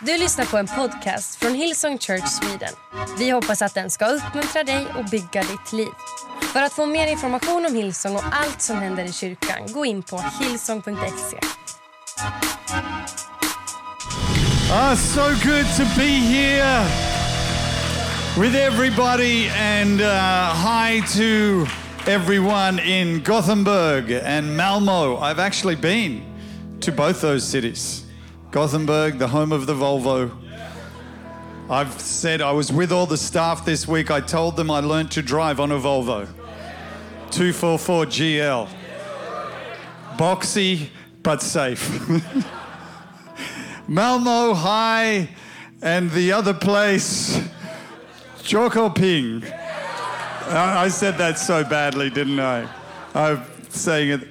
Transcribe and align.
Du 0.00 0.18
lyssnar 0.18 0.44
på 0.44 0.56
en 0.56 0.66
podcast 0.66 1.36
från 1.36 1.54
Hillsong 1.54 1.98
Church 1.98 2.28
Sweden. 2.28 2.72
Vi 3.18 3.30
hoppas 3.30 3.62
att 3.62 3.74
den 3.74 3.90
ska 3.90 4.06
uppmuntra 4.06 4.64
dig 4.64 4.86
och 4.98 5.04
bygga 5.04 5.42
ditt 5.42 5.72
liv. 5.72 5.88
För 6.52 6.62
att 6.62 6.72
få 6.72 6.86
mer 6.86 7.06
information 7.06 7.66
om 7.66 7.74
Hillsong 7.74 8.16
och 8.16 8.22
allt 8.32 8.62
som 8.62 8.76
händer 8.76 9.04
i 9.04 9.12
kyrkan, 9.12 9.72
gå 9.72 9.86
in 9.86 10.02
på 10.02 10.24
hillsong.se. 10.40 11.38
Ah, 14.72 14.96
so 14.96 15.22
good 15.22 15.66
to 15.76 15.84
be 15.96 16.08
here 16.08 16.84
with 18.40 18.56
everybody, 18.56 19.48
and 19.48 20.00
uh, 20.00 20.54
hi 20.54 21.00
to 21.00 21.66
everyone 22.10 22.78
in 22.80 23.22
Gothenburg 23.22 24.12
and 24.12 24.56
Malmo. 24.56 25.16
I've 25.16 25.38
actually 25.38 25.76
been 25.76 26.20
to 26.80 26.92
both 26.92 27.20
those 27.20 27.40
cities. 27.40 28.05
Gothenburg, 28.50 29.18
the 29.18 29.28
home 29.28 29.52
of 29.52 29.66
the 29.66 29.74
Volvo. 29.74 30.30
I've 31.68 32.00
said 32.00 32.40
I 32.40 32.52
was 32.52 32.72
with 32.72 32.92
all 32.92 33.06
the 33.06 33.16
staff 33.16 33.64
this 33.64 33.88
week. 33.88 34.10
I 34.10 34.20
told 34.20 34.56
them 34.56 34.70
I 34.70 34.80
learned 34.80 35.10
to 35.12 35.22
drive 35.22 35.58
on 35.58 35.72
a 35.72 35.78
Volvo 35.78 36.26
244 37.32 38.06
GL. 38.06 38.68
Boxy, 40.16 40.88
but 41.22 41.42
safe. 41.42 42.08
Malmo 43.88 44.54
High 44.54 45.28
and 45.82 46.10
the 46.12 46.32
other 46.32 46.54
place, 46.54 47.38
Jokoping. 48.38 49.44
I 50.48 50.84
I 50.84 50.88
said 50.88 51.18
that 51.18 51.38
so 51.38 51.64
badly, 51.64 52.10
didn't 52.10 52.40
I? 52.40 52.68
I'm 53.14 53.42
saying 53.70 54.10
it. 54.10 54.28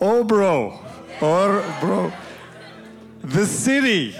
Obro. 0.00 0.78
Orbro. 1.18 2.12
The 3.26 3.44
city. 3.44 4.12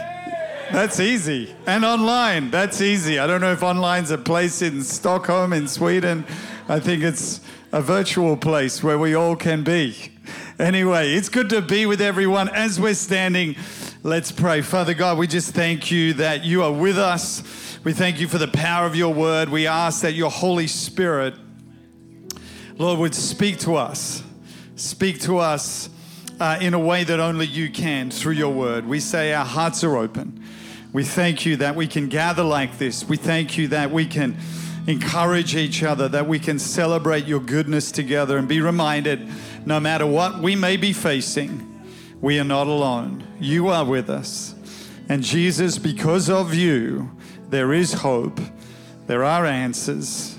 That's 0.72 0.98
easy. 0.98 1.54
And 1.64 1.84
online. 1.84 2.50
That's 2.50 2.80
easy. 2.80 3.20
I 3.20 3.28
don't 3.28 3.40
know 3.40 3.52
if 3.52 3.62
online's 3.62 4.10
a 4.10 4.18
place 4.18 4.62
in 4.62 4.82
Stockholm, 4.82 5.52
in 5.52 5.68
Sweden. 5.68 6.26
I 6.68 6.80
think 6.80 7.04
it's 7.04 7.40
a 7.70 7.80
virtual 7.80 8.36
place 8.36 8.82
where 8.82 8.98
we 8.98 9.14
all 9.14 9.36
can 9.36 9.62
be. 9.62 10.10
Anyway, 10.58 11.12
it's 11.12 11.28
good 11.28 11.48
to 11.50 11.62
be 11.62 11.86
with 11.86 12.00
everyone. 12.00 12.48
As 12.48 12.80
we're 12.80 12.94
standing, 12.94 13.54
let's 14.02 14.32
pray. 14.32 14.60
Father 14.60 14.92
God, 14.92 15.18
we 15.18 15.28
just 15.28 15.54
thank 15.54 15.92
you 15.92 16.14
that 16.14 16.44
you 16.44 16.64
are 16.64 16.72
with 16.72 16.98
us. 16.98 17.78
We 17.84 17.92
thank 17.92 18.18
you 18.18 18.26
for 18.26 18.38
the 18.38 18.48
power 18.48 18.86
of 18.86 18.96
your 18.96 19.14
word. 19.14 19.48
We 19.48 19.68
ask 19.68 20.02
that 20.02 20.14
your 20.14 20.32
Holy 20.32 20.66
Spirit, 20.66 21.34
Lord, 22.76 22.98
would 22.98 23.14
speak 23.14 23.60
to 23.60 23.76
us. 23.76 24.24
Speak 24.74 25.20
to 25.20 25.38
us 25.38 25.90
uh, 26.40 26.58
in 26.60 26.74
a 26.74 26.78
way 26.78 27.04
that 27.04 27.20
only 27.20 27.46
you 27.46 27.70
can 27.70 28.10
through 28.10 28.34
your 28.34 28.52
word. 28.52 28.86
We 28.86 29.00
say 29.00 29.32
our 29.32 29.44
hearts 29.44 29.82
are 29.84 29.96
open. 29.96 30.42
We 30.92 31.04
thank 31.04 31.44
you 31.44 31.56
that 31.56 31.76
we 31.76 31.86
can 31.86 32.08
gather 32.08 32.42
like 32.42 32.78
this. 32.78 33.04
We 33.08 33.16
thank 33.16 33.58
you 33.58 33.68
that 33.68 33.90
we 33.90 34.06
can 34.06 34.36
encourage 34.86 35.56
each 35.56 35.82
other, 35.82 36.08
that 36.08 36.26
we 36.26 36.38
can 36.38 36.58
celebrate 36.58 37.26
your 37.26 37.40
goodness 37.40 37.90
together 37.90 38.38
and 38.38 38.46
be 38.46 38.60
reminded 38.60 39.28
no 39.64 39.80
matter 39.80 40.06
what 40.06 40.40
we 40.40 40.54
may 40.54 40.76
be 40.76 40.92
facing, 40.92 41.84
we 42.20 42.38
are 42.38 42.44
not 42.44 42.66
alone. 42.66 43.26
You 43.40 43.68
are 43.68 43.84
with 43.84 44.08
us. 44.08 44.54
And 45.08 45.22
Jesus, 45.22 45.78
because 45.78 46.30
of 46.30 46.54
you, 46.54 47.10
there 47.50 47.72
is 47.72 47.92
hope, 47.92 48.40
there 49.06 49.24
are 49.24 49.44
answers. 49.44 50.36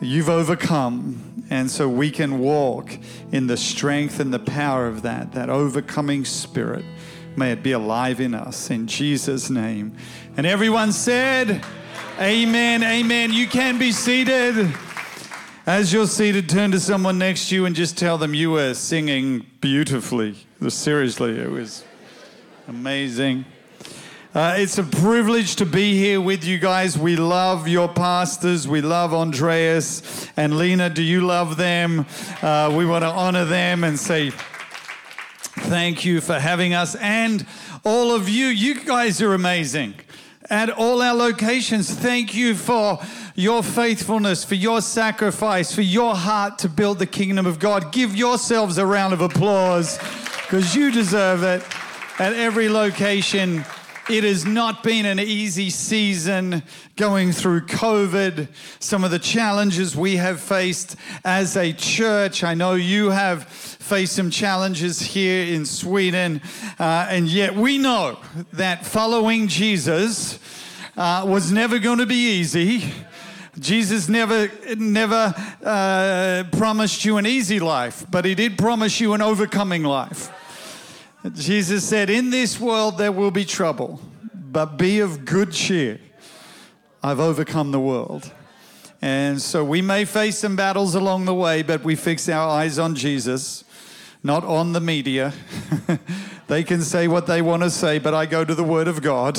You've 0.00 0.28
overcome. 0.28 1.29
And 1.50 1.68
so 1.68 1.88
we 1.88 2.10
can 2.12 2.38
walk 2.38 2.96
in 3.32 3.48
the 3.48 3.56
strength 3.56 4.20
and 4.20 4.32
the 4.32 4.38
power 4.38 4.86
of 4.86 5.02
that, 5.02 5.32
that 5.32 5.50
overcoming 5.50 6.24
spirit. 6.24 6.84
May 7.36 7.52
it 7.52 7.62
be 7.62 7.72
alive 7.72 8.20
in 8.20 8.34
us 8.34 8.70
in 8.70 8.86
Jesus' 8.86 9.50
name. 9.50 9.96
And 10.36 10.46
everyone 10.46 10.92
said, 10.92 11.64
Amen, 12.20 12.82
amen. 12.82 13.32
You 13.32 13.46
can 13.46 13.78
be 13.78 13.92
seated. 13.92 14.72
As 15.66 15.92
you're 15.92 16.06
seated, 16.06 16.48
turn 16.48 16.70
to 16.72 16.80
someone 16.80 17.18
next 17.18 17.48
to 17.48 17.54
you 17.54 17.64
and 17.66 17.74
just 17.74 17.96
tell 17.96 18.18
them 18.18 18.34
you 18.34 18.50
were 18.52 18.74
singing 18.74 19.46
beautifully. 19.60 20.36
Seriously, 20.68 21.38
it 21.38 21.50
was 21.50 21.84
amazing. 22.68 23.44
Uh, 24.32 24.54
it's 24.58 24.78
a 24.78 24.84
privilege 24.84 25.56
to 25.56 25.66
be 25.66 25.96
here 25.96 26.20
with 26.20 26.44
you 26.44 26.56
guys. 26.56 26.96
We 26.96 27.16
love 27.16 27.66
your 27.66 27.88
pastors. 27.88 28.68
We 28.68 28.80
love 28.80 29.12
Andreas 29.12 30.28
and 30.36 30.56
Lena. 30.56 30.88
Do 30.88 31.02
you 31.02 31.22
love 31.22 31.56
them? 31.56 32.06
Uh, 32.40 32.72
we 32.72 32.86
want 32.86 33.02
to 33.02 33.08
honor 33.08 33.44
them 33.44 33.82
and 33.82 33.98
say 33.98 34.30
thank 34.30 36.04
you 36.04 36.20
for 36.20 36.38
having 36.38 36.74
us. 36.74 36.94
And 36.94 37.44
all 37.82 38.12
of 38.14 38.28
you, 38.28 38.46
you 38.46 38.84
guys 38.84 39.20
are 39.20 39.34
amazing. 39.34 39.94
At 40.48 40.70
all 40.70 41.02
our 41.02 41.14
locations, 41.14 41.92
thank 41.92 42.32
you 42.32 42.54
for 42.54 43.00
your 43.34 43.64
faithfulness, 43.64 44.44
for 44.44 44.54
your 44.54 44.80
sacrifice, 44.80 45.74
for 45.74 45.82
your 45.82 46.14
heart 46.14 46.56
to 46.60 46.68
build 46.68 47.00
the 47.00 47.06
kingdom 47.06 47.46
of 47.46 47.58
God. 47.58 47.90
Give 47.90 48.14
yourselves 48.14 48.78
a 48.78 48.86
round 48.86 49.12
of 49.12 49.22
applause 49.22 49.98
because 50.42 50.76
you 50.76 50.92
deserve 50.92 51.42
it. 51.42 51.64
At 52.20 52.34
every 52.34 52.68
location, 52.68 53.64
it 54.10 54.24
has 54.24 54.44
not 54.44 54.82
been 54.82 55.06
an 55.06 55.20
easy 55.20 55.70
season 55.70 56.64
going 56.96 57.30
through 57.30 57.60
COVID, 57.66 58.48
some 58.80 59.04
of 59.04 59.12
the 59.12 59.20
challenges 59.20 59.96
we 59.96 60.16
have 60.16 60.40
faced 60.40 60.96
as 61.24 61.56
a 61.56 61.72
church. 61.72 62.42
I 62.42 62.54
know 62.54 62.74
you 62.74 63.10
have 63.10 63.44
faced 63.44 64.16
some 64.16 64.30
challenges 64.30 65.00
here 65.00 65.54
in 65.54 65.64
Sweden, 65.64 66.42
uh, 66.80 67.06
and 67.08 67.28
yet 67.28 67.54
we 67.54 67.78
know 67.78 68.18
that 68.52 68.84
following 68.84 69.46
Jesus 69.46 70.40
uh, 70.96 71.24
was 71.24 71.52
never 71.52 71.78
going 71.78 71.98
to 71.98 72.06
be 72.06 72.38
easy. 72.40 72.92
Jesus 73.60 74.08
never, 74.08 74.50
never 74.76 75.34
uh, 75.62 76.44
promised 76.50 77.04
you 77.04 77.16
an 77.16 77.26
easy 77.26 77.60
life, 77.60 78.04
but 78.10 78.24
he 78.24 78.34
did 78.34 78.58
promise 78.58 79.00
you 79.00 79.14
an 79.14 79.22
overcoming 79.22 79.84
life. 79.84 80.32
Jesus 81.34 81.86
said, 81.86 82.08
In 82.08 82.30
this 82.30 82.58
world 82.58 82.96
there 82.96 83.12
will 83.12 83.30
be 83.30 83.44
trouble, 83.44 84.00
but 84.34 84.76
be 84.76 85.00
of 85.00 85.24
good 85.24 85.52
cheer. 85.52 86.00
I've 87.02 87.20
overcome 87.20 87.72
the 87.72 87.80
world. 87.80 88.32
And 89.02 89.40
so 89.40 89.64
we 89.64 89.80
may 89.80 90.04
face 90.04 90.38
some 90.38 90.56
battles 90.56 90.94
along 90.94 91.24
the 91.24 91.34
way, 91.34 91.62
but 91.62 91.82
we 91.82 91.94
fix 91.94 92.28
our 92.28 92.48
eyes 92.48 92.78
on 92.78 92.94
Jesus, 92.94 93.64
not 94.22 94.44
on 94.44 94.72
the 94.72 94.80
media. 94.80 95.32
they 96.48 96.62
can 96.62 96.82
say 96.82 97.08
what 97.08 97.26
they 97.26 97.40
want 97.40 97.62
to 97.62 97.70
say, 97.70 97.98
but 97.98 98.12
I 98.12 98.26
go 98.26 98.44
to 98.44 98.54
the 98.54 98.64
Word 98.64 98.88
of 98.88 99.00
God 99.00 99.38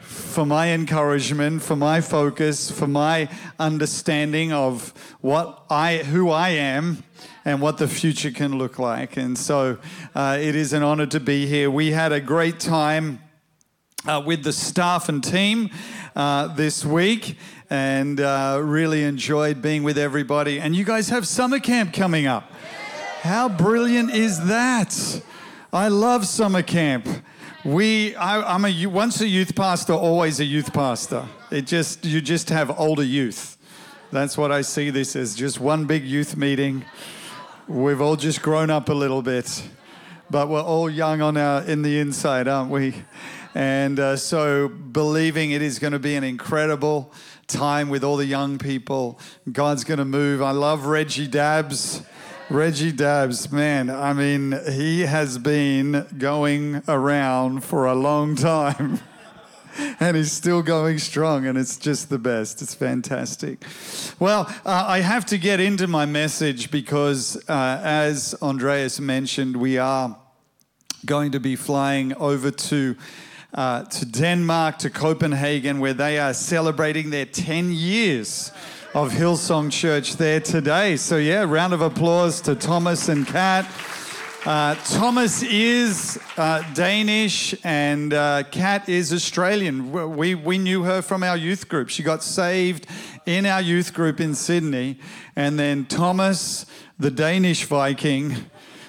for 0.00 0.44
my 0.44 0.72
encouragement, 0.72 1.62
for 1.62 1.76
my 1.76 2.00
focus, 2.00 2.70
for 2.70 2.88
my 2.88 3.28
understanding 3.58 4.52
of 4.52 4.92
what 5.20 5.64
I, 5.70 5.98
who 5.98 6.30
I 6.30 6.50
am, 6.50 7.04
and 7.44 7.60
what 7.60 7.78
the 7.78 7.88
future 7.88 8.30
can 8.30 8.58
look 8.58 8.78
like. 8.78 9.16
And 9.16 9.36
so 9.36 9.78
uh, 10.14 10.38
it 10.40 10.54
is 10.56 10.72
an 10.72 10.82
honor 10.82 11.06
to 11.06 11.20
be 11.20 11.46
here. 11.46 11.70
We 11.70 11.92
had 11.92 12.12
a 12.12 12.20
great 12.20 12.58
time 12.58 13.20
uh, 14.06 14.22
with 14.24 14.44
the 14.44 14.52
staff 14.52 15.08
and 15.08 15.22
team 15.22 15.70
uh, 16.16 16.48
this 16.48 16.84
week 16.84 17.36
and 17.70 18.20
uh, 18.20 18.60
really 18.62 19.02
enjoyed 19.02 19.62
being 19.62 19.82
with 19.82 19.98
everybody. 19.98 20.60
And 20.60 20.76
you 20.76 20.84
guys 20.84 21.08
have 21.08 21.26
summer 21.26 21.58
camp 21.58 21.92
coming 21.92 22.26
up. 22.26 22.50
How 23.22 23.48
brilliant 23.48 24.10
is 24.12 24.46
that? 24.46 25.22
I 25.72 25.88
love 25.88 26.26
summer 26.26 26.62
camp. 26.62 27.08
We, 27.64 28.14
I, 28.16 28.54
I'm 28.54 28.66
a 28.66 28.86
once 28.86 29.22
a 29.22 29.26
youth 29.26 29.56
pastor, 29.56 29.94
always 29.94 30.38
a 30.38 30.44
youth 30.44 30.74
pastor. 30.74 31.26
It 31.50 31.66
just 31.66 32.04
you 32.04 32.20
just 32.20 32.50
have 32.50 32.78
older 32.78 33.02
youth. 33.02 33.56
That's 34.12 34.36
what 34.36 34.52
I 34.52 34.60
see 34.60 34.90
this 34.90 35.16
as. 35.16 35.34
Just 35.34 35.58
one 35.58 35.86
big 35.86 36.04
youth 36.04 36.36
meeting. 36.36 36.84
We've 37.66 38.02
all 38.02 38.16
just 38.16 38.42
grown 38.42 38.68
up 38.68 38.90
a 38.90 38.92
little 38.92 39.22
bit, 39.22 39.62
but 40.28 40.50
we're 40.50 40.60
all 40.60 40.90
young 40.90 41.22
on 41.22 41.38
our 41.38 41.62
in 41.62 41.80
the 41.80 41.98
inside, 41.98 42.46
aren't 42.46 42.70
we? 42.70 42.92
And 43.54 43.98
uh, 43.98 44.16
so, 44.18 44.68
believing 44.68 45.52
it 45.52 45.62
is 45.62 45.78
going 45.78 45.94
to 45.94 45.98
be 45.98 46.14
an 46.14 46.24
incredible 46.24 47.10
time 47.46 47.88
with 47.88 48.04
all 48.04 48.18
the 48.18 48.26
young 48.26 48.58
people. 48.58 49.18
God's 49.50 49.82
going 49.82 49.96
to 49.96 50.04
move. 50.04 50.42
I 50.42 50.50
love 50.50 50.84
Reggie 50.84 51.26
Dabbs. 51.26 52.02
Reggie 52.50 52.92
Dabbs, 52.92 53.50
man, 53.50 53.88
I 53.88 54.12
mean, 54.12 54.54
he 54.70 55.00
has 55.00 55.38
been 55.38 56.06
going 56.18 56.82
around 56.86 57.64
for 57.64 57.86
a 57.86 57.94
long 57.94 58.36
time. 58.36 59.00
and 60.00 60.16
he's 60.16 60.32
still 60.32 60.62
going 60.62 60.98
strong, 60.98 61.46
and 61.46 61.58
it's 61.58 61.76
just 61.76 62.08
the 62.08 62.18
best. 62.18 62.62
It's 62.62 62.74
fantastic. 62.74 63.64
Well, 64.18 64.46
uh, 64.64 64.84
I 64.86 65.00
have 65.00 65.26
to 65.26 65.38
get 65.38 65.60
into 65.60 65.86
my 65.86 66.06
message 66.06 66.70
because, 66.70 67.36
uh, 67.48 67.80
as 67.82 68.34
Andreas 68.42 69.00
mentioned, 69.00 69.56
we 69.56 69.78
are 69.78 70.16
going 71.04 71.32
to 71.32 71.40
be 71.40 71.56
flying 71.56 72.14
over 72.14 72.50
to. 72.50 72.96
Uh, 73.56 73.84
to 73.84 74.04
Denmark, 74.04 74.78
to 74.78 74.90
Copenhagen, 74.90 75.78
where 75.78 75.94
they 75.94 76.18
are 76.18 76.34
celebrating 76.34 77.10
their 77.10 77.24
10 77.24 77.70
years 77.70 78.50
of 78.94 79.12
Hillsong 79.12 79.70
Church 79.70 80.16
there 80.16 80.40
today. 80.40 80.96
So, 80.96 81.18
yeah, 81.18 81.44
round 81.44 81.72
of 81.72 81.80
applause 81.80 82.40
to 82.40 82.56
Thomas 82.56 83.08
and 83.08 83.24
Kat. 83.24 83.64
Uh, 84.44 84.74
Thomas 84.84 85.42
is 85.42 86.20
uh, 86.36 86.62
Danish 86.74 87.54
and 87.64 88.12
uh, 88.12 88.42
Kat 88.50 88.90
is 88.90 89.10
Australian. 89.10 89.90
We, 89.90 90.34
we 90.34 90.58
knew 90.58 90.82
her 90.82 91.00
from 91.00 91.22
our 91.22 91.34
youth 91.34 91.66
group. 91.66 91.88
She 91.88 92.02
got 92.02 92.22
saved 92.22 92.86
in 93.24 93.46
our 93.46 93.62
youth 93.62 93.94
group 93.94 94.20
in 94.20 94.34
Sydney. 94.34 94.98
And 95.34 95.58
then 95.58 95.86
Thomas, 95.86 96.66
the 96.98 97.10
Danish 97.10 97.64
Viking, 97.64 98.36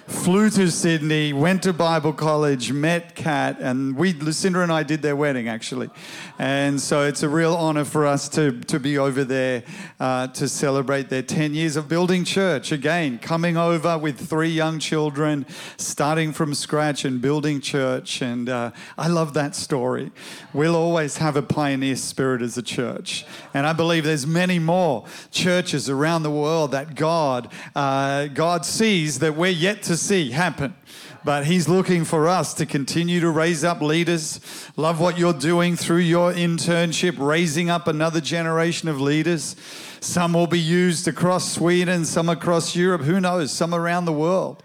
flew 0.07 0.52
to 0.52 0.69
Sydney, 0.69 1.34
went 1.34 1.63
to 1.63 1.74
Bible 1.74 2.13
college, 2.13 2.72
met 2.72 3.16
Kat, 3.16 3.57
and 3.60 3.96
we, 3.96 4.13
Lucinda 4.13 4.62
and 4.62 4.72
I 4.72 4.84
did 4.84 5.02
their 5.02 5.16
wedding 5.16 5.48
actually. 5.48 5.90
And 6.38 6.80
so 6.80 7.04
it's 7.04 7.24
a 7.24 7.30
real 7.30 7.56
honor 7.56 7.86
for 7.86 8.06
us 8.06 8.30
to, 8.30 8.60
to 8.62 8.80
be 8.80 9.00
over 9.00 9.24
there 9.24 9.63
uh, 10.00 10.28
to 10.28 10.48
celebrate 10.48 11.10
their 11.10 11.24
10 11.24 11.56
years 11.56 11.75
of 11.75 11.88
building 11.88 12.24
church. 12.24 12.72
Again, 12.72 13.18
coming 13.18 13.57
over 13.57 13.98
with 13.98 14.19
three 14.19 14.50
young 14.50 14.78
children, 14.78 15.46
starting 15.78 16.34
from 16.34 16.54
scratch 16.54 17.04
and 17.04 17.19
building 17.19 17.60
church. 17.60 18.22
And 18.22 18.48
uh, 18.48 18.72
I 18.98 19.07
love 19.07 19.34
that 19.34 19.56
story. 19.56 20.12
We'll 20.54 20.75
always 20.75 21.18
have 21.18 21.36
a 21.36 21.42
pioneer 21.42 21.96
spirit 21.96 22.44
as 22.44 22.57
a 22.57 22.63
church. 22.63 23.25
And 23.56 23.66
I 23.66 23.74
believe 23.74 24.04
there's 24.04 24.28
many 24.28 24.60
more 24.60 25.06
churches 25.31 25.90
around 25.90 26.24
the 26.24 26.31
world 26.31 26.72
that 26.72 26.94
God, 26.94 27.52
uh, 27.75 28.28
God 28.28 28.66
sees 28.66 29.19
that 29.19 29.36
we're 29.36 29.50
yet 29.50 29.81
to 29.84 29.94
see 29.97 30.31
happen. 30.31 30.75
But 31.24 31.45
he's 31.45 31.68
looking 31.68 32.06
for 32.06 32.27
us 32.27 32.53
to 32.56 32.65
continue 32.68 33.19
to 33.19 33.30
raise 33.30 33.63
up 33.63 33.81
leaders. 33.81 34.39
Love 34.77 35.00
what 35.00 35.18
you're 35.18 35.33
doing 35.33 35.75
through 35.75 35.97
your 35.97 36.31
internship, 36.31 37.15
raising 37.18 37.69
up 37.69 37.88
another 37.88 38.21
generation 38.21 38.89
of 38.89 39.01
leaders. 39.01 39.56
Some 40.01 40.33
will 40.33 40.45
be 40.45 40.59
used 40.59 41.07
across 41.07 41.51
Sweden, 41.51 42.06
some 42.06 42.30
across 42.30 42.75
Europe, 42.75 43.01
who 43.01 43.19
knows, 43.19 43.51
some 43.51 43.74
around 43.74 44.06
the 44.06 44.13
world. 44.13 44.62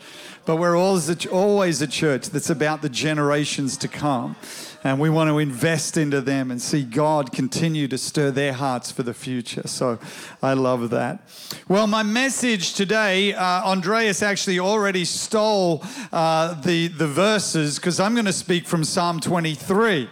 But 0.47 0.57
we're 0.57 0.77
always 0.77 1.81
a 1.83 1.87
church 1.87 2.31
that's 2.31 2.51
about 2.51 2.83
the 2.83 2.89
generations 2.89 3.77
to 3.79 3.89
come. 3.89 4.37
And 4.83 4.99
we 4.99 5.11
want 5.11 5.29
to 5.29 5.39
invest 5.39 5.99
into 5.99 6.23
them 6.23 6.51
and 6.51 6.61
see 6.61 6.85
God 6.85 7.33
continue 7.33 7.87
to 7.89 7.99
stir 7.99 8.31
their 8.31 8.55
hearts 8.55 8.91
for 8.91 9.03
the 9.03 9.13
future. 9.13 9.69
So 9.69 9.99
I 10.43 10.55
love 10.55 10.89
that. 10.91 11.21
Well, 11.69 11.87
my 11.87 12.03
message 12.03 12.73
today, 12.73 13.35
uh, 13.35 13.63
Andreas 13.65 14.23
actually 14.23 14.59
already 14.59 15.05
stole 15.05 15.85
uh, 16.13 16.59
the, 16.63 16.89
the 16.89 17.07
verses 17.07 17.77
because 17.77 18.01
I'm 18.01 18.15
going 18.15 18.25
to 18.25 18.33
speak 18.33 18.67
from 18.67 18.83
Psalm 18.85 19.21
23. 19.21 20.09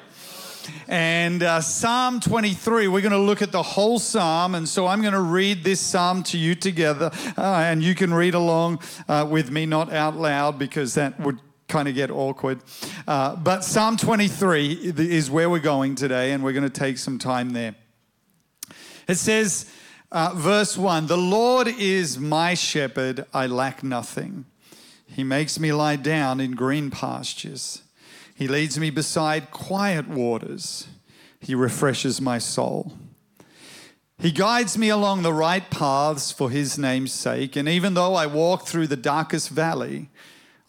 And 0.88 1.42
uh, 1.42 1.60
Psalm 1.60 2.20
23, 2.20 2.88
we're 2.88 3.00
going 3.00 3.12
to 3.12 3.18
look 3.18 3.42
at 3.42 3.52
the 3.52 3.62
whole 3.62 3.98
psalm. 3.98 4.54
And 4.54 4.68
so 4.68 4.86
I'm 4.86 5.00
going 5.00 5.12
to 5.12 5.20
read 5.20 5.64
this 5.64 5.80
psalm 5.80 6.22
to 6.24 6.38
you 6.38 6.54
together. 6.54 7.10
Uh, 7.36 7.42
and 7.42 7.82
you 7.82 7.94
can 7.94 8.12
read 8.12 8.34
along 8.34 8.80
uh, 9.08 9.26
with 9.28 9.50
me, 9.50 9.66
not 9.66 9.92
out 9.92 10.16
loud, 10.16 10.58
because 10.58 10.94
that 10.94 11.18
would 11.20 11.38
kind 11.68 11.88
of 11.88 11.94
get 11.94 12.10
awkward. 12.10 12.60
Uh, 13.06 13.36
but 13.36 13.62
Psalm 13.62 13.96
23 13.96 14.94
is 14.96 15.30
where 15.30 15.50
we're 15.50 15.58
going 15.58 15.94
today, 15.94 16.32
and 16.32 16.42
we're 16.42 16.52
going 16.52 16.64
to 16.64 16.70
take 16.70 16.98
some 16.98 17.18
time 17.18 17.50
there. 17.50 17.74
It 19.06 19.16
says, 19.16 19.70
uh, 20.10 20.32
verse 20.34 20.76
1 20.76 21.06
The 21.06 21.16
Lord 21.16 21.68
is 21.68 22.18
my 22.18 22.54
shepherd, 22.54 23.26
I 23.32 23.46
lack 23.46 23.82
nothing. 23.82 24.46
He 25.06 25.24
makes 25.24 25.58
me 25.58 25.72
lie 25.72 25.96
down 25.96 26.40
in 26.40 26.52
green 26.52 26.90
pastures. 26.90 27.82
He 28.38 28.46
leads 28.46 28.78
me 28.78 28.90
beside 28.90 29.50
quiet 29.50 30.06
waters. 30.06 30.86
He 31.40 31.56
refreshes 31.56 32.20
my 32.20 32.38
soul. 32.38 32.92
He 34.16 34.30
guides 34.30 34.78
me 34.78 34.90
along 34.90 35.22
the 35.22 35.32
right 35.32 35.68
paths 35.68 36.30
for 36.30 36.48
his 36.48 36.78
name's 36.78 37.10
sake. 37.10 37.56
And 37.56 37.68
even 37.68 37.94
though 37.94 38.14
I 38.14 38.26
walk 38.26 38.64
through 38.64 38.86
the 38.86 38.96
darkest 38.96 39.50
valley, 39.50 40.08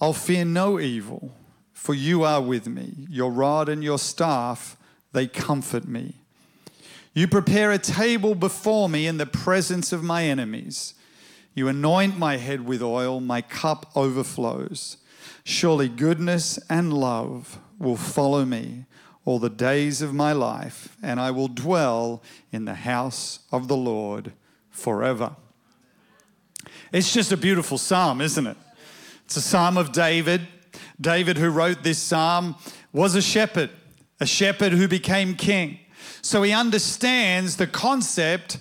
I'll 0.01 0.13
fear 0.13 0.45
no 0.45 0.80
evil, 0.80 1.31
for 1.71 1.94
you 1.94 2.24
are 2.24 2.42
with 2.42 2.66
me. 2.66 3.06
Your 3.07 3.31
rod 3.31 3.69
and 3.69 3.83
your 3.83 4.00
staff, 4.00 4.75
they 5.12 5.27
comfort 5.27 5.88
me. 5.88 6.24
You 7.13 7.27
prepare 7.27 7.72
a 7.72 7.77
table 7.77 8.33
before 8.33 8.89
me 8.89 9.06
in 9.06 9.18
the 9.18 9.27
presence 9.27 9.94
of 9.94 10.01
my 10.01 10.24
enemies. 10.24 10.95
You 11.54 11.68
anoint 11.68 12.18
my 12.18 12.38
head 12.38 12.65
with 12.65 12.81
oil, 12.81 13.19
my 13.19 13.44
cup 13.44 13.92
overflows. 13.95 14.98
Surely 15.50 15.90
goodness 15.90 16.60
and 16.69 16.94
love 16.94 17.57
will 17.80 17.98
follow 17.98 18.46
me 18.46 18.86
all 19.25 19.40
the 19.40 19.50
days 19.50 20.00
of 20.00 20.13
my 20.13 20.31
life, 20.31 20.96
and 21.01 21.19
I 21.19 21.31
will 21.31 21.48
dwell 21.48 22.22
in 22.51 22.66
the 22.66 22.75
house 22.75 23.40
of 23.51 23.68
the 23.68 23.75
Lord 23.75 24.31
forever. 24.69 25.36
It's 26.94 27.12
just 27.12 27.31
a 27.31 27.36
beautiful 27.36 27.80
psalm, 27.80 28.22
isn't 28.22 28.46
it? 28.46 28.57
It's 29.25 29.38
a 29.38 29.42
psalm 29.42 29.75
of 29.75 29.92
David. 29.92 30.48
David, 31.01 31.40
who 31.40 31.50
wrote 31.50 31.81
this 31.81 31.98
psalm, 31.98 32.56
was 32.94 33.16
a 33.16 33.22
shepherd, 33.22 33.72
a 34.19 34.28
shepherd 34.28 34.74
who 34.74 34.88
became 34.88 35.34
king. 35.34 35.80
So 36.22 36.44
he 36.44 36.54
understands 36.54 37.57
the 37.57 37.66
concept 37.66 38.60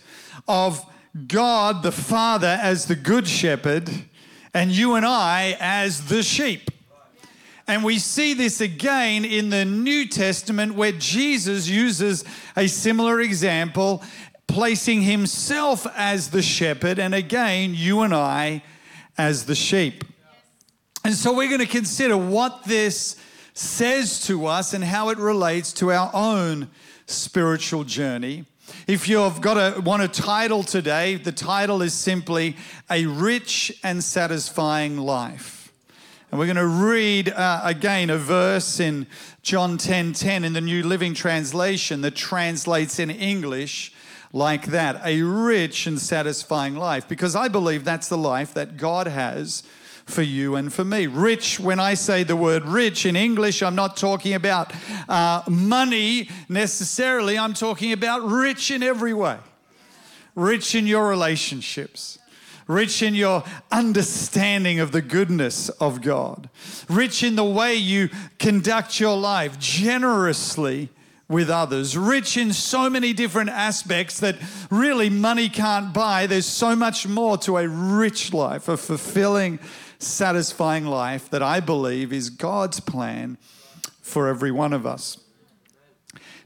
of 0.49 0.83
God 1.27 1.83
the 1.83 1.93
Father 1.93 2.59
as 2.63 2.87
the 2.87 2.97
good 2.97 3.29
shepherd 3.29 3.91
and 4.55 4.71
you 4.71 4.95
and 4.95 5.05
I 5.05 5.55
as 5.61 6.07
the 6.07 6.23
sheep. 6.23 6.71
And 7.69 7.85
we 7.85 7.99
see 7.99 8.33
this 8.33 8.63
again 8.63 9.27
in 9.27 9.51
the 9.51 9.67
New 9.67 10.09
Testament 10.09 10.75
where 10.75 10.93
Jesus 10.93 11.69
uses 11.69 12.25
a 12.57 12.67
similar 12.67 13.21
example, 13.21 14.03
placing 14.47 15.03
himself 15.03 15.87
as 15.95 16.31
the 16.31 16.41
shepherd, 16.41 16.99
and 16.99 17.15
again, 17.15 17.75
you 17.75 18.01
and 18.01 18.15
I 18.15 18.63
as 19.19 19.45
the 19.45 19.55
sheep. 19.55 20.03
And 21.05 21.15
so 21.15 21.35
we're 21.35 21.49
going 21.49 21.61
to 21.61 21.67
consider 21.67 22.17
what 22.17 22.65
this 22.65 23.17
says 23.53 24.27
to 24.27 24.47
us 24.47 24.73
and 24.73 24.83
how 24.83 25.11
it 25.11 25.19
relates 25.19 25.75
to 25.75 25.93
our 25.93 26.11
own 26.15 26.71
spiritual 27.05 27.85
journey. 27.85 28.47
If 28.87 29.09
you've 29.09 29.43
got 29.43 29.57
a 29.57 29.81
want 29.81 30.03
a 30.03 30.09
title 30.09 30.63
today, 30.63 31.17
the 31.17 31.33
title 31.33 31.83
is 31.83 31.93
simply 31.93 32.57
A 32.91 33.05
Rich 33.05 33.79
and 33.83 34.03
Satisfying 34.03 34.97
Life. 34.97 35.58
And 36.31 36.39
we're 36.39 36.47
going 36.47 36.57
to 36.57 36.67
read 36.67 37.31
uh, 37.31 37.63
again 37.65 38.11
a 38.11 38.19
verse 38.19 38.81
in 38.81 39.07
John 39.43 39.79
10:10 39.79 39.81
10, 39.81 40.13
10 40.13 40.45
in 40.45 40.53
the 40.53 40.61
New 40.61 40.83
Living 40.83 41.15
Translation 41.15 42.03
that 42.03 42.17
translates 42.17 42.99
in 42.99 43.11
English 43.11 43.95
like 44.31 44.67
that, 44.67 45.01
a 45.07 45.23
rich 45.23 45.87
and 45.87 45.99
satisfying 45.99 46.77
life 46.77 47.09
because 47.09 47.35
I 47.35 47.49
believe 47.49 47.83
that's 47.83 48.11
the 48.11 48.19
life 48.19 48.53
that 48.53 48.77
God 48.77 49.07
has 49.07 49.63
for 50.05 50.21
you 50.21 50.55
and 50.55 50.71
for 50.71 50.85
me. 50.85 51.07
Rich, 51.07 51.61
when 51.61 51.81
I 51.81 51.95
say 51.95 52.25
the 52.25 52.37
word 52.37 52.67
rich 52.67 53.07
in 53.07 53.17
English, 53.17 53.63
I'm 53.63 53.75
not 53.75 53.97
talking 53.97 54.35
about 54.35 54.71
uh, 55.09 55.43
money 55.49 56.29
necessarily, 56.47 57.39
I'm 57.39 57.55
talking 57.55 57.93
about 57.93 58.23
rich 58.23 58.71
in 58.71 58.83
every 58.83 59.15
way. 59.15 59.39
Rich 60.35 60.75
in 60.75 60.87
your 60.87 61.09
relationships 61.09 62.19
rich 62.69 63.03
in 63.03 63.15
your 63.15 63.43
understanding 63.73 64.79
of 64.79 64.93
the 64.93 65.03
goodness 65.03 65.69
of 65.71 66.01
God, 66.03 66.49
rich 66.89 67.25
in 67.25 67.35
the 67.35 67.45
way 67.45 67.75
you 67.75 68.11
conduct 68.39 69.01
your 69.01 69.17
life 69.17 69.59
generously 69.59 70.91
with 71.29 71.51
others, 71.51 71.97
rich 71.97 72.37
in 72.37 72.53
so 72.53 72.89
many 72.89 73.13
different 73.13 73.51
aspects 73.51 74.21
that 74.21 74.37
really 74.71 75.11
money 75.11 75.49
can't 75.49 75.93
buy. 75.93 76.27
There's 76.27 76.47
so 76.47 76.77
much 76.77 77.07
more 77.07 77.37
to 77.39 77.59
a 77.59 77.69
rich 77.69 78.33
life, 78.33 78.69
a 78.69 78.77
fulfilling 78.77 79.59
satisfying 79.99 80.87
life 80.87 81.29
that 81.31 81.43
I 81.43 81.61
believe 81.61 82.13
is 82.13 82.31
God's 82.31 82.81
plan 82.81 83.37
for 84.01 84.29
every 84.29 84.51
one 84.51 84.73
of 84.73 84.87
us. 84.87 85.19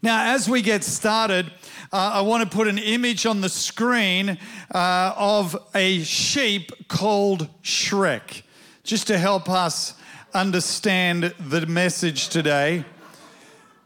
Now, 0.02 0.34
as 0.34 0.48
we 0.48 0.62
get 0.62 0.82
started, 0.82 1.52
I 1.94 2.22
want 2.22 2.42
to 2.42 2.48
put 2.48 2.68
an 2.68 2.78
image 2.78 3.26
on 3.26 3.42
the 3.42 3.50
screen 3.50 4.38
uh, 4.74 5.12
of 5.14 5.54
a 5.74 6.02
sheep 6.04 6.88
called 6.88 7.50
Shrek, 7.62 8.44
just 8.82 9.08
to 9.08 9.18
help 9.18 9.50
us 9.50 9.92
understand 10.32 11.34
the 11.38 11.66
message 11.66 12.30
today. 12.30 12.86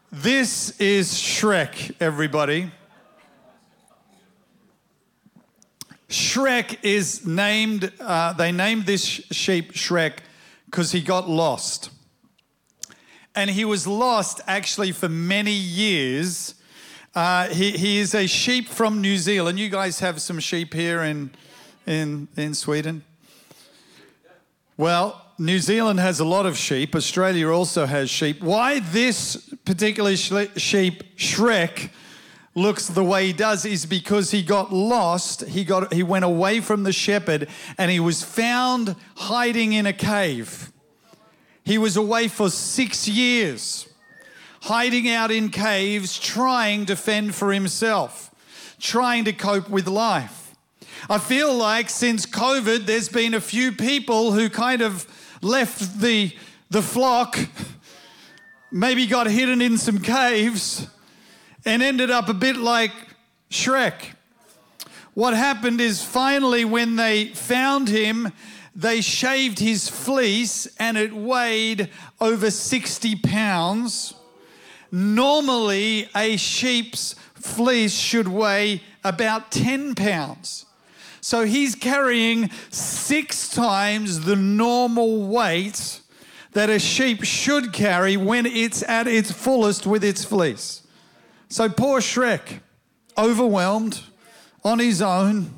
This 0.09 0.79
is 0.79 1.15
Shrek, 1.15 1.97
everybody. 1.99 2.71
Shrek 6.07 6.77
is 6.83 7.27
named, 7.27 7.91
uh, 7.99 8.31
they 8.31 8.53
named 8.53 8.85
this 8.85 9.01
sheep 9.01 9.73
Shrek 9.73 10.19
because 10.67 10.93
he 10.93 11.01
got 11.01 11.29
lost. 11.29 11.89
And 13.35 13.49
he 13.49 13.65
was 13.65 13.85
lost 13.85 14.39
actually 14.47 14.93
for 14.93 15.09
many 15.09 15.51
years. 15.51 16.53
Uh, 17.17 17.49
he, 17.49 17.71
he 17.71 17.97
is 17.97 18.13
a 18.13 18.27
sheep 18.27 18.69
from 18.69 19.01
New 19.01 19.17
Zealand. 19.17 19.57
You 19.57 19.69
guys 19.69 20.01
have 20.01 20.21
some 20.21 20.39
sheep 20.39 20.71
here 20.71 21.01
in, 21.01 21.31
in, 21.87 22.27
in 22.37 22.53
Sweden? 22.53 23.03
Well, 24.77 25.25
New 25.39 25.57
Zealand 25.57 25.99
has 25.99 26.19
a 26.19 26.23
lot 26.23 26.45
of 26.45 26.55
sheep. 26.55 26.95
Australia 26.95 27.49
also 27.49 27.87
has 27.87 28.11
sheep. 28.11 28.39
Why 28.43 28.81
this 28.81 29.51
particular 29.65 30.15
sheep, 30.15 31.17
Shrek, 31.17 31.89
looks 32.53 32.85
the 32.85 33.03
way 33.03 33.25
he 33.25 33.33
does 33.33 33.65
is 33.65 33.87
because 33.87 34.29
he 34.29 34.43
got 34.43 34.71
lost. 34.71 35.43
He 35.45 35.63
got 35.63 35.91
he 35.91 36.03
went 36.03 36.23
away 36.23 36.59
from 36.59 36.83
the 36.83 36.93
shepherd 36.93 37.49
and 37.79 37.89
he 37.89 37.99
was 37.99 38.21
found 38.21 38.95
hiding 39.15 39.73
in 39.73 39.87
a 39.87 39.93
cave. 39.93 40.71
He 41.63 41.79
was 41.79 41.97
away 41.97 42.27
for 42.27 42.51
six 42.51 43.07
years, 43.07 43.86
hiding 44.67 45.07
out 45.07 45.31
in 45.31 45.47
caves, 45.49 46.19
trying 46.19 46.85
to 46.85 46.93
fend 46.93 47.33
for 47.33 47.53
himself, 47.53 48.29
trying 48.81 49.23
to 49.23 49.31
cope 49.31 49.69
with 49.69 49.87
life. 49.87 50.53
I 51.09 51.19
feel 51.19 51.53
like 51.53 51.89
since 51.89 52.25
COVID, 52.25 52.85
there's 52.85 53.07
been 53.07 53.33
a 53.33 53.39
few 53.39 53.71
people 53.71 54.33
who 54.33 54.49
kind 54.49 54.81
of 54.81 55.07
left 55.41 56.01
the, 56.01 56.35
the 56.69 56.81
flock, 56.81 57.39
maybe 58.69 59.07
got 59.07 59.27
hidden 59.27 59.61
in 59.61 59.77
some 59.77 59.99
caves, 59.99 60.85
and 61.65 61.81
ended 61.81 62.11
up 62.11 62.27
a 62.27 62.33
bit 62.33 62.57
like 62.57 62.91
Shrek. 63.49 64.15
What 65.13 65.33
happened 65.33 65.79
is 65.79 66.03
finally, 66.03 66.65
when 66.65 66.97
they 66.97 67.27
found 67.27 67.87
him, 67.87 68.33
they 68.75 68.99
shaved 68.99 69.59
his 69.59 69.87
fleece 69.87 70.67
and 70.77 70.97
it 70.97 71.13
weighed 71.13 71.89
over 72.19 72.51
60 72.51 73.15
pounds. 73.15 74.13
Normally, 74.91 76.09
a 76.15 76.37
sheep's 76.37 77.15
fleece 77.35 77.93
should 77.93 78.27
weigh 78.27 78.81
about 79.03 79.51
10 79.51 79.95
pounds. 79.95 80.65
So 81.21 81.45
he's 81.45 81.75
carrying 81.75 82.49
six 82.69 83.49
times 83.49 84.21
the 84.21 84.35
normal 84.35 85.27
weight 85.27 86.01
that 86.53 86.69
a 86.69 86.79
sheep 86.79 87.23
should 87.23 87.73
carry 87.73 88.17
when 88.17 88.45
it's 88.45 88.81
at 88.83 89.07
its 89.07 89.31
fullest 89.31 89.85
with 89.85 90.03
its 90.03 90.23
fleece. 90.23 90.83
So 91.49 91.69
poor 91.69 91.99
Shrek, 91.99 92.61
overwhelmed, 93.17 94.01
on 94.63 94.79
his 94.79 95.01
own, 95.01 95.53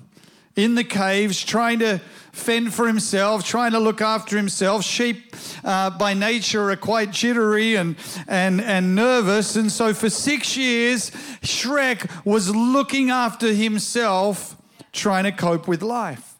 in 0.55 0.75
the 0.75 0.83
caves, 0.83 1.43
trying 1.43 1.79
to 1.79 2.01
fend 2.31 2.73
for 2.73 2.87
himself, 2.87 3.43
trying 3.43 3.71
to 3.71 3.79
look 3.79 4.01
after 4.01 4.37
himself. 4.37 4.83
Sheep 4.83 5.35
uh, 5.63 5.89
by 5.91 6.13
nature 6.13 6.71
are 6.71 6.75
quite 6.75 7.11
jittery 7.11 7.75
and, 7.75 7.95
and, 8.27 8.61
and 8.61 8.95
nervous. 8.95 9.55
And 9.55 9.71
so 9.71 9.93
for 9.93 10.09
six 10.09 10.57
years, 10.57 11.11
Shrek 11.41 12.25
was 12.25 12.53
looking 12.53 13.09
after 13.09 13.53
himself, 13.53 14.55
trying 14.91 15.25
to 15.25 15.31
cope 15.31 15.67
with 15.67 15.81
life. 15.81 16.37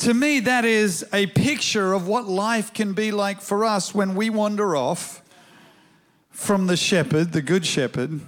To 0.00 0.12
me, 0.12 0.40
that 0.40 0.64
is 0.64 1.06
a 1.12 1.26
picture 1.26 1.94
of 1.94 2.06
what 2.06 2.26
life 2.26 2.74
can 2.74 2.92
be 2.92 3.12
like 3.12 3.40
for 3.40 3.64
us 3.64 3.94
when 3.94 4.14
we 4.14 4.28
wander 4.28 4.76
off 4.76 5.22
from 6.30 6.66
the 6.66 6.76
shepherd, 6.76 7.32
the 7.32 7.40
good 7.40 7.64
shepherd, 7.64 8.20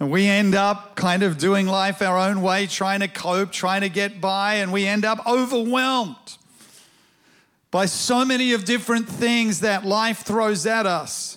and 0.00 0.10
we 0.10 0.26
end 0.26 0.54
up 0.54 0.96
kind 0.96 1.22
of 1.22 1.36
doing 1.36 1.66
life 1.66 2.00
our 2.00 2.16
own 2.16 2.40
way, 2.40 2.66
trying 2.66 3.00
to 3.00 3.08
cope, 3.08 3.52
trying 3.52 3.82
to 3.82 3.90
get 3.90 4.18
by, 4.18 4.54
and 4.54 4.72
we 4.72 4.86
end 4.86 5.04
up 5.04 5.24
overwhelmed 5.26 6.16
by 7.70 7.84
so 7.84 8.24
many 8.24 8.54
of 8.54 8.64
different 8.64 9.06
things 9.06 9.60
that 9.60 9.84
life 9.84 10.20
throws 10.20 10.64
at 10.64 10.86
us. 10.86 11.36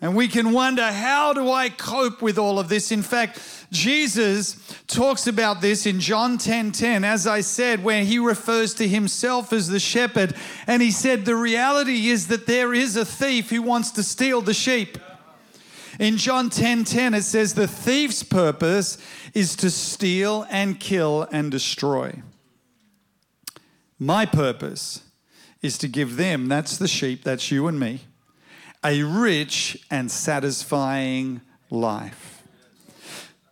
And 0.00 0.16
we 0.16 0.26
can 0.26 0.52
wonder, 0.52 0.90
how 0.90 1.32
do 1.34 1.52
I 1.52 1.68
cope 1.68 2.22
with 2.22 2.38
all 2.38 2.58
of 2.58 2.68
this? 2.68 2.90
In 2.90 3.02
fact, 3.02 3.38
Jesus 3.70 4.56
talks 4.88 5.26
about 5.26 5.60
this 5.60 5.86
in 5.86 6.00
John 6.00 6.38
10 6.38 6.72
10, 6.72 7.04
as 7.04 7.26
I 7.26 7.42
said, 7.42 7.84
where 7.84 8.02
he 8.02 8.18
refers 8.18 8.74
to 8.74 8.88
himself 8.88 9.52
as 9.52 9.68
the 9.68 9.78
shepherd. 9.78 10.34
And 10.66 10.82
he 10.82 10.90
said, 10.90 11.24
The 11.24 11.36
reality 11.36 12.08
is 12.08 12.28
that 12.28 12.46
there 12.46 12.74
is 12.74 12.96
a 12.96 13.04
thief 13.04 13.50
who 13.50 13.62
wants 13.62 13.92
to 13.92 14.02
steal 14.02 14.40
the 14.40 14.54
sheep. 14.54 14.98
In 15.98 16.16
John 16.16 16.50
10 16.50 16.84
10, 16.84 17.14
it 17.14 17.22
says, 17.22 17.54
The 17.54 17.68
thief's 17.68 18.22
purpose 18.22 18.98
is 19.34 19.56
to 19.56 19.70
steal 19.70 20.46
and 20.50 20.78
kill 20.80 21.26
and 21.30 21.50
destroy. 21.50 22.22
My 23.98 24.26
purpose 24.26 25.02
is 25.60 25.78
to 25.78 25.88
give 25.88 26.16
them, 26.16 26.48
that's 26.48 26.76
the 26.76 26.88
sheep, 26.88 27.22
that's 27.22 27.50
you 27.50 27.68
and 27.68 27.78
me, 27.78 28.00
a 28.84 29.02
rich 29.02 29.84
and 29.90 30.10
satisfying 30.10 31.40
life. 31.70 32.42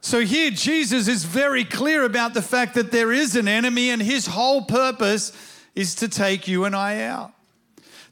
So 0.00 0.20
here, 0.20 0.50
Jesus 0.50 1.08
is 1.08 1.24
very 1.24 1.62
clear 1.62 2.04
about 2.04 2.34
the 2.34 2.42
fact 2.42 2.74
that 2.74 2.90
there 2.90 3.12
is 3.12 3.36
an 3.36 3.46
enemy, 3.46 3.90
and 3.90 4.02
his 4.02 4.26
whole 4.26 4.62
purpose 4.62 5.32
is 5.74 5.94
to 5.96 6.08
take 6.08 6.48
you 6.48 6.64
and 6.64 6.74
I 6.74 7.02
out 7.02 7.32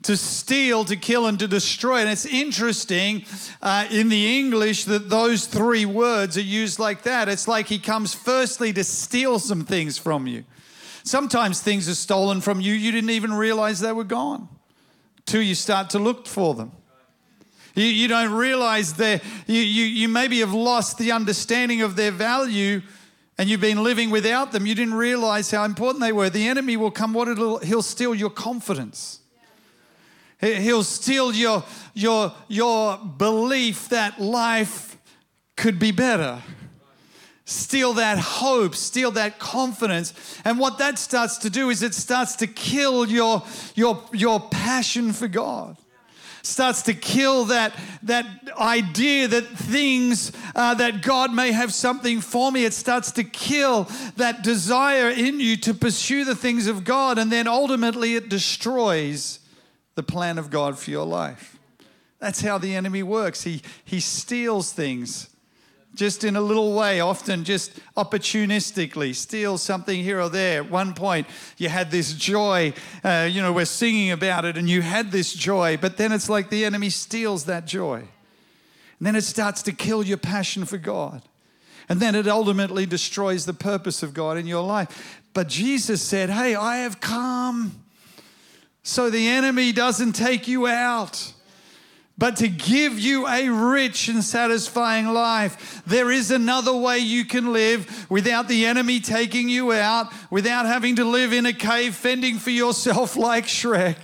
to 0.02 0.16
steal, 0.16 0.84
to 0.84 0.96
kill, 0.96 1.26
and 1.26 1.38
to 1.38 1.48
destroy. 1.48 1.98
And 1.98 2.08
it's 2.08 2.26
interesting 2.26 3.24
uh, 3.60 3.86
in 3.90 4.08
the 4.08 4.38
English 4.38 4.84
that 4.84 5.10
those 5.10 5.46
three 5.46 5.84
words 5.84 6.36
are 6.36 6.42
used 6.42 6.78
like 6.78 7.02
that. 7.02 7.28
It's 7.28 7.48
like 7.48 7.66
he 7.66 7.78
comes 7.78 8.14
firstly 8.14 8.72
to 8.74 8.84
steal 8.84 9.38
some 9.38 9.64
things 9.64 9.98
from 9.98 10.26
you. 10.26 10.44
Sometimes 11.02 11.60
things 11.60 11.88
are 11.88 11.94
stolen 11.94 12.40
from 12.40 12.60
you, 12.60 12.74
you 12.74 12.92
didn't 12.92 13.10
even 13.10 13.32
realize 13.32 13.80
they 13.80 13.92
were 13.92 14.04
gone 14.04 14.48
till 15.26 15.42
you 15.42 15.54
start 15.54 15.90
to 15.90 15.98
look 15.98 16.26
for 16.26 16.54
them. 16.54 16.72
You, 17.74 17.84
you 17.84 18.08
don't 18.08 18.32
realize 18.32 18.94
that 18.94 19.22
you, 19.46 19.60
you, 19.60 19.84
you 19.84 20.08
maybe 20.08 20.40
have 20.40 20.52
lost 20.52 20.98
the 20.98 21.12
understanding 21.12 21.82
of 21.82 21.96
their 21.96 22.10
value 22.10 22.82
and 23.38 23.48
you've 23.48 23.60
been 23.60 23.84
living 23.84 24.10
without 24.10 24.50
them. 24.50 24.66
You 24.66 24.74
didn't 24.74 24.94
realize 24.94 25.50
how 25.50 25.64
important 25.64 26.02
they 26.02 26.12
were. 26.12 26.28
The 26.28 26.48
enemy 26.48 26.76
will 26.76 26.90
come, 26.90 27.12
what 27.12 27.28
it'll, 27.28 27.58
he'll 27.58 27.82
steal 27.82 28.14
your 28.14 28.30
confidence. 28.30 29.20
He'll 30.40 30.84
steal 30.84 31.34
your, 31.34 31.64
your, 31.94 32.32
your 32.46 32.96
belief 32.96 33.88
that 33.88 34.20
life 34.20 34.96
could 35.56 35.78
be 35.80 35.90
better. 35.90 36.40
Steal 37.44 37.94
that 37.94 38.18
hope, 38.18 38.76
steal 38.76 39.10
that 39.12 39.38
confidence. 39.38 40.12
And 40.44 40.58
what 40.58 40.78
that 40.78 40.98
starts 40.98 41.38
to 41.38 41.50
do 41.50 41.70
is 41.70 41.82
it 41.82 41.94
starts 41.94 42.36
to 42.36 42.46
kill 42.46 43.08
your, 43.08 43.42
your, 43.74 44.04
your 44.12 44.40
passion 44.40 45.12
for 45.12 45.28
God 45.28 45.76
starts 46.42 46.82
to 46.82 46.94
kill 46.94 47.44
that, 47.46 47.74
that 48.02 48.24
idea 48.56 49.28
that 49.28 49.46
things, 49.46 50.32
uh, 50.54 50.74
that 50.74 51.02
God 51.02 51.32
may 51.32 51.52
have 51.52 51.74
something 51.74 52.20
for 52.20 52.50
me. 52.50 52.64
It 52.64 52.72
starts 52.72 53.12
to 53.12 53.24
kill 53.24 53.88
that 54.16 54.42
desire 54.42 55.10
in 55.10 55.40
you 55.40 55.56
to 55.58 55.74
pursue 55.74 56.24
the 56.24 56.36
things 56.36 56.66
of 56.66 56.84
God. 56.84 57.18
And 57.18 57.30
then 57.30 57.46
ultimately 57.46 58.14
it 58.14 58.28
destroys 58.28 59.37
the 59.98 60.02
plan 60.04 60.38
of 60.38 60.48
God 60.48 60.78
for 60.78 60.92
your 60.92 61.04
life. 61.04 61.58
That's 62.20 62.40
how 62.40 62.56
the 62.56 62.76
enemy 62.76 63.02
works. 63.02 63.42
He, 63.42 63.62
he 63.84 63.98
steals 63.98 64.72
things 64.72 65.28
just 65.92 66.22
in 66.22 66.36
a 66.36 66.40
little 66.40 66.72
way, 66.72 67.00
often 67.00 67.42
just 67.42 67.80
opportunistically, 67.96 69.12
steals 69.12 69.60
something 69.60 70.00
here 70.00 70.20
or 70.20 70.28
there. 70.28 70.62
At 70.62 70.70
one 70.70 70.94
point, 70.94 71.26
you 71.56 71.68
had 71.68 71.90
this 71.90 72.12
joy, 72.12 72.74
uh, 73.02 73.28
you 73.28 73.42
know, 73.42 73.52
we're 73.52 73.64
singing 73.64 74.12
about 74.12 74.44
it, 74.44 74.56
and 74.56 74.70
you 74.70 74.82
had 74.82 75.10
this 75.10 75.34
joy, 75.34 75.76
but 75.76 75.96
then 75.96 76.12
it's 76.12 76.28
like 76.28 76.48
the 76.48 76.64
enemy 76.64 76.90
steals 76.90 77.46
that 77.46 77.66
joy. 77.66 77.96
And 77.96 79.00
then 79.00 79.16
it 79.16 79.24
starts 79.24 79.62
to 79.62 79.72
kill 79.72 80.04
your 80.04 80.16
passion 80.16 80.64
for 80.64 80.78
God. 80.78 81.22
And 81.88 81.98
then 81.98 82.14
it 82.14 82.28
ultimately 82.28 82.86
destroys 82.86 83.46
the 83.46 83.52
purpose 83.52 84.04
of 84.04 84.14
God 84.14 84.36
in 84.36 84.46
your 84.46 84.62
life. 84.62 85.24
But 85.34 85.48
Jesus 85.48 86.00
said, 86.02 86.30
Hey, 86.30 86.54
I 86.54 86.76
have 86.78 87.00
come 87.00 87.82
so 88.88 89.10
the 89.10 89.28
enemy 89.28 89.70
doesn't 89.70 90.14
take 90.14 90.48
you 90.48 90.66
out, 90.66 91.34
but 92.16 92.36
to 92.36 92.48
give 92.48 92.98
you 92.98 93.28
a 93.28 93.50
rich 93.50 94.08
and 94.08 94.24
satisfying 94.24 95.08
life. 95.08 95.82
There 95.84 96.10
is 96.10 96.30
another 96.30 96.74
way 96.74 97.00
you 97.00 97.26
can 97.26 97.52
live 97.52 98.10
without 98.10 98.48
the 98.48 98.64
enemy 98.64 99.00
taking 99.00 99.50
you 99.50 99.72
out, 99.74 100.10
without 100.30 100.64
having 100.64 100.96
to 100.96 101.04
live 101.04 101.34
in 101.34 101.44
a 101.44 101.52
cave 101.52 101.96
fending 101.96 102.38
for 102.38 102.48
yourself 102.48 103.14
like 103.28 103.44
Shrek, 103.44 103.98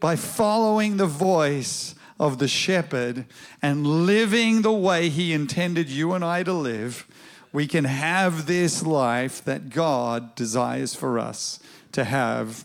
by 0.00 0.16
following 0.16 0.96
the 0.96 1.06
voice 1.06 1.94
of 2.18 2.38
the 2.38 2.48
shepherd 2.48 3.26
and 3.60 3.86
living 3.86 4.62
the 4.62 4.72
way 4.72 5.10
he 5.10 5.34
intended 5.34 5.90
you 5.90 6.14
and 6.14 6.24
I 6.24 6.44
to 6.44 6.54
live. 6.54 7.06
We 7.52 7.66
can 7.66 7.84
have 7.84 8.46
this 8.46 8.82
life 8.82 9.44
that 9.44 9.68
God 9.68 10.34
desires 10.34 10.94
for 10.94 11.18
us 11.18 11.60
to 11.92 12.04
have 12.04 12.64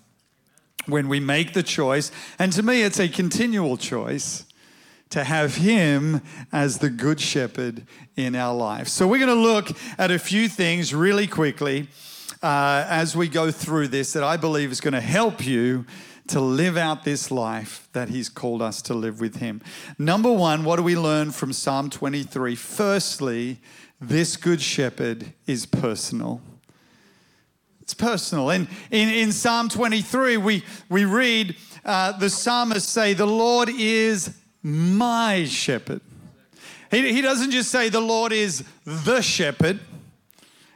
when 0.85 1.07
we 1.07 1.19
make 1.19 1.53
the 1.53 1.63
choice, 1.63 2.11
and 2.39 2.51
to 2.53 2.63
me, 2.63 2.83
it's 2.83 2.99
a 2.99 3.07
continual 3.07 3.77
choice 3.77 4.45
to 5.09 5.23
have 5.23 5.55
Him 5.55 6.21
as 6.51 6.79
the 6.79 6.89
Good 6.89 7.19
Shepherd 7.19 7.85
in 8.15 8.35
our 8.35 8.53
life. 8.53 8.87
So, 8.87 9.07
we're 9.07 9.25
going 9.25 9.29
to 9.29 9.35
look 9.35 9.69
at 9.97 10.11
a 10.11 10.19
few 10.19 10.49
things 10.49 10.93
really 10.93 11.27
quickly 11.27 11.87
uh, 12.41 12.85
as 12.89 13.15
we 13.15 13.27
go 13.29 13.51
through 13.51 13.87
this 13.87 14.13
that 14.13 14.23
I 14.23 14.37
believe 14.37 14.71
is 14.71 14.81
going 14.81 14.93
to 14.93 15.01
help 15.01 15.45
you 15.45 15.85
to 16.27 16.39
live 16.39 16.77
out 16.77 17.03
this 17.03 17.31
life 17.31 17.87
that 17.93 18.09
He's 18.09 18.29
called 18.29 18.61
us 18.61 18.81
to 18.83 18.93
live 18.93 19.21
with 19.21 19.37
Him. 19.37 19.61
Number 19.97 20.31
one, 20.31 20.63
what 20.63 20.77
do 20.77 20.83
we 20.83 20.97
learn 20.97 21.31
from 21.31 21.53
Psalm 21.53 21.89
23? 21.89 22.55
Firstly, 22.55 23.59
this 23.99 24.35
Good 24.35 24.61
Shepherd 24.61 25.33
is 25.47 25.65
personal. 25.65 26.41
It's 27.83 27.93
personal. 27.93 28.49
And 28.49 28.69
in, 28.91 29.09
in 29.09 29.33
Psalm 29.33 29.67
23, 29.67 30.37
we, 30.37 30.63
we 30.87 31.03
read 31.03 31.57
uh, 31.83 32.13
the 32.13 32.29
psalmist 32.29 32.87
say, 32.87 33.13
The 33.13 33.25
Lord 33.25 33.67
is 33.67 34.37
my 34.61 35.43
shepherd. 35.43 35.99
He, 36.91 37.11
he 37.11 37.21
doesn't 37.21 37.51
just 37.51 37.69
say, 37.69 37.89
The 37.89 37.99
Lord 37.99 38.31
is 38.31 38.63
the 38.85 39.19
shepherd. 39.19 39.81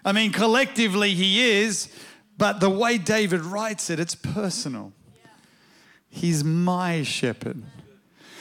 I 0.03 0.11
mean, 0.11 0.33
collectively, 0.33 1.13
he 1.13 1.61
is, 1.61 1.87
but 2.37 2.59
the 2.59 2.69
way 2.69 2.97
David 2.97 3.39
writes 3.39 3.89
it, 3.89 4.01
it's 4.01 4.13
personal. 4.13 4.91
He's 6.09 6.43
my 6.43 7.03
shepherd. 7.03 7.63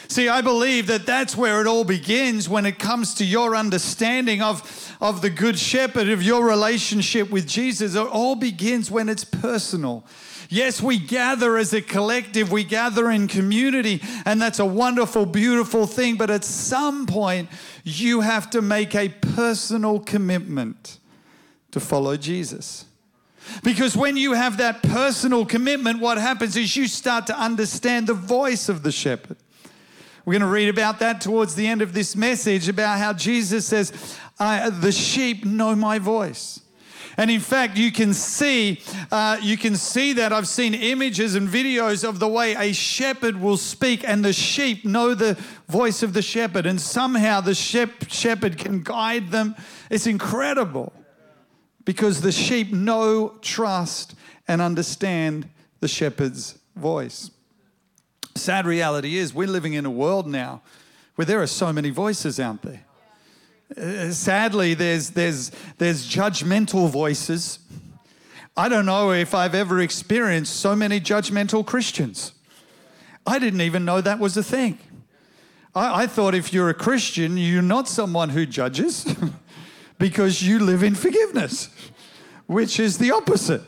See, 0.09 0.29
I 0.29 0.41
believe 0.41 0.87
that 0.87 1.05
that's 1.05 1.37
where 1.37 1.61
it 1.61 1.67
all 1.67 1.85
begins 1.85 2.49
when 2.49 2.65
it 2.65 2.79
comes 2.79 3.15
to 3.15 3.25
your 3.25 3.57
understanding 3.57 4.41
of, 4.41 4.97
of 5.01 5.21
the 5.21 5.31
Good 5.31 5.59
Shepherd, 5.59 6.09
of 6.09 6.23
your 6.23 6.47
relationship 6.47 7.31
with 7.31 7.47
Jesus. 7.47 7.95
It 7.95 8.07
all 8.07 8.37
begins 8.37 8.91
when 8.91 9.09
it's 9.09 9.25
personal. 9.25 10.05
Yes, 10.49 10.81
we 10.81 10.99
gather 10.99 11.57
as 11.57 11.73
a 11.73 11.83
collective, 11.83 12.53
we 12.53 12.63
gather 12.63 13.11
in 13.11 13.27
community, 13.27 14.01
and 14.25 14.41
that's 14.41 14.61
a 14.61 14.65
wonderful, 14.65 15.27
beautiful 15.27 15.87
thing. 15.87 16.17
But 16.17 16.31
at 16.31 16.45
some 16.45 17.07
point, 17.07 17.49
you 17.83 18.21
have 18.21 18.49
to 18.51 18.63
make 18.63 18.95
a 18.95 19.09
personal 19.09 19.99
commitment 19.99 20.99
to 21.73 21.81
follow 21.81 22.17
Jesus. 22.17 22.85
Because 23.63 23.97
when 23.97 24.17
you 24.17 24.33
have 24.33 24.57
that 24.59 24.83
personal 24.83 25.45
commitment, 25.45 26.01
what 26.01 26.19
happens 26.19 26.57
is 26.57 26.77
you 26.77 26.87
start 26.87 27.27
to 27.29 27.39
understand 27.39 28.07
the 28.07 28.15
voice 28.15 28.69
of 28.69 28.83
the 28.83 28.93
shepherd. 28.93 29.37
We're 30.27 30.33
going 30.33 30.41
to 30.41 30.49
read 30.49 30.69
about 30.69 30.99
that 30.99 31.21
towards 31.21 31.55
the 31.55 31.69
end 31.69 31.83
of 31.83 31.93
this 31.93 32.17
message 32.17 32.69
about 32.69 32.99
how 32.99 33.13
Jesus 33.13 33.65
says, 33.65 33.93
The 34.41 34.91
sheep 34.91 35.45
know 35.45 35.77
my 35.77 36.01
voice. 36.01 36.61
And 37.17 37.31
in 37.31 37.39
fact, 37.39 37.79
you 37.79 37.93
can 37.93 38.13
see, 38.13 38.83
uh, 39.13 39.39
you 39.41 39.57
can 39.57 39.77
see 39.77 40.15
that. 40.15 40.33
I've 40.33 40.49
seen 40.49 40.75
images 40.75 41.37
and 41.37 41.49
videos 41.49 42.07
of 42.07 42.19
the 42.19 42.27
way 42.27 42.57
a 42.57 42.73
shepherd 42.73 43.41
will 43.41 43.57
speak, 43.57 44.03
and 44.03 44.25
the 44.25 44.33
sheep 44.33 44.85
know 44.85 45.15
the 45.15 45.39
voice 45.69 46.03
of 46.03 46.13
the 46.13 46.23
shepherd, 46.23 46.67
and 46.67 46.81
somehow 46.81 47.41
the 47.41 47.55
shepherd 47.55 48.59
can 48.59 48.83
guide 48.83 49.31
them. 49.31 49.55
It's 49.91 50.09
incredible 50.09 50.93
because 51.85 52.21
the 52.21 52.33
sheep 52.33 52.73
know, 52.73 53.39
trust, 53.43 54.17
and 54.49 54.61
understand 54.61 55.49
the 55.79 55.89
shepherd's 55.89 56.59
voice. 56.75 57.31
Sad 58.37 58.67
reality 58.67 59.17
is, 59.17 59.35
we're 59.35 59.49
living 59.49 59.75
in 59.75 59.87
a 59.87 59.91
world 59.91 60.27
now 60.27 60.63
where 61.17 61.25
there 61.25 61.43
are 61.43 61.47
so 61.47 61.73
many 61.73 61.91
voices 61.91 62.39
out 62.39 62.63
there. 62.63 62.85
Uh, 63.77 64.13
sadly, 64.13 64.75
there's, 64.75 65.11
there's, 65.11 65.51
there's 65.79 66.07
judgmental 66.07 66.89
voices. 66.89 67.59
I 68.57 68.69
don't 68.69 68.87
know 68.87 69.13
if 69.13 69.35
I've 69.35 69.55
ever 69.55 69.81
experienced 69.81 70.57
so 70.57 70.77
many 70.77 71.01
judgmental 71.01 71.67
Christians. 71.67 72.33
I 73.27 73.39
didn't 73.39 73.63
even 73.63 73.85
know 73.85 74.01
that 74.01 74.19
was 74.19 74.37
a 74.37 74.43
thing. 74.43 74.79
I, 75.75 76.03
I 76.03 76.07
thought 76.07 76.35
if 76.35 76.53
you're 76.53 76.71
a 76.71 76.75
Christian, 76.75 77.37
you're 77.37 77.61
not 77.61 77.89
someone 77.89 78.31
who 78.31 78.47
judges 78.47 79.07
because 79.99 80.43
you 80.43 80.61
live 80.61 80.83
in 80.83 80.95
forgiveness, 80.95 81.69
which 82.47 82.79
is 82.79 82.99
the 82.99 83.11
opposite 83.11 83.63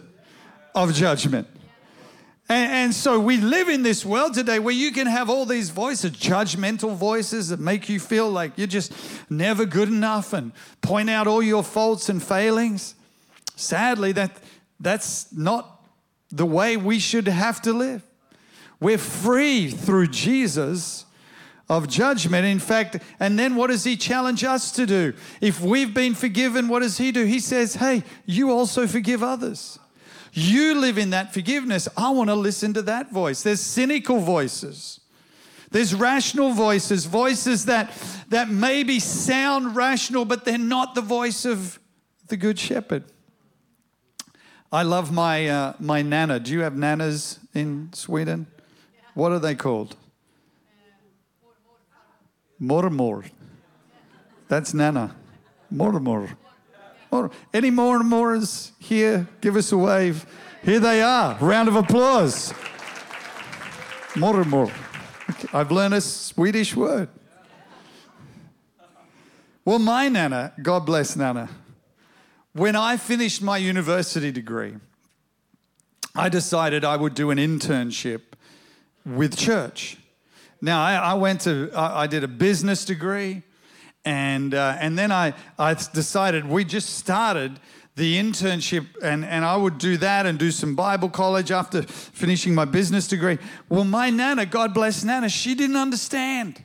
of 0.75 0.95
judgment. 0.95 1.49
And, 2.49 2.73
and, 2.73 2.95
so 2.95 3.21
we 3.21 3.37
live 3.37 3.69
in 3.69 3.83
this 3.83 4.07
world 4.07 4.33
today 4.33 4.59
where 4.59 4.75
you 4.75 4.91
can 4.91 5.07
have 5.07 5.29
all 5.29 5.45
these 5.45 5.69
voices, 5.69 6.13
judgmental 6.13 6.95
voices 6.95 7.51
that 7.51 7.61
make 7.61 7.91
you 7.91 8.01
feel 8.01 8.31
like 8.31 8.53
you're 8.57 8.67
just 8.67 8.93
never 9.29 9.67
good 9.67 9.89
enough 9.89 10.33
and 10.33 10.53
point 10.81 11.11
out 11.11 11.27
all 11.27 11.43
your 11.43 11.63
faults 11.63 12.09
and 12.09 12.23
failings. 12.23 12.95
Sadly, 13.55 14.13
that, 14.13 14.39
that's 14.81 15.31
not 15.33 15.87
the 16.31 16.47
way 16.47 16.79
we 16.79 16.99
should 16.99 17.29
have 17.29 17.61
to 17.63 17.73
live. 17.75 18.03
We're 18.81 18.97
free 18.97 19.69
through 19.71 20.09
Jesus 20.09 21.05
of 21.69 21.87
judgment. 21.87 22.47
In 22.47 22.61
fact, 22.61 23.03
and 23.21 23.39
then 23.39 23.57
what 23.57 23.67
does 23.67 23.85
he 23.85 23.97
challenge 23.97 24.43
us 24.45 24.73
to 24.73 24.87
do? 24.87 25.13
If 25.41 25.61
we've 25.61 25.93
been 25.93 26.15
forgiven, 26.15 26.69
what 26.69 26.81
does 26.81 26.97
he 26.97 27.13
do? 27.13 27.25
He 27.25 27.41
says, 27.41 27.75
hey, 27.75 28.05
you 28.25 28.51
also 28.51 28.87
forgive 28.87 29.23
others. 29.23 29.79
You 30.33 30.75
live 30.79 30.99
in 30.99 31.11
that 31.11 31.33
forgiveness. 31.33 31.89
I 31.97 32.11
want 32.11 32.31
to 32.31 32.35
listen 32.35 32.75
to 32.75 32.83
that 32.83 33.11
voice. 33.11 33.43
There's 33.43 33.61
cynical 33.61 34.21
voices. 34.21 35.01
There's 35.71 35.95
rational 35.95 36.53
voices, 36.53 37.05
voices 37.05 37.67
that, 37.67 37.93
that 38.29 38.49
maybe 38.49 39.01
sound 39.01 39.77
rational, 39.77 40.25
but 40.25 40.45
they're 40.45 40.57
not 40.57 40.95
the 40.95 41.03
voice 41.03 41.45
of 41.45 41.79
the 42.29 42.37
Good 42.37 42.59
Shepherd. 42.59 43.05
I 44.71 44.83
love 44.83 45.13
my, 45.13 45.49
uh, 45.49 45.73
my 45.79 46.03
nana. 46.03 46.41
Do 46.41 46.53
you 46.53 46.61
have 46.61 46.75
nanas 46.75 47.39
in 47.55 47.91
Sweden? 47.93 48.47
What 49.15 49.33
are 49.33 49.39
they 49.39 49.55
called? 49.55 49.97
Mormor. 52.61 53.31
That's 54.49 54.75
nana. 54.75 55.15
Mormor. 55.73 56.37
Or 57.11 57.31
any 57.55 57.71
more 57.71 57.97
and 57.97 58.09
more 58.09 58.35
is 58.35 58.73
here? 58.79 59.29
Give 59.41 59.57
us 59.57 59.73
a 59.73 59.79
wave. 59.79 60.27
Here 60.63 60.81
they 60.81 61.03
are. 61.03 61.37
Round 61.41 61.69
of 61.69 61.77
applause. 61.77 62.53
More 64.17 64.41
and 64.41 64.51
more. 64.51 64.71
I've 65.53 65.71
learned 65.71 65.95
a 65.95 66.01
Swedish 66.01 66.75
word. 66.75 67.09
Well, 69.65 69.79
my 69.79 70.09
Nana, 70.09 70.55
God 70.63 70.87
bless 70.87 71.15
Nana, 71.15 71.51
when 72.53 72.75
I 72.75 72.97
finished 72.97 73.43
my 73.43 73.59
university 73.59 74.33
degree, 74.33 74.77
I 76.15 76.29
decided 76.29 76.85
I 76.85 76.97
would 76.97 77.15
do 77.15 77.31
an 77.31 77.39
internship 77.39 78.23
with 79.05 79.37
church. 79.37 79.99
Now, 80.61 80.83
I, 80.83 80.95
I 80.95 81.15
went 81.15 81.43
to, 81.43 81.71
I, 81.75 82.03
I 82.03 82.07
did 82.07 82.25
a 82.25 82.29
business 82.29 82.85
degree. 82.85 83.43
And, 84.09 84.55
uh, 84.55 84.75
and 84.81 84.99
then 84.99 85.13
I, 85.13 85.35
I 85.59 85.75
decided 85.75 86.49
we 86.49 86.65
just 86.65 86.97
started 86.97 87.61
the 87.95 88.17
internship 88.17 88.87
and, 89.03 89.23
and 89.23 89.45
I 89.45 89.55
would 89.55 89.77
do 89.77 89.99
that 89.99 90.25
and 90.25 90.39
do 90.39 90.51
some 90.51 90.75
Bible 90.75 91.11
college 91.11 91.51
after 91.51 91.83
finishing 91.83 92.55
my 92.55 92.65
business 92.65 93.07
degree. 93.07 93.37
Well, 93.69 93.85
my 93.85 94.09
Nana, 94.09 94.47
God 94.47 94.73
bless 94.73 95.05
Nana, 95.05 95.29
she 95.29 95.55
didn't 95.55 95.77
understand. 95.77 96.65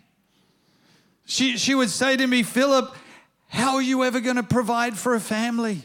She, 1.26 1.58
she 1.58 1.76
would 1.76 1.90
say 1.90 2.16
to 2.16 2.26
me, 2.26 2.44
Philip, 2.44 2.96
how 3.50 3.76
are 3.76 3.82
you 3.82 4.06
ever 4.06 4.22
going 4.22 4.38
to 4.38 4.44
provide 4.44 4.98
for 4.98 5.14
a 5.14 5.20
family? 5.20 5.82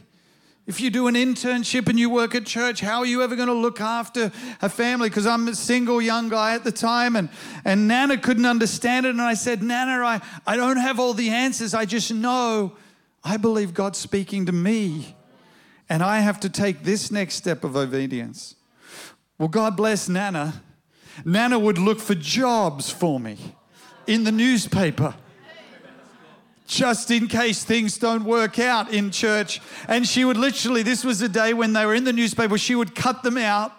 If 0.69 0.83
you 0.83 0.91
do 0.91 1.07
an 1.07 1.15
internship 1.15 1.89
and 1.89 1.99
you 1.99 2.11
work 2.11 2.35
at 2.35 2.45
church, 2.45 2.81
how 2.81 2.99
are 2.99 3.07
you 3.07 3.23
ever 3.23 3.35
going 3.35 3.49
to 3.49 3.55
look 3.55 3.81
after 3.81 4.31
a 4.61 4.69
family? 4.69 5.09
Because 5.09 5.27
I'm 5.27 5.49
a 5.49 5.55
single 5.55 6.03
young 6.03 6.29
guy 6.29 6.55
at 6.55 6.63
the 6.63 6.71
time, 6.71 7.17
and, 7.17 7.31
and 7.65 7.89
Nana 7.89 8.19
couldn't 8.19 8.45
understand 8.45 9.07
it. 9.07 9.09
And 9.09 9.23
I 9.23 9.33
said, 9.33 9.63
Nana, 9.63 10.05
I, 10.05 10.21
I 10.47 10.57
don't 10.57 10.77
have 10.77 11.01
all 11.01 11.15
the 11.15 11.31
answers. 11.31 11.73
I 11.73 11.87
just 11.87 12.13
know 12.13 12.77
I 13.25 13.39
believe 13.39 13.73
God's 13.73 13.97
speaking 13.97 14.45
to 14.45 14.53
me, 14.53 15.17
and 15.89 16.03
I 16.03 16.19
have 16.19 16.39
to 16.41 16.51
take 16.51 16.83
this 16.85 17.11
next 17.11 17.37
step 17.37 17.65
of 17.65 17.75
obedience. 17.75 18.55
Well, 19.39 19.49
God 19.49 19.75
bless 19.75 20.07
Nana. 20.07 20.63
Nana 21.25 21.59
would 21.59 21.79
look 21.79 21.99
for 21.99 22.15
jobs 22.15 22.91
for 22.91 23.19
me 23.19 23.39
in 24.07 24.25
the 24.25 24.33
newspaper 24.33 25.15
just 26.69 27.11
in 27.11 27.27
case 27.27 27.65
things 27.65 27.97
don't 27.97 28.25
work 28.25 28.59
out 28.59 28.93
in 28.93 29.11
church. 29.11 29.61
And 29.89 30.07
she 30.07 30.25
would 30.25 30.37
literally, 30.37 30.83
this 30.83 31.03
was 31.03 31.21
a 31.23 31.29
day 31.29 31.55
when 31.55 31.73
they 31.73 31.85
were 31.85 31.95
in 31.95 32.05
the 32.05 32.13
newspaper, 32.13 32.59
she 32.59 32.75
would 32.75 32.95
cut 32.95 33.23
them 33.23 33.39
out, 33.39 33.73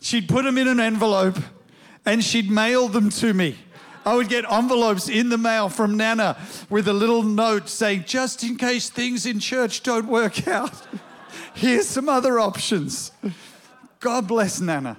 she'd 0.00 0.28
put 0.28 0.44
them 0.44 0.58
in 0.58 0.68
an 0.68 0.78
envelope, 0.78 1.38
and 2.04 2.22
she'd 2.22 2.50
mail 2.50 2.88
them 2.88 3.08
to 3.10 3.32
me. 3.32 3.56
I 4.04 4.14
would 4.14 4.28
get 4.28 4.44
envelopes 4.50 5.08
in 5.08 5.30
the 5.30 5.38
mail 5.38 5.68
from 5.68 5.96
Nana 5.96 6.36
with 6.68 6.88
a 6.88 6.92
little 6.92 7.22
note 7.22 7.68
saying, 7.68 8.04
just 8.06 8.44
in 8.44 8.56
case 8.56 8.90
things 8.90 9.26
in 9.26 9.40
church 9.40 9.82
don't 9.82 10.06
work 10.06 10.46
out, 10.48 10.72
here's 11.54 11.86
some 11.86 12.08
other 12.08 12.38
options. 12.38 13.12
God 13.98 14.28
bless 14.28 14.60
Nana. 14.60 14.98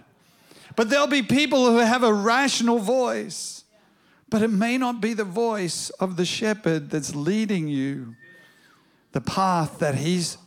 But 0.76 0.90
there'll 0.90 1.08
be 1.08 1.22
people 1.22 1.68
who 1.68 1.78
have 1.78 2.04
a 2.04 2.14
rational 2.14 2.80
voice 2.80 3.61
but 4.32 4.42
it 4.42 4.50
may 4.50 4.78
not 4.78 5.00
be 5.00 5.14
the 5.14 5.26
voice 5.26 5.92
of 6.00 6.16
the 6.16 6.26
shepherd 6.26 6.90
that's 6.90 7.14
leading 7.14 7.68
you 7.68 8.16
the 9.12 9.22
path 9.22 9.78
that 9.80 9.96
he's 9.96 10.38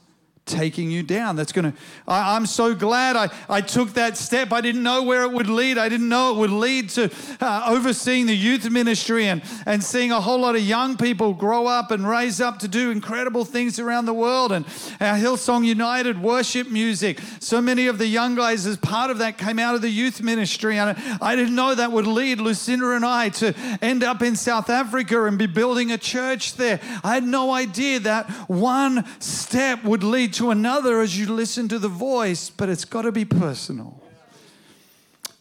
taking 0.47 0.91
you 0.91 1.03
down. 1.03 1.37
That's 1.37 1.53
going 1.53 1.73
to, 1.73 1.79
I'm 2.07 2.45
so 2.45 2.75
glad 2.75 3.17
I, 3.17 3.31
I 3.49 3.61
took 3.63 3.95
that 3.95 4.19
step. 4.19 4.53
I 4.53 4.61
didn't 4.61 4.83
know 4.83 5.03
where 5.03 5.23
it 5.23 5.33
would 5.33 5.49
lead. 5.49 5.79
I 5.79 5.89
didn't 5.89 6.09
know 6.09 6.35
it 6.35 6.39
would 6.39 6.51
lead 6.51 6.91
to 6.91 7.11
uh, 7.41 7.65
overseeing 7.69 8.27
the 8.27 8.37
youth 8.37 8.69
ministry 8.69 9.27
and, 9.27 9.43
and 9.65 9.83
seeing 9.83 10.13
a 10.13 10.21
whole 10.21 10.39
lot 10.39 10.55
of 10.55 10.61
young 10.61 10.97
people 10.99 11.33
grow 11.33 11.67
up 11.67 11.91
and 11.91 12.07
raise 12.07 12.41
up 12.41 12.59
to 12.59 12.69
do 12.69 12.91
incredible 12.91 13.45
things 13.45 13.79
around 13.79 14.05
the 14.05 14.13
world. 14.13 14.53
And 14.53 14.67
our 15.01 15.17
Hillsong 15.17 15.65
United 15.65 16.21
worship 16.21 16.71
music, 16.71 17.21
so 17.41 17.63
many 17.63 17.87
of 17.87 17.97
the 17.97 18.07
young 18.07 18.35
guys, 18.35 18.67
as 18.67 18.77
part 18.77 19.11
of 19.11 19.19
that, 19.19 19.39
came 19.39 19.59
out 19.59 19.75
of 19.75 19.83
the 19.83 19.91
youth 19.91 20.21
ministry. 20.21 20.77
And 20.77 20.97
I 21.23 21.37
didn't 21.37 21.55
know 21.55 21.75
that 21.75 21.91
would 21.91 22.07
lead 22.07 22.41
Lucinda 22.41 22.91
and 22.91 23.05
I 23.05 23.31
to 23.31 23.55
end 23.81 24.05
up 24.05 24.21
in 24.21 24.37
South 24.37 24.69
Africa 24.69 25.25
and 25.25 25.39
be 25.39 25.47
building 25.47 25.91
a 25.91 25.99
church 25.99 26.55
there. 26.57 26.81
I 27.03 27.15
had 27.15 27.25
no 27.25 27.51
idea 27.51 28.01
that 28.01 28.29
one 28.49 29.07
step 29.21 29.83
would 29.85 30.03
lead 30.03 30.34
to 30.35 30.51
another 30.51 31.01
as 31.01 31.19
you 31.19 31.33
listen 31.33 31.69
to 31.69 31.79
the 31.79 31.89
voice, 31.89 32.51
but 32.51 32.69
it's 32.69 32.85
got 32.85 33.03
to 33.03 33.13
be 33.13 33.25
personal. 33.25 34.03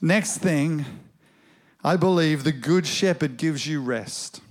Next 0.02 0.38
thing, 0.38 0.86
I 1.84 1.98
believe 1.98 2.44
the 2.44 2.52
Good 2.52 2.86
Shepherd 2.86 3.38
gives 3.38 3.66
you 3.66 3.82
rest. 3.82 4.42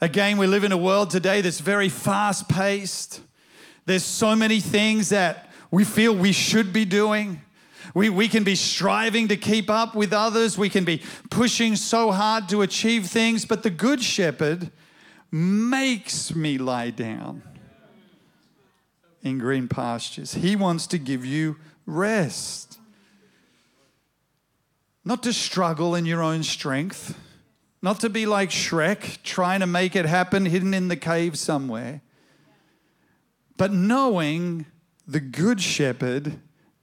Again, 0.00 0.36
we 0.38 0.46
live 0.46 0.64
in 0.64 0.72
a 0.72 0.76
world 0.76 1.10
today 1.10 1.40
that's 1.40 1.60
very 1.60 1.88
fast 1.88 2.48
paced. 2.48 3.20
There's 3.86 4.04
so 4.04 4.36
many 4.36 4.60
things 4.60 5.08
that 5.08 5.50
we 5.70 5.84
feel 5.84 6.14
we 6.14 6.32
should 6.32 6.72
be 6.72 6.84
doing. 6.84 7.40
We, 7.94 8.10
we 8.10 8.28
can 8.28 8.44
be 8.44 8.54
striving 8.54 9.28
to 9.28 9.36
keep 9.36 9.70
up 9.70 9.94
with 9.94 10.12
others. 10.12 10.58
We 10.58 10.68
can 10.68 10.84
be 10.84 11.02
pushing 11.30 11.74
so 11.74 12.12
hard 12.12 12.48
to 12.50 12.62
achieve 12.62 13.06
things. 13.06 13.44
But 13.44 13.62
the 13.62 13.70
Good 13.70 14.02
Shepherd 14.02 14.70
makes 15.32 16.34
me 16.34 16.58
lie 16.58 16.90
down 16.90 17.42
in 19.28 19.38
green 19.38 19.68
pastures. 19.68 20.34
He 20.34 20.56
wants 20.56 20.86
to 20.88 20.98
give 20.98 21.24
you 21.24 21.56
rest. 21.86 22.78
Not 25.04 25.22
to 25.22 25.32
struggle 25.32 25.94
in 25.94 26.06
your 26.06 26.22
own 26.22 26.42
strength, 26.42 27.18
not 27.80 28.00
to 28.00 28.10
be 28.10 28.26
like 28.26 28.50
Shrek, 28.50 29.22
trying 29.22 29.60
to 29.60 29.66
make 29.66 29.94
it 29.94 30.04
happen 30.04 30.46
hidden 30.46 30.74
in 30.74 30.88
the 30.88 30.96
cave 30.96 31.38
somewhere, 31.38 32.02
but 33.56 33.72
knowing 33.72 34.66
the 35.06 35.20
Good 35.20 35.60
Shepherd, 35.60 36.38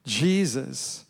Jesus, 0.05 1.05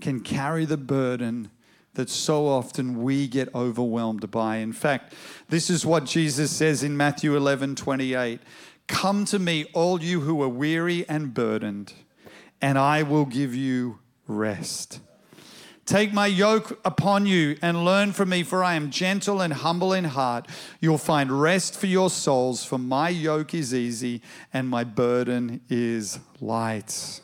can 0.00 0.20
carry 0.20 0.64
the 0.64 0.76
burden 0.76 1.50
that 1.94 2.08
so 2.08 2.46
often 2.46 3.02
we 3.02 3.26
get 3.26 3.52
overwhelmed 3.54 4.30
by. 4.30 4.58
In 4.58 4.72
fact, 4.72 5.14
this 5.48 5.68
is 5.68 5.84
what 5.84 6.04
Jesus 6.04 6.50
says 6.50 6.84
in 6.84 6.96
Matthew 6.96 7.36
11 7.36 7.74
28 7.74 8.40
Come 8.88 9.24
to 9.26 9.38
me, 9.38 9.66
all 9.72 10.02
you 10.02 10.22
who 10.22 10.42
are 10.42 10.48
weary 10.48 11.08
and 11.08 11.32
burdened, 11.32 11.92
and 12.60 12.78
I 12.78 13.02
will 13.04 13.26
give 13.26 13.54
you 13.54 14.00
rest. 14.26 15.00
Take 15.88 16.12
my 16.12 16.26
yoke 16.26 16.78
upon 16.84 17.24
you 17.24 17.56
and 17.62 17.84
learn 17.84 18.12
from 18.12 18.28
me, 18.28 18.42
for 18.42 18.62
I 18.62 18.74
am 18.74 18.90
gentle 18.90 19.40
and 19.40 19.54
humble 19.54 19.94
in 19.94 20.04
heart. 20.04 20.46
You'll 20.80 20.98
find 20.98 21.40
rest 21.40 21.78
for 21.78 21.86
your 21.86 22.10
souls, 22.10 22.62
for 22.62 22.76
my 22.76 23.08
yoke 23.08 23.54
is 23.54 23.72
easy 23.72 24.20
and 24.52 24.68
my 24.68 24.84
burden 24.84 25.62
is 25.70 26.18
light. 26.42 27.20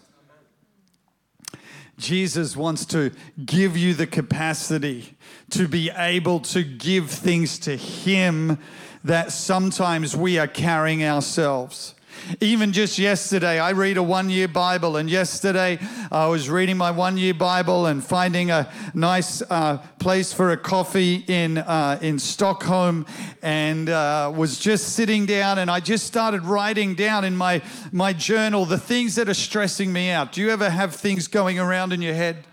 Jesus 1.99 2.57
wants 2.57 2.87
to 2.87 3.13
give 3.45 3.77
you 3.77 3.93
the 3.93 4.07
capacity 4.07 5.17
to 5.51 5.69
be 5.69 5.91
able 5.91 6.41
to 6.41 6.63
give 6.63 7.11
things 7.11 7.59
to 7.61 7.77
Him 7.77 8.59
that 9.05 9.33
sometimes 9.33 10.17
we 10.17 10.39
are 10.39 10.47
carrying 10.47 11.05
ourselves. 11.05 11.95
Even 12.41 12.73
just 12.73 12.99
yesterday, 12.99 13.59
I 13.59 13.73
read 13.73 13.97
a 13.97 14.03
one 14.03 14.31
year 14.31 14.49
Bible, 14.49 14.97
and 14.97 15.11
yesterday 15.11 15.79
I 16.11 16.27
was 16.29 16.49
reading 16.49 16.77
my 16.77 16.91
one 16.91 17.19
year 17.19 17.35
Bible 17.35 17.87
and 17.87 18.03
finding 18.03 18.51
a 18.51 18.73
nice 18.95 19.43
uh, 19.43 19.79
place 19.99 20.33
for 20.33 20.53
a 20.53 20.57
coffee 20.57 21.25
in, 21.27 21.59
uh, 21.59 21.99
in 22.01 22.19
Stockholm 22.19 23.05
and 23.43 23.91
uh, 23.91 24.33
was 24.35 24.59
just 24.59 24.95
sitting 24.95 25.27
down 25.27 25.59
and 25.59 25.71
I 25.71 25.81
just 25.81 26.07
started 26.07 26.43
writing 26.45 26.95
down 26.95 27.25
in 27.25 27.37
my, 27.37 27.61
my 27.93 28.13
journal 28.13 28.65
the 28.65 28.79
things 28.79 29.17
that 29.17 29.29
are 29.29 29.35
stressing 29.35 29.93
me 29.93 30.11
out. 30.11 30.33
Do 30.33 30.41
you 30.41 30.51
ever 30.51 30.71
have 30.71 30.95
things 30.95 31.29
going 31.29 31.59
around 31.59 31.93
in 31.93 32.01
your 32.01 32.15
head? 32.15 32.45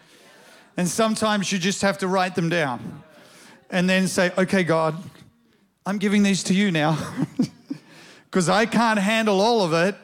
And 0.75 0.87
sometimes 0.87 1.51
you 1.51 1.59
just 1.59 1.81
have 1.81 1.97
to 1.99 2.07
write 2.07 2.35
them 2.35 2.49
down 2.49 3.03
and 3.69 3.89
then 3.89 4.07
say, 4.07 4.31
okay, 4.37 4.63
God, 4.63 5.01
I'm 5.85 5.97
giving 5.97 6.21
these 6.21 6.43
to 6.43 6.53
you 6.53 6.71
now 6.71 6.97
because 8.25 8.49
I 8.49 8.67
can't 8.67 8.99
handle 8.99 9.41
all 9.41 9.63
of 9.63 9.73
it, 9.73 9.95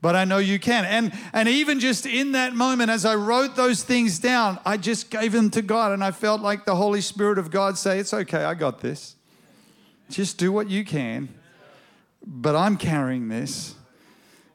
but 0.00 0.16
I 0.16 0.24
know 0.24 0.38
you 0.38 0.58
can. 0.58 0.84
And, 0.84 1.12
and 1.32 1.48
even 1.48 1.78
just 1.78 2.06
in 2.06 2.32
that 2.32 2.54
moment, 2.54 2.90
as 2.90 3.04
I 3.04 3.14
wrote 3.14 3.54
those 3.54 3.84
things 3.84 4.18
down, 4.18 4.58
I 4.66 4.76
just 4.76 5.10
gave 5.10 5.30
them 5.30 5.48
to 5.50 5.62
God 5.62 5.92
and 5.92 6.02
I 6.02 6.10
felt 6.10 6.40
like 6.40 6.64
the 6.64 6.74
Holy 6.74 7.00
Spirit 7.00 7.38
of 7.38 7.52
God 7.52 7.78
say, 7.78 8.00
It's 8.00 8.12
okay, 8.12 8.42
I 8.42 8.54
got 8.54 8.80
this. 8.80 9.14
Just 10.10 10.38
do 10.38 10.50
what 10.50 10.68
you 10.68 10.84
can, 10.84 11.28
but 12.26 12.56
I'm 12.56 12.76
carrying 12.76 13.28
this. 13.28 13.76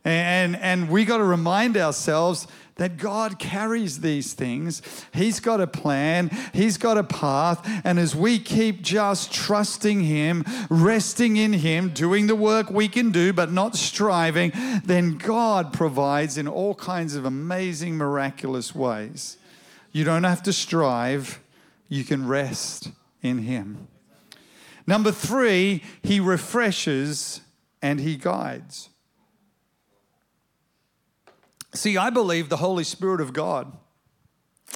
And, 0.04 0.56
and 0.58 0.90
we 0.90 1.06
got 1.06 1.18
to 1.18 1.24
remind 1.24 1.78
ourselves 1.78 2.48
that 2.78 2.98
God 2.98 3.40
carries 3.40 4.00
these 4.00 4.34
things. 4.34 4.82
He's 5.14 5.40
got 5.40 5.62
a 5.62 5.68
plan, 5.68 6.30
He's 6.54 6.78
got 6.78 6.98
a 6.98 7.04
path. 7.04 7.68
And 7.84 8.00
as 8.00 8.16
we 8.16 8.40
keep 8.40 8.82
just 8.82 9.34
trusting 9.34 10.02
Him, 10.02 10.44
resting 10.70 11.38
in 11.38 11.54
Him, 11.54 11.90
doing 11.90 12.28
the 12.28 12.36
work 12.36 12.70
we 12.70 12.88
can 12.88 13.12
do, 13.12 13.34
but 13.34 13.52
not 13.52 13.76
striving, 13.76 14.52
then 14.84 15.18
God 15.18 15.74
provides 15.74 16.38
in 16.38 16.48
all 16.48 16.76
kinds 16.76 17.16
of 17.16 17.26
amazing, 17.26 17.98
miraculous 17.98 18.74
ways. 18.74 19.38
You 19.92 20.04
don't 20.04 20.24
have 20.24 20.44
to 20.44 20.54
strive, 20.54 21.42
you 21.90 22.04
can 22.04 22.28
rest 22.28 22.92
in 23.22 23.40
Him. 23.40 23.88
Number 24.86 25.12
three, 25.12 25.84
He 26.02 26.20
refreshes 26.20 27.42
and 27.82 28.00
He 28.00 28.16
guides. 28.16 28.90
See, 31.78 31.96
I 31.96 32.10
believe 32.10 32.50
the 32.50 32.58
Holy 32.58 32.84
Spirit 32.84 33.22
of 33.22 33.34
God 33.34 33.72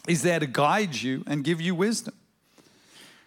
is 0.08 0.22
there 0.22 0.40
to 0.40 0.46
guide 0.46 0.96
you 0.96 1.24
and 1.26 1.44
give 1.44 1.60
you 1.60 1.74
wisdom. 1.74 2.14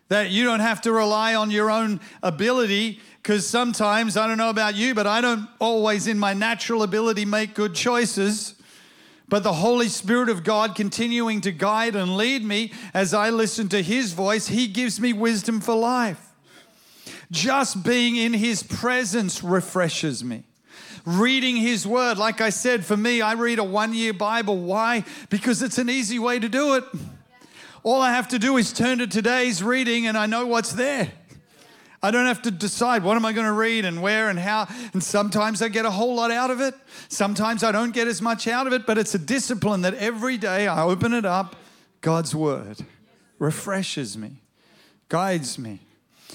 That 0.08 0.30
you 0.30 0.44
don't 0.44 0.60
have 0.60 0.80
to 0.82 0.92
rely 0.92 1.34
on 1.34 1.50
your 1.50 1.70
own 1.70 2.00
ability, 2.22 3.00
because 3.16 3.46
sometimes, 3.48 4.16
I 4.16 4.28
don't 4.28 4.38
know 4.38 4.50
about 4.50 4.76
you, 4.76 4.94
but 4.94 5.06
I 5.06 5.20
don't 5.20 5.48
always, 5.58 6.06
in 6.06 6.18
my 6.18 6.34
natural 6.34 6.82
ability, 6.82 7.24
make 7.24 7.54
good 7.54 7.74
choices. 7.74 8.54
But 9.28 9.42
the 9.42 9.54
Holy 9.54 9.88
Spirit 9.88 10.28
of 10.28 10.44
God 10.44 10.76
continuing 10.76 11.40
to 11.40 11.50
guide 11.50 11.96
and 11.96 12.16
lead 12.16 12.44
me 12.44 12.72
as 12.92 13.12
I 13.12 13.30
listen 13.30 13.68
to 13.70 13.82
His 13.82 14.12
voice, 14.12 14.46
He 14.46 14.68
gives 14.68 15.00
me 15.00 15.12
wisdom 15.12 15.60
for 15.60 15.74
life. 15.74 16.32
Just 17.30 17.82
being 17.82 18.14
in 18.14 18.34
His 18.34 18.62
presence 18.62 19.42
refreshes 19.42 20.22
me 20.22 20.44
reading 21.04 21.56
His 21.56 21.86
Word. 21.86 22.18
Like 22.18 22.40
I 22.40 22.50
said, 22.50 22.84
for 22.84 22.96
me, 22.96 23.20
I 23.20 23.34
read 23.34 23.58
a 23.58 23.64
one 23.64 23.94
year 23.94 24.12
Bible. 24.12 24.58
Why? 24.58 25.04
Because 25.30 25.62
it's 25.62 25.78
an 25.78 25.90
easy 25.90 26.18
way 26.18 26.38
to 26.38 26.48
do 26.48 26.74
it. 26.74 26.84
All 27.82 28.00
I 28.00 28.12
have 28.12 28.28
to 28.28 28.38
do 28.38 28.56
is 28.56 28.72
turn 28.72 28.98
to 28.98 29.06
today's 29.06 29.62
reading 29.62 30.06
and 30.06 30.16
I 30.16 30.26
know 30.26 30.46
what's 30.46 30.72
there. 30.72 31.12
I 32.02 32.10
don't 32.10 32.26
have 32.26 32.42
to 32.42 32.50
decide 32.50 33.02
what 33.02 33.16
am 33.16 33.24
I 33.24 33.32
going 33.32 33.46
to 33.46 33.52
read 33.52 33.86
and 33.86 34.02
where 34.02 34.28
and 34.28 34.38
how. 34.38 34.68
And 34.92 35.02
sometimes 35.02 35.62
I 35.62 35.68
get 35.68 35.86
a 35.86 35.90
whole 35.90 36.14
lot 36.16 36.30
out 36.30 36.50
of 36.50 36.60
it. 36.60 36.74
Sometimes 37.08 37.64
I 37.64 37.72
don't 37.72 37.92
get 37.94 38.08
as 38.08 38.20
much 38.20 38.46
out 38.46 38.66
of 38.66 38.74
it, 38.74 38.84
but 38.86 38.98
it's 38.98 39.14
a 39.14 39.18
discipline 39.18 39.82
that 39.82 39.94
every 39.94 40.36
day 40.36 40.66
I 40.66 40.82
open 40.82 41.14
it 41.14 41.24
up, 41.24 41.56
God's 42.02 42.34
word 42.34 42.78
refreshes 43.38 44.18
me, 44.18 44.42
guides 45.08 45.58
me. 45.58 45.80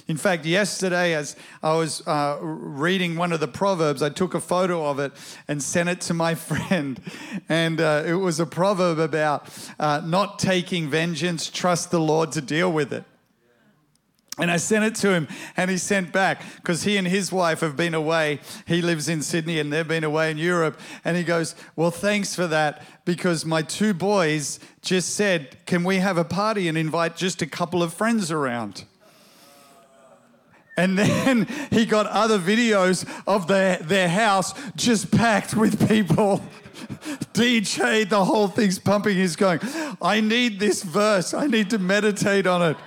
In 0.07 0.17
fact, 0.17 0.45
yesterday, 0.45 1.13
as 1.13 1.35
I 1.61 1.75
was 1.75 2.05
uh, 2.07 2.39
reading 2.41 3.15
one 3.15 3.31
of 3.31 3.39
the 3.39 3.47
Proverbs, 3.47 4.01
I 4.01 4.09
took 4.09 4.33
a 4.33 4.39
photo 4.39 4.85
of 4.89 4.97
it 4.97 5.11
and 5.47 5.61
sent 5.61 5.89
it 5.89 6.01
to 6.01 6.13
my 6.13 6.35
friend. 6.49 6.99
And 7.47 7.79
uh, 7.79 8.03
it 8.05 8.13
was 8.13 8.39
a 8.39 8.45
proverb 8.45 8.99
about 8.99 9.47
uh, 9.79 10.01
not 10.03 10.39
taking 10.39 10.89
vengeance, 10.89 11.49
trust 11.49 11.91
the 11.91 11.99
Lord 11.99 12.31
to 12.33 12.41
deal 12.41 12.71
with 12.71 12.91
it. 12.91 13.03
And 14.39 14.49
I 14.49 14.57
sent 14.57 14.85
it 14.85 14.95
to 15.01 15.11
him, 15.11 15.27
and 15.57 15.69
he 15.69 15.77
sent 15.77 16.13
back 16.13 16.41
because 16.55 16.83
he 16.83 16.95
and 16.95 17.05
his 17.05 17.29
wife 17.29 17.59
have 17.59 17.75
been 17.75 17.93
away. 17.93 18.39
He 18.65 18.81
lives 18.81 19.09
in 19.09 19.21
Sydney, 19.21 19.59
and 19.59 19.71
they've 19.71 19.87
been 19.87 20.05
away 20.05 20.31
in 20.31 20.37
Europe. 20.37 20.79
And 21.03 21.17
he 21.17 21.23
goes, 21.23 21.55
Well, 21.75 21.91
thanks 21.91 22.35
for 22.35 22.47
that 22.47 22.81
because 23.03 23.45
my 23.45 23.61
two 23.61 23.93
boys 23.93 24.61
just 24.81 25.13
said, 25.13 25.57
Can 25.65 25.83
we 25.83 25.97
have 25.97 26.17
a 26.17 26.23
party 26.23 26.69
and 26.69 26.77
invite 26.77 27.17
just 27.17 27.41
a 27.41 27.45
couple 27.45 27.83
of 27.83 27.93
friends 27.93 28.31
around? 28.31 28.85
And 30.79 30.97
then 30.97 31.47
he 31.71 31.85
got 31.85 32.07
other 32.07 32.39
videos 32.39 33.05
of 33.27 33.47
their, 33.47 33.77
their 33.77 34.07
house 34.07 34.53
just 34.75 35.11
packed 35.11 35.53
with 35.53 35.87
people. 35.89 36.41
DJ, 37.33 38.07
the 38.07 38.23
whole 38.23 38.47
thing's 38.47 38.79
pumping. 38.79 39.17
He's 39.17 39.35
going, 39.35 39.59
I 40.01 40.21
need 40.21 40.59
this 40.59 40.81
verse. 40.83 41.33
I 41.33 41.47
need 41.47 41.69
to 41.71 41.79
meditate 41.79 42.47
on 42.47 42.61
it 42.61 42.77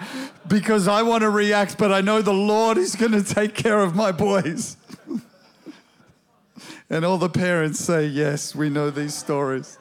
because 0.49 0.89
I 0.89 1.03
want 1.03 1.21
to 1.21 1.31
react, 1.31 1.77
but 1.77 1.93
I 1.93 2.01
know 2.01 2.23
the 2.23 2.33
Lord 2.33 2.79
is 2.79 2.97
going 2.97 3.13
to 3.13 3.23
take 3.23 3.55
care 3.55 3.81
of 3.81 3.95
my 3.95 4.11
boys. 4.11 4.79
and 6.91 7.05
all 7.05 7.19
the 7.19 7.29
parents 7.29 7.79
say, 7.79 8.07
Yes, 8.07 8.55
we 8.55 8.71
know 8.71 8.89
these 8.89 9.15
stories. 9.15 9.79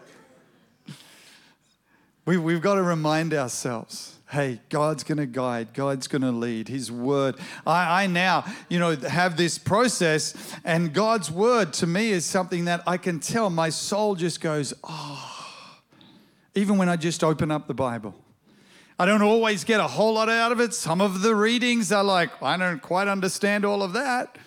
We, 2.25 2.37
we've 2.37 2.61
got 2.61 2.75
to 2.75 2.83
remind 2.83 3.33
ourselves 3.33 4.17
hey, 4.31 4.61
God's 4.69 5.03
going 5.03 5.17
to 5.17 5.25
guide, 5.25 5.73
God's 5.73 6.07
going 6.07 6.21
to 6.21 6.31
lead, 6.31 6.69
His 6.69 6.89
word. 6.89 7.35
I, 7.67 8.03
I, 8.03 8.07
now, 8.07 8.45
you 8.69 8.79
know, 8.79 8.95
have 8.95 9.35
this 9.35 9.57
process, 9.57 10.33
and 10.63 10.93
God's 10.93 11.29
word 11.29 11.73
to 11.73 11.87
me 11.87 12.11
is 12.11 12.25
something 12.25 12.65
that 12.65 12.81
I 12.87 12.95
can 12.95 13.19
tell 13.19 13.49
my 13.49 13.69
soul 13.69 14.15
just 14.15 14.39
goes, 14.39 14.73
oh, 14.85 15.49
even 16.55 16.77
when 16.77 16.87
I 16.87 16.95
just 16.95 17.23
open 17.25 17.51
up 17.51 17.67
the 17.67 17.73
Bible. 17.73 18.15
I 18.97 19.05
don't 19.05 19.21
always 19.21 19.63
get 19.63 19.79
a 19.79 19.87
whole 19.87 20.13
lot 20.13 20.29
out 20.29 20.51
of 20.51 20.61
it. 20.61 20.73
Some 20.73 21.01
of 21.01 21.23
the 21.23 21.35
readings 21.35 21.91
are 21.91 22.03
like, 22.03 22.29
I 22.41 22.55
don't 22.55 22.81
quite 22.81 23.07
understand 23.07 23.65
all 23.65 23.83
of 23.83 23.93
that. 23.93 24.37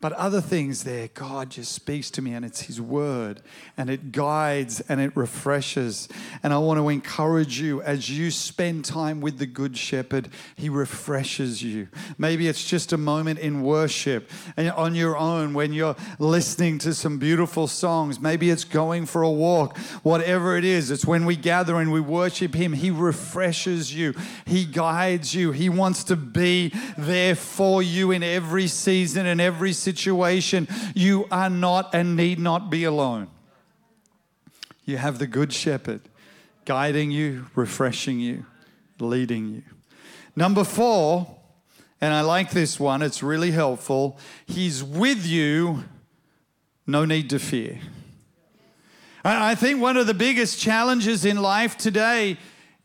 But 0.00 0.12
other 0.12 0.40
things 0.40 0.84
there, 0.84 1.08
God 1.12 1.50
just 1.50 1.72
speaks 1.72 2.08
to 2.12 2.22
me 2.22 2.32
and 2.32 2.44
it's 2.44 2.62
His 2.62 2.80
word 2.80 3.42
and 3.76 3.90
it 3.90 4.12
guides 4.12 4.80
and 4.88 5.00
it 5.00 5.16
refreshes. 5.16 6.08
And 6.44 6.52
I 6.52 6.58
want 6.58 6.78
to 6.78 6.88
encourage 6.88 7.60
you 7.60 7.82
as 7.82 8.08
you 8.08 8.30
spend 8.30 8.84
time 8.84 9.20
with 9.20 9.38
the 9.38 9.46
Good 9.46 9.76
Shepherd, 9.76 10.28
He 10.54 10.68
refreshes 10.68 11.64
you. 11.64 11.88
Maybe 12.16 12.46
it's 12.46 12.64
just 12.64 12.92
a 12.92 12.96
moment 12.96 13.40
in 13.40 13.62
worship 13.62 14.30
and 14.56 14.70
on 14.70 14.94
your 14.94 15.16
own 15.16 15.52
when 15.52 15.72
you're 15.72 15.96
listening 16.20 16.78
to 16.78 16.94
some 16.94 17.18
beautiful 17.18 17.66
songs. 17.66 18.20
Maybe 18.20 18.50
it's 18.50 18.64
going 18.64 19.04
for 19.04 19.22
a 19.22 19.30
walk. 19.30 19.76
Whatever 20.04 20.56
it 20.56 20.64
is, 20.64 20.92
it's 20.92 21.06
when 21.06 21.24
we 21.24 21.34
gather 21.34 21.74
and 21.74 21.90
we 21.90 22.00
worship 22.00 22.54
Him, 22.54 22.72
He 22.72 22.92
refreshes 22.92 23.92
you, 23.92 24.14
He 24.46 24.64
guides 24.64 25.34
you, 25.34 25.50
He 25.50 25.68
wants 25.68 26.04
to 26.04 26.14
be 26.14 26.72
there 26.96 27.34
for 27.34 27.82
you 27.82 28.12
in 28.12 28.22
every 28.22 28.68
season 28.68 29.26
and 29.26 29.40
every 29.40 29.72
situation 29.72 29.87
situation, 29.96 30.68
you 30.94 31.26
are 31.30 31.50
not 31.50 31.94
and 31.94 32.16
need 32.16 32.38
not 32.38 32.70
be 32.70 32.84
alone. 32.84 33.28
You 34.84 34.98
have 34.98 35.18
the 35.18 35.26
Good 35.26 35.52
Shepherd 35.52 36.02
guiding 36.64 37.10
you, 37.10 37.46
refreshing 37.54 38.20
you, 38.20 38.44
leading 39.00 39.48
you. 39.48 39.62
Number 40.36 40.64
four, 40.64 41.36
and 42.00 42.12
I 42.12 42.20
like 42.20 42.50
this 42.50 42.78
one, 42.78 43.02
it's 43.02 43.22
really 43.22 43.50
helpful. 43.50 44.18
He's 44.46 44.84
with 44.84 45.26
you, 45.26 45.84
no 46.86 47.04
need 47.04 47.30
to 47.30 47.38
fear. 47.38 47.80
I 49.24 49.54
think 49.54 49.80
one 49.80 49.96
of 49.96 50.06
the 50.06 50.14
biggest 50.14 50.60
challenges 50.60 51.24
in 51.24 51.38
life 51.38 51.76
today 51.76 52.36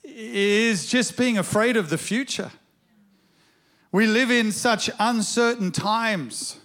is 0.03 0.87
just 0.87 1.17
being 1.17 1.37
afraid 1.37 1.77
of 1.77 1.89
the 1.89 1.97
future. 1.97 2.51
We 3.91 4.07
live 4.07 4.31
in 4.31 4.51
such 4.51 4.89
uncertain 4.97 5.71
times. 5.71 6.57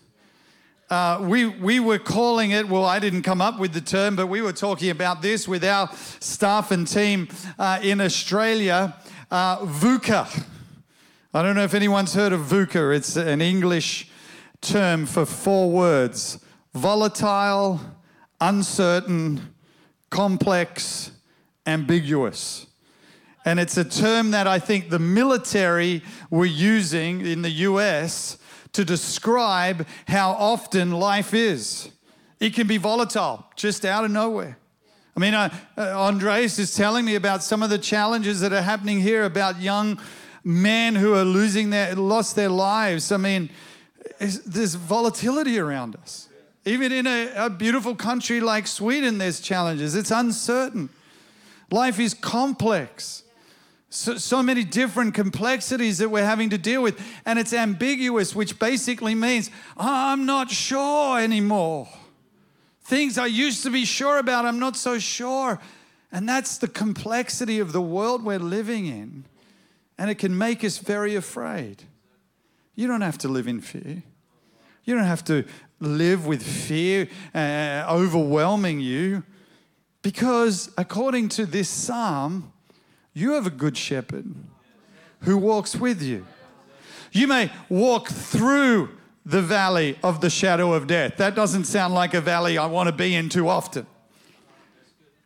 Uh, 0.91 1.19
we, 1.21 1.45
we 1.45 1.81
were 1.81 1.99
calling 1.99 2.53
it, 2.53 2.67
well, 2.67 2.87
I 2.87 2.99
didn't 2.99 3.21
come 3.21 3.43
up 3.43 3.59
with 3.59 3.75
the 3.75 3.81
term, 3.81 4.17
but 4.17 4.29
we 4.29 4.41
were 4.41 4.55
talking 4.55 4.89
about 4.89 5.21
this 5.21 5.47
with 5.47 5.63
our 5.63 5.91
staff 6.19 6.71
and 6.71 6.89
team 6.89 7.29
uh, 7.59 7.79
in 7.83 8.01
Australia 8.01 8.97
uh, 9.31 9.59
VUCA. 9.59 10.45
I 11.35 11.43
don't 11.43 11.55
know 11.57 11.65
if 11.65 11.75
anyone's 11.75 12.15
heard 12.15 12.33
of 12.33 12.41
VUCA. 12.41 12.97
It's 12.97 13.17
an 13.17 13.43
English 13.43 14.09
term 14.63 15.05
for 15.05 15.27
four 15.27 15.71
words 15.71 16.43
volatile, 16.73 17.81
uncertain, 18.41 19.55
complex, 20.09 21.11
ambiguous. 21.67 22.67
And 23.45 23.61
it's 23.61 23.77
a 23.77 23.85
term 23.85 24.31
that 24.31 24.47
I 24.47 24.59
think 24.59 24.89
the 24.89 24.99
military 24.99 26.03
were 26.31 26.47
using 26.47 27.27
in 27.27 27.43
the 27.43 27.51
US 27.51 28.39
to 28.79 28.85
describe 28.85 29.89
how 30.07 30.31
often 30.31 30.93
life 30.93 31.35
is. 31.35 31.91
It 32.39 32.55
can 32.55 32.69
be 32.69 32.77
volatile, 32.77 33.45
just 33.57 33.85
out 33.85 34.05
of 34.05 34.13
nowhere. 34.13 34.57
I 35.17 35.21
mean, 35.21 35.35
uh, 35.35 35.53
uh, 35.77 36.01
Andres 36.01 36.61
is 36.61 36.77
telling 36.77 37.05
me 37.05 37.17
about 37.17 37.43
some 37.43 37.61
of 37.61 37.71
the 37.71 37.79
challenges 37.79 38.39
that 38.39 38.53
are 38.53 38.63
happening 38.63 39.01
here 39.01 39.25
about 39.25 39.61
young 39.61 39.99
men 40.45 40.95
who 40.95 41.13
are 41.15 41.25
losing 41.25 41.71
their, 41.71 41.97
lost 41.97 42.37
their 42.37 42.49
lives. 42.49 43.11
I 43.11 43.17
mean, 43.17 43.51
there's 44.21 44.77
volatility 44.77 45.59
around 45.59 45.97
us. 45.97 46.29
Even 46.65 46.93
in 46.93 47.09
a, 47.09 47.33
a 47.35 47.51
beautiful 47.51 47.97
country 47.97 48.41
like 48.41 48.69
Sweden, 48.69 49.19
there's 49.19 49.41
challenges. 49.41 49.97
It's 49.97 50.13
uncertain. 50.13 50.89
Life 51.73 51.99
is 51.99 52.15
complex. 52.15 53.25
So, 53.91 54.19
so, 54.19 54.43
many 54.43 54.65
different 54.65 55.15
complexities 55.15 55.97
that 55.99 56.11
we're 56.11 56.25
having 56.25 56.51
to 56.51 56.59
deal 56.59 56.83
with. 56.83 57.01
And 57.25 57.39
it's 57.39 57.55
ambiguous, 57.55 58.35
which 58.35 58.59
basically 58.59 59.15
means 59.15 59.51
I'm 59.79 60.27
not 60.27 60.51
sure 60.51 61.19
anymore. 61.19 61.89
Things 62.83 63.17
I 63.17 63.27
used 63.27 63.63
to 63.63 63.71
be 63.71 63.87
sure 63.87 64.19
about, 64.19 64.45
I'm 64.45 64.59
not 64.59 64.77
so 64.77 64.99
sure. 64.99 65.59
And 66.13 66.29
that's 66.29 66.59
the 66.59 66.69
complexity 66.69 67.61
of 67.61 67.73
the 67.73 67.81
world 67.81 68.25
we're 68.25 68.39
living 68.39 68.87
in. 68.87 69.25
And 69.97 70.11
it 70.11 70.17
can 70.17 70.37
make 70.37 70.65
us 70.65 70.79
very 70.79 71.15
afraid. 71.15 71.85
You 72.75 72.87
don't 72.87 73.01
have 73.01 73.19
to 73.19 73.29
live 73.29 73.49
in 73.49 73.61
fear. 73.61 74.03
You 74.85 74.95
don't 74.95 75.05
have 75.05 75.25
to 75.25 75.45
live 75.81 76.27
with 76.27 76.43
fear 76.43 77.09
uh, 77.35 77.87
overwhelming 77.89 78.81
you. 78.81 79.25
Because 80.03 80.71
according 80.79 81.31
to 81.31 81.47
this 81.47 81.69
psalm, 81.69 82.53
you 83.19 83.33
have 83.33 83.47
a 83.47 83.51
good 83.51 83.77
shepherd 83.77 84.33
who 85.23 85.37
walks 85.37 85.75
with 85.75 86.01
you. 86.01 86.25
You 87.11 87.27
may 87.27 87.51
walk 87.69 88.09
through 88.09 88.91
the 89.27 89.43
valley 89.43 89.99
of 90.03 90.21
the 90.21 90.31
shadow 90.31 90.73
of 90.73 90.87
death. 90.87 91.17
That 91.17 91.35
doesn't 91.35 91.65
sound 91.65 91.95
like 91.95 92.15
a 92.15 92.21
valley 92.21 92.57
I 92.57 92.67
want 92.67 92.89
to 92.89 92.95
be 92.95 93.15
in 93.15 93.29
too 93.29 93.49
often. 93.49 93.87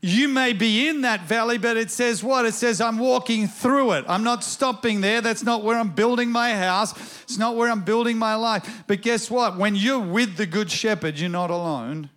You 0.01 0.27
may 0.27 0.53
be 0.53 0.89
in 0.89 1.03
that 1.03 1.23
valley, 1.23 1.59
but 1.59 1.77
it 1.77 1.91
says 1.91 2.25
what? 2.25 2.45
It 2.47 2.55
says, 2.55 2.81
I'm 2.81 2.99
walking 2.99 3.47
through 3.47 3.93
it. 3.93 4.05
I'm 4.09 4.25
not 4.25 4.43
stopping 4.43 5.01
there. 5.01 5.21
That's 5.21 5.45
not 5.45 5.63
where 5.63 5.79
I'm 5.79 5.91
building 5.91 6.31
my 6.31 6.55
house. 6.55 6.93
It's 7.23 7.39
not 7.39 7.55
where 7.55 7.71
I'm 7.71 7.85
building 7.85 8.19
my 8.19 8.35
life. 8.35 8.85
But 8.89 9.03
guess 9.03 9.31
what? 9.31 9.57
When 9.57 9.77
you're 9.77 10.01
with 10.01 10.37
the 10.39 10.47
Good 10.47 10.71
Shepherd, 10.71 11.19
you're 11.19 11.29
not 11.29 11.51
alone. 11.51 12.11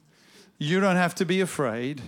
You 0.57 0.79
don't 0.79 0.95
have 0.95 1.13
to 1.15 1.25
be 1.25 1.41
afraid. 1.41 2.01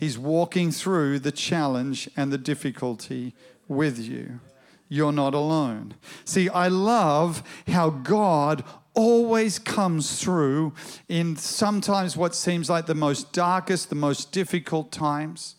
He's 0.00 0.18
walking 0.18 0.72
through 0.72 1.18
the 1.18 1.30
challenge 1.30 2.08
and 2.16 2.32
the 2.32 2.38
difficulty 2.38 3.34
with 3.68 3.98
you. 3.98 4.40
You're 4.88 5.12
not 5.12 5.34
alone. 5.34 5.94
See, 6.24 6.48
I 6.48 6.68
love 6.68 7.42
how 7.68 7.90
God 7.90 8.64
always 8.94 9.58
comes 9.58 10.18
through 10.18 10.72
in 11.06 11.36
sometimes 11.36 12.16
what 12.16 12.34
seems 12.34 12.70
like 12.70 12.86
the 12.86 12.94
most 12.94 13.34
darkest, 13.34 13.90
the 13.90 13.94
most 13.94 14.32
difficult 14.32 14.90
times. 14.90 15.56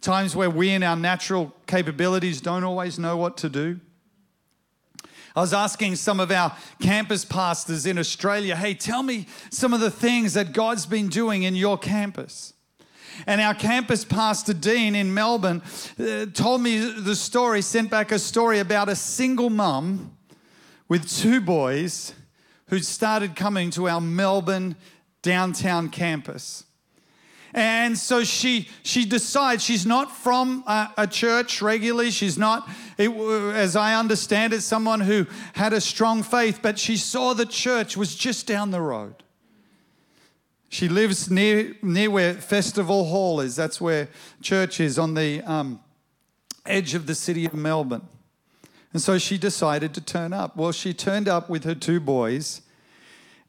Times 0.00 0.34
where 0.34 0.50
we, 0.50 0.70
in 0.70 0.82
our 0.82 0.96
natural 0.96 1.54
capabilities, 1.66 2.40
don't 2.40 2.64
always 2.64 2.98
know 2.98 3.18
what 3.18 3.36
to 3.36 3.50
do. 3.50 3.78
I 5.36 5.40
was 5.40 5.52
asking 5.52 5.96
some 5.96 6.18
of 6.18 6.30
our 6.30 6.56
campus 6.80 7.26
pastors 7.26 7.84
in 7.84 7.98
Australia, 7.98 8.56
hey, 8.56 8.72
tell 8.72 9.02
me 9.02 9.26
some 9.50 9.74
of 9.74 9.80
the 9.80 9.90
things 9.90 10.32
that 10.32 10.54
God's 10.54 10.86
been 10.86 11.08
doing 11.08 11.42
in 11.42 11.54
your 11.54 11.76
campus. 11.76 12.54
And 13.26 13.40
our 13.40 13.54
campus 13.54 14.04
pastor, 14.04 14.52
Dean, 14.52 14.94
in 14.94 15.12
Melbourne, 15.14 15.62
uh, 15.98 16.26
told 16.26 16.60
me 16.60 16.78
the 16.78 17.16
story, 17.16 17.62
sent 17.62 17.90
back 17.90 18.12
a 18.12 18.18
story 18.18 18.58
about 18.58 18.88
a 18.88 18.96
single 18.96 19.50
mum 19.50 20.16
with 20.88 21.08
two 21.08 21.40
boys 21.40 22.12
who 22.68 22.78
started 22.78 23.36
coming 23.36 23.70
to 23.70 23.88
our 23.88 24.00
Melbourne 24.00 24.76
downtown 25.22 25.88
campus. 25.88 26.64
And 27.54 27.96
so 27.96 28.22
she 28.22 28.68
she 28.82 29.06
decides 29.06 29.64
she's 29.64 29.86
not 29.86 30.14
from 30.14 30.62
a, 30.66 30.90
a 30.98 31.06
church 31.06 31.62
regularly. 31.62 32.10
She's 32.10 32.36
not, 32.36 32.68
it, 32.98 33.10
as 33.10 33.76
I 33.76 33.94
understand 33.94 34.52
it, 34.52 34.60
someone 34.60 35.00
who 35.00 35.26
had 35.54 35.72
a 35.72 35.80
strong 35.80 36.22
faith, 36.22 36.58
but 36.60 36.78
she 36.78 36.98
saw 36.98 37.32
the 37.32 37.46
church 37.46 37.96
was 37.96 38.14
just 38.14 38.46
down 38.46 38.72
the 38.72 38.80
road. 38.82 39.22
She 40.76 40.90
lives 40.90 41.30
near, 41.30 41.74
near 41.80 42.10
where 42.10 42.34
Festival 42.34 43.06
Hall 43.06 43.40
is. 43.40 43.56
That's 43.56 43.80
where 43.80 44.08
church 44.42 44.78
is 44.78 44.98
on 44.98 45.14
the 45.14 45.40
um, 45.50 45.80
edge 46.66 46.92
of 46.92 47.06
the 47.06 47.14
city 47.14 47.46
of 47.46 47.54
Melbourne. 47.54 48.06
And 48.92 49.00
so 49.00 49.16
she 49.16 49.38
decided 49.38 49.94
to 49.94 50.02
turn 50.02 50.34
up. 50.34 50.54
Well, 50.54 50.72
she 50.72 50.92
turned 50.92 51.28
up 51.28 51.48
with 51.48 51.64
her 51.64 51.74
two 51.74 51.98
boys. 51.98 52.60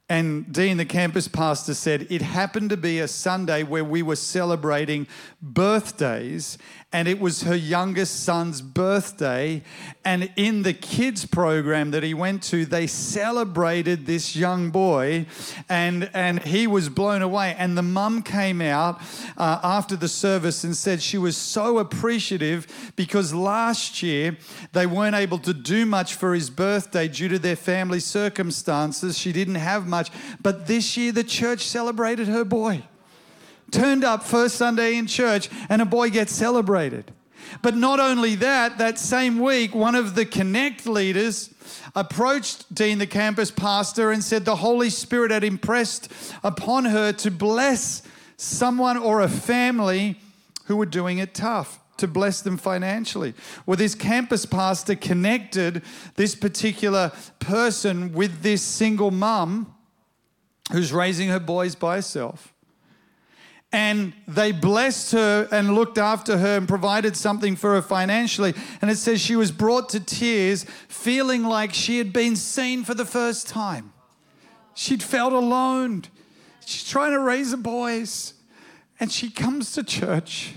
And 0.08 0.54
Dean, 0.54 0.78
the 0.78 0.86
campus 0.86 1.28
pastor, 1.28 1.74
said 1.74 2.08
it 2.10 2.22
happened 2.22 2.70
to 2.70 2.78
be 2.78 3.00
a 3.00 3.10
Sunday 3.10 3.64
where 3.64 3.84
we 3.84 4.02
were 4.02 4.16
celebrating 4.16 5.06
birthdays 5.42 6.58
and 6.94 7.10
it 7.10 7.20
was 7.20 7.44
her 7.44 7.56
youngest 7.56 8.24
son's 8.24 8.62
birthday. 8.62 9.62
And 10.06 10.32
in 10.38 10.64
the 10.64 10.74
kids 10.74 11.26
program 11.26 11.92
that 11.92 12.02
he 12.02 12.14
went 12.14 12.44
to, 12.44 12.66
they 12.66 12.88
celebrated 12.88 14.06
this 14.06 14.38
young 14.38 14.70
boy, 14.72 15.26
and, 15.68 16.10
and 16.14 16.42
he 16.44 16.66
was 16.66 16.88
blown 16.88 17.22
away. 17.22 17.56
And 17.60 17.78
the 17.78 17.82
mum 17.82 18.22
came 18.22 18.62
out 18.62 19.02
uh, 19.36 19.60
after 19.64 19.98
the 19.98 20.08
service 20.08 20.64
and 20.64 20.78
said 20.78 21.02
she 21.02 21.18
was 21.18 21.36
so 21.36 21.80
appreciative 21.80 22.94
because 22.96 23.34
last 23.34 24.02
year 24.02 24.38
they 24.72 24.86
weren't 24.86 25.16
able 25.16 25.40
to 25.40 25.54
do 25.54 25.86
much 25.86 26.14
for 26.14 26.34
his 26.34 26.50
birthday 26.50 27.10
due 27.10 27.28
to 27.28 27.38
their 27.38 27.58
family 27.58 28.00
circumstances. 28.00 29.18
She 29.18 29.34
didn't 29.34 29.56
have 29.56 29.88
much, 29.88 30.10
but 30.42 30.68
this 30.68 30.96
year 30.96 31.12
the 31.12 31.26
church 31.26 31.66
celebrated 31.66 32.30
her 32.30 32.46
boy 32.46 32.84
turned 33.72 34.04
up 34.04 34.24
first 34.24 34.56
Sunday 34.56 34.96
in 34.96 35.08
church 35.08 35.50
and 35.70 35.82
a 35.82 35.86
boy 35.86 36.10
gets 36.10 36.34
celebrated. 36.34 37.12
But 37.62 37.76
not 37.76 38.00
only 38.00 38.36
that, 38.36 38.78
that 38.78 39.00
same 39.00 39.40
week, 39.40 39.74
one 39.74 39.96
of 39.96 40.16
the 40.16 40.26
Connect 40.26 40.86
leaders 40.86 41.50
approached 41.96 42.74
Dean, 42.74 42.98
the 42.98 43.08
campus 43.08 43.52
pastor, 43.52 44.12
and 44.12 44.24
said 44.24 44.46
the 44.46 44.58
Holy 44.58 44.90
Spirit 44.90 45.32
had 45.32 45.44
impressed 45.44 46.12
upon 46.44 46.86
her 46.86 47.12
to 47.14 47.32
bless 47.32 48.04
someone 48.38 48.98
or 48.98 49.22
a 49.22 49.30
family 49.30 50.20
who 50.66 50.76
were 50.76 50.86
doing 50.86 51.18
it 51.18 51.34
tough, 51.34 51.80
to 51.98 52.08
bless 52.08 52.42
them 52.42 52.58
financially. 52.58 53.34
Well, 53.66 53.78
this 53.78 53.96
campus 53.96 54.46
pastor 54.46 54.96
connected 54.96 55.82
this 56.16 56.36
particular 56.36 57.12
person 57.40 58.14
with 58.14 58.42
this 58.42 58.62
single 58.62 59.12
mum 59.12 59.74
who's 60.72 60.92
raising 60.92 61.30
her 61.30 61.40
boys 61.40 61.74
by 61.76 61.96
herself. 61.96 62.54
And 63.72 64.14
they 64.28 64.54
blessed 64.54 65.12
her 65.12 65.48
and 65.52 65.76
looked 65.76 65.98
after 65.98 66.38
her 66.38 66.58
and 66.58 66.68
provided 66.68 67.18
something 67.18 67.56
for 67.56 67.74
her 67.74 67.82
financially. 67.82 68.54
And 68.82 68.90
it 68.90 68.98
says 68.98 69.20
she 69.20 69.36
was 69.36 69.52
brought 69.52 69.90
to 69.90 70.00
tears, 70.00 70.66
feeling 70.88 71.44
like 71.44 71.74
she 71.74 71.98
had 71.98 72.14
been 72.14 72.38
seen 72.38 72.86
for 72.86 72.94
the 72.94 73.06
first 73.06 73.48
time. 73.48 73.92
She'd 74.74 75.04
felt 75.04 75.34
alone. 75.34 76.04
She's 76.66 76.88
trying 76.88 77.12
to 77.12 77.20
raise 77.20 77.52
her 77.52 77.58
boys. 77.58 78.36
And 79.00 79.12
she 79.12 79.30
comes 79.30 79.74
to 79.74 79.84
church, 79.84 80.56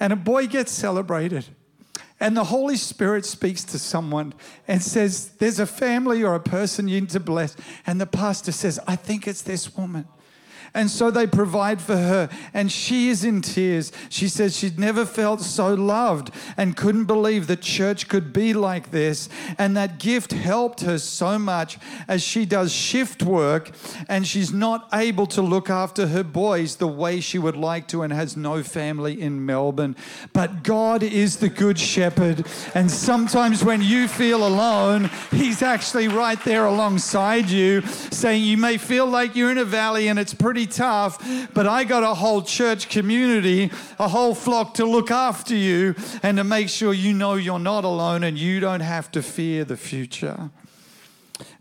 and 0.00 0.12
a 0.12 0.16
boy 0.16 0.46
gets 0.46 0.72
celebrated. 0.72 1.46
And 2.18 2.36
the 2.36 2.44
Holy 2.44 2.76
Spirit 2.76 3.26
speaks 3.26 3.62
to 3.64 3.78
someone 3.78 4.32
and 4.66 4.82
says, 4.82 5.28
There's 5.38 5.60
a 5.60 5.66
family 5.66 6.24
or 6.24 6.34
a 6.34 6.40
person 6.40 6.88
you 6.88 7.00
need 7.00 7.10
to 7.10 7.20
bless. 7.20 7.56
And 7.86 8.00
the 8.00 8.06
pastor 8.06 8.52
says, 8.52 8.80
I 8.86 8.96
think 8.96 9.28
it's 9.28 9.42
this 9.42 9.76
woman. 9.76 10.08
And 10.76 10.90
so 10.90 11.10
they 11.10 11.26
provide 11.26 11.80
for 11.80 11.96
her. 11.96 12.28
And 12.52 12.70
she 12.70 13.08
is 13.08 13.24
in 13.24 13.40
tears. 13.40 13.90
She 14.10 14.28
says 14.28 14.56
she'd 14.56 14.78
never 14.78 15.06
felt 15.06 15.40
so 15.40 15.72
loved 15.72 16.30
and 16.56 16.76
couldn't 16.76 17.06
believe 17.06 17.46
that 17.46 17.62
church 17.62 18.08
could 18.08 18.32
be 18.32 18.52
like 18.52 18.90
this. 18.90 19.30
And 19.56 19.74
that 19.76 19.98
gift 19.98 20.32
helped 20.32 20.82
her 20.82 20.98
so 20.98 21.38
much 21.38 21.78
as 22.06 22.22
she 22.22 22.44
does 22.44 22.72
shift 22.72 23.22
work 23.22 23.70
and 24.06 24.26
she's 24.26 24.52
not 24.52 24.86
able 24.92 25.26
to 25.28 25.40
look 25.40 25.70
after 25.70 26.08
her 26.08 26.22
boys 26.22 26.76
the 26.76 26.86
way 26.86 27.20
she 27.20 27.38
would 27.38 27.56
like 27.56 27.88
to 27.88 28.02
and 28.02 28.12
has 28.12 28.36
no 28.36 28.62
family 28.62 29.18
in 29.20 29.46
Melbourne. 29.46 29.96
But 30.34 30.62
God 30.62 31.02
is 31.02 31.38
the 31.38 31.48
good 31.48 31.78
shepherd. 31.78 32.46
And 32.74 32.90
sometimes 32.90 33.64
when 33.64 33.80
you 33.80 34.08
feel 34.08 34.46
alone, 34.46 35.10
He's 35.30 35.62
actually 35.62 36.08
right 36.08 36.42
there 36.44 36.66
alongside 36.66 37.48
you, 37.48 37.80
saying, 38.10 38.44
You 38.44 38.56
may 38.58 38.76
feel 38.76 39.06
like 39.06 39.34
you're 39.34 39.50
in 39.50 39.58
a 39.58 39.64
valley 39.64 40.08
and 40.08 40.18
it's 40.18 40.34
pretty 40.34 40.65
tough, 40.66 41.18
but 41.54 41.66
I 41.66 41.84
got 41.84 42.02
a 42.02 42.14
whole 42.14 42.42
church 42.42 42.88
community, 42.88 43.70
a 43.98 44.08
whole 44.08 44.34
flock 44.34 44.74
to 44.74 44.84
look 44.84 45.10
after 45.10 45.54
you 45.54 45.94
and 46.22 46.36
to 46.38 46.44
make 46.44 46.68
sure 46.68 46.92
you 46.92 47.12
know 47.12 47.34
you're 47.34 47.58
not 47.58 47.84
alone 47.84 48.24
and 48.24 48.38
you 48.38 48.60
don't 48.60 48.80
have 48.80 49.10
to 49.12 49.22
fear 49.22 49.64
the 49.64 49.76
future. 49.76 50.50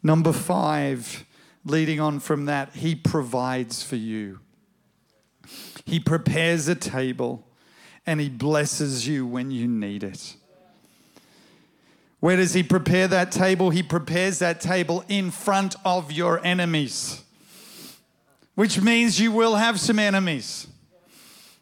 Number 0.02 0.32
five, 0.32 1.26
leading 1.64 2.00
on 2.00 2.20
from 2.20 2.46
that, 2.46 2.76
He 2.76 2.96
provides 2.96 3.84
for 3.84 3.96
you. 3.96 4.40
He 5.86 6.00
prepares 6.00 6.68
a 6.68 6.76
table 6.76 7.48
and 8.06 8.20
He 8.20 8.30
blesses 8.30 9.08
you 9.08 9.26
when 9.26 9.52
you 9.52 9.68
need 9.68 10.04
it. 10.04 10.36
Where 12.20 12.38
does 12.38 12.54
He 12.54 12.64
prepare 12.64 13.08
that 13.08 13.32
table? 13.32 13.70
He 13.70 13.84
prepares 13.84 14.40
that 14.40 14.62
table 14.62 15.04
in 15.08 15.32
front 15.32 15.76
of 15.84 16.12
your 16.12 16.44
enemies 16.46 17.25
which 18.56 18.82
means 18.82 19.20
you 19.20 19.32
will 19.32 19.56
have 19.56 19.80
some 19.80 20.00
enemies, 20.00 20.68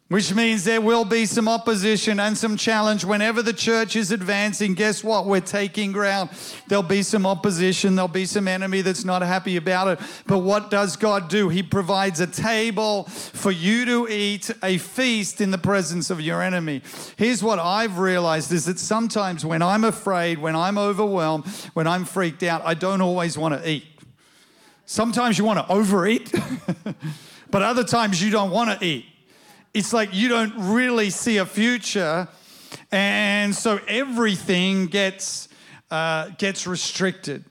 which 0.08 0.32
means 0.32 0.62
there 0.62 0.80
will 0.80 1.04
be 1.04 1.26
some 1.26 1.48
opposition 1.48 2.20
and 2.20 2.38
some 2.38 2.56
challenge. 2.56 3.04
Whenever 3.04 3.42
the 3.42 3.52
church 3.52 3.96
is 3.96 4.12
advancing, 4.12 4.74
guess 4.74 5.02
what? 5.02 5.26
We're 5.26 5.40
taking 5.40 5.90
ground. 5.90 6.30
There'll 6.68 6.84
be 6.84 7.02
some 7.02 7.26
opposition, 7.26 7.96
there'll 7.96 8.06
be 8.06 8.26
some 8.26 8.46
enemy 8.46 8.82
that's 8.82 9.04
not 9.04 9.22
happy 9.22 9.56
about 9.56 9.88
it. 9.88 10.00
But 10.26 10.38
what 10.38 10.70
does 10.70 10.96
God 10.96 11.28
do? 11.28 11.48
He 11.48 11.64
provides 11.64 12.20
a 12.20 12.28
table 12.28 13.04
for 13.04 13.50
you 13.50 13.84
to 13.86 14.08
eat, 14.08 14.50
a 14.62 14.78
feast 14.78 15.40
in 15.40 15.50
the 15.50 15.58
presence 15.58 16.10
of 16.10 16.20
your 16.20 16.42
enemy. 16.42 16.82
Here's 17.16 17.42
what 17.42 17.58
I've 17.58 17.98
realized 17.98 18.52
is 18.52 18.66
that 18.66 18.78
sometimes 18.78 19.44
when 19.44 19.62
I'm 19.62 19.82
afraid, 19.82 20.38
when 20.38 20.54
I'm 20.54 20.78
overwhelmed, 20.78 21.46
when 21.72 21.88
I'm 21.88 22.04
freaked 22.04 22.44
out, 22.44 22.62
I 22.64 22.74
don't 22.74 23.00
always 23.00 23.36
want 23.36 23.60
to 23.60 23.68
eat. 23.68 23.84
Sometimes 24.86 25.38
you 25.38 25.44
want 25.44 25.66
to 25.66 25.72
overeat, 25.72 26.32
but 27.50 27.62
other 27.62 27.84
times 27.84 28.22
you 28.22 28.30
don't 28.30 28.50
want 28.50 28.78
to 28.78 28.84
eat. 28.84 29.06
It's 29.72 29.92
like 29.92 30.12
you 30.12 30.28
don't 30.28 30.52
really 30.74 31.10
see 31.10 31.38
a 31.38 31.46
future, 31.46 32.28
and 32.92 33.54
so 33.54 33.80
everything 33.88 34.86
gets 34.86 35.48
uh, 35.90 36.28
gets 36.38 36.66
restricted. 36.66 37.44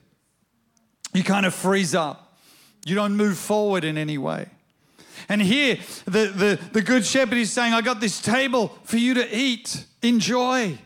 You 1.13 1.23
kind 1.23 1.45
of 1.45 1.53
freeze 1.53 1.95
up. 1.95 2.37
You 2.85 2.95
don't 2.95 3.15
move 3.15 3.37
forward 3.37 3.83
in 3.83 3.97
any 3.97 4.17
way. 4.17 4.47
And 5.29 5.41
here, 5.41 5.77
the, 6.05 6.27
the, 6.27 6.59
the 6.73 6.81
Good 6.81 7.05
Shepherd 7.05 7.37
is 7.37 7.51
saying, 7.51 7.73
I 7.73 7.81
got 7.81 8.01
this 8.01 8.21
table 8.21 8.77
for 8.83 8.97
you 8.97 9.13
to 9.13 9.35
eat. 9.35 9.85
Enjoy. 10.01 10.77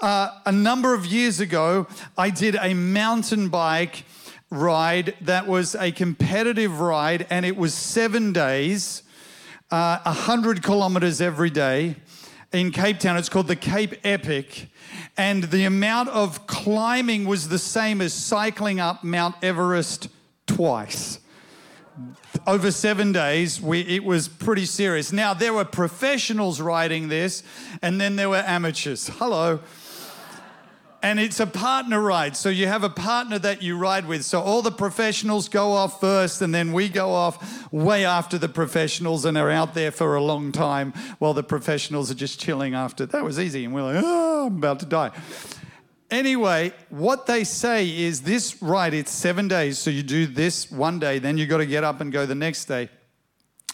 Uh, 0.00 0.30
a 0.46 0.52
number 0.52 0.94
of 0.94 1.04
years 1.04 1.40
ago, 1.40 1.86
I 2.16 2.30
did 2.30 2.56
a 2.56 2.74
mountain 2.74 3.48
bike 3.48 4.04
ride 4.50 5.14
that 5.20 5.46
was 5.46 5.74
a 5.74 5.92
competitive 5.92 6.80
ride, 6.80 7.26
and 7.30 7.44
it 7.44 7.56
was 7.56 7.74
seven 7.74 8.32
days, 8.32 9.02
uh, 9.70 9.98
100 10.04 10.62
kilometers 10.62 11.20
every 11.20 11.50
day 11.50 11.96
in 12.52 12.70
Cape 12.70 12.98
Town. 12.98 13.16
It's 13.16 13.28
called 13.28 13.48
the 13.48 13.56
Cape 13.56 13.94
Epic. 14.04 14.68
And 15.16 15.44
the 15.44 15.64
amount 15.64 16.08
of 16.10 16.46
climbing 16.46 17.24
was 17.24 17.48
the 17.48 17.58
same 17.58 18.00
as 18.00 18.12
cycling 18.12 18.80
up 18.80 19.04
Mount 19.04 19.36
Everest 19.42 20.08
twice. 20.46 21.20
Over 22.46 22.72
seven 22.72 23.12
days, 23.12 23.60
we, 23.60 23.80
it 23.82 24.04
was 24.04 24.26
pretty 24.28 24.66
serious. 24.66 25.12
Now, 25.12 25.34
there 25.34 25.54
were 25.54 25.64
professionals 25.64 26.60
riding 26.60 27.08
this, 27.08 27.44
and 27.80 28.00
then 28.00 28.16
there 28.16 28.28
were 28.28 28.42
amateurs. 28.44 29.08
Hello 29.08 29.60
and 31.04 31.20
it's 31.20 31.38
a 31.38 31.46
partner 31.46 32.00
ride. 32.00 32.34
So 32.34 32.48
you 32.48 32.66
have 32.66 32.82
a 32.82 32.88
partner 32.88 33.38
that 33.40 33.60
you 33.60 33.76
ride 33.76 34.06
with. 34.06 34.24
So 34.24 34.40
all 34.40 34.62
the 34.62 34.72
professionals 34.72 35.50
go 35.50 35.72
off 35.72 36.00
first, 36.00 36.40
and 36.40 36.54
then 36.54 36.72
we 36.72 36.88
go 36.88 37.10
off 37.10 37.70
way 37.70 38.06
after 38.06 38.38
the 38.38 38.48
professionals 38.48 39.26
and 39.26 39.36
are 39.36 39.50
out 39.50 39.74
there 39.74 39.90
for 39.90 40.16
a 40.16 40.22
long 40.22 40.50
time 40.50 40.94
while 41.18 41.34
the 41.34 41.42
professionals 41.42 42.10
are 42.10 42.14
just 42.14 42.40
chilling 42.40 42.74
after. 42.74 43.04
That 43.04 43.22
was 43.22 43.38
easy. 43.38 43.66
And 43.66 43.74
we're 43.74 43.82
like, 43.82 44.02
oh, 44.02 44.46
I'm 44.46 44.56
about 44.56 44.80
to 44.80 44.86
die. 44.86 45.10
Anyway, 46.10 46.72
what 46.88 47.26
they 47.26 47.44
say 47.44 47.86
is 47.86 48.22
this 48.22 48.62
ride, 48.62 48.94
it's 48.94 49.10
seven 49.10 49.46
days. 49.46 49.78
So 49.78 49.90
you 49.90 50.02
do 50.02 50.26
this 50.26 50.70
one 50.70 50.98
day, 51.00 51.18
then 51.18 51.36
you 51.36 51.46
got 51.46 51.58
to 51.58 51.66
get 51.66 51.84
up 51.84 52.00
and 52.00 52.10
go 52.10 52.24
the 52.24 52.34
next 52.34 52.64
day. 52.64 52.88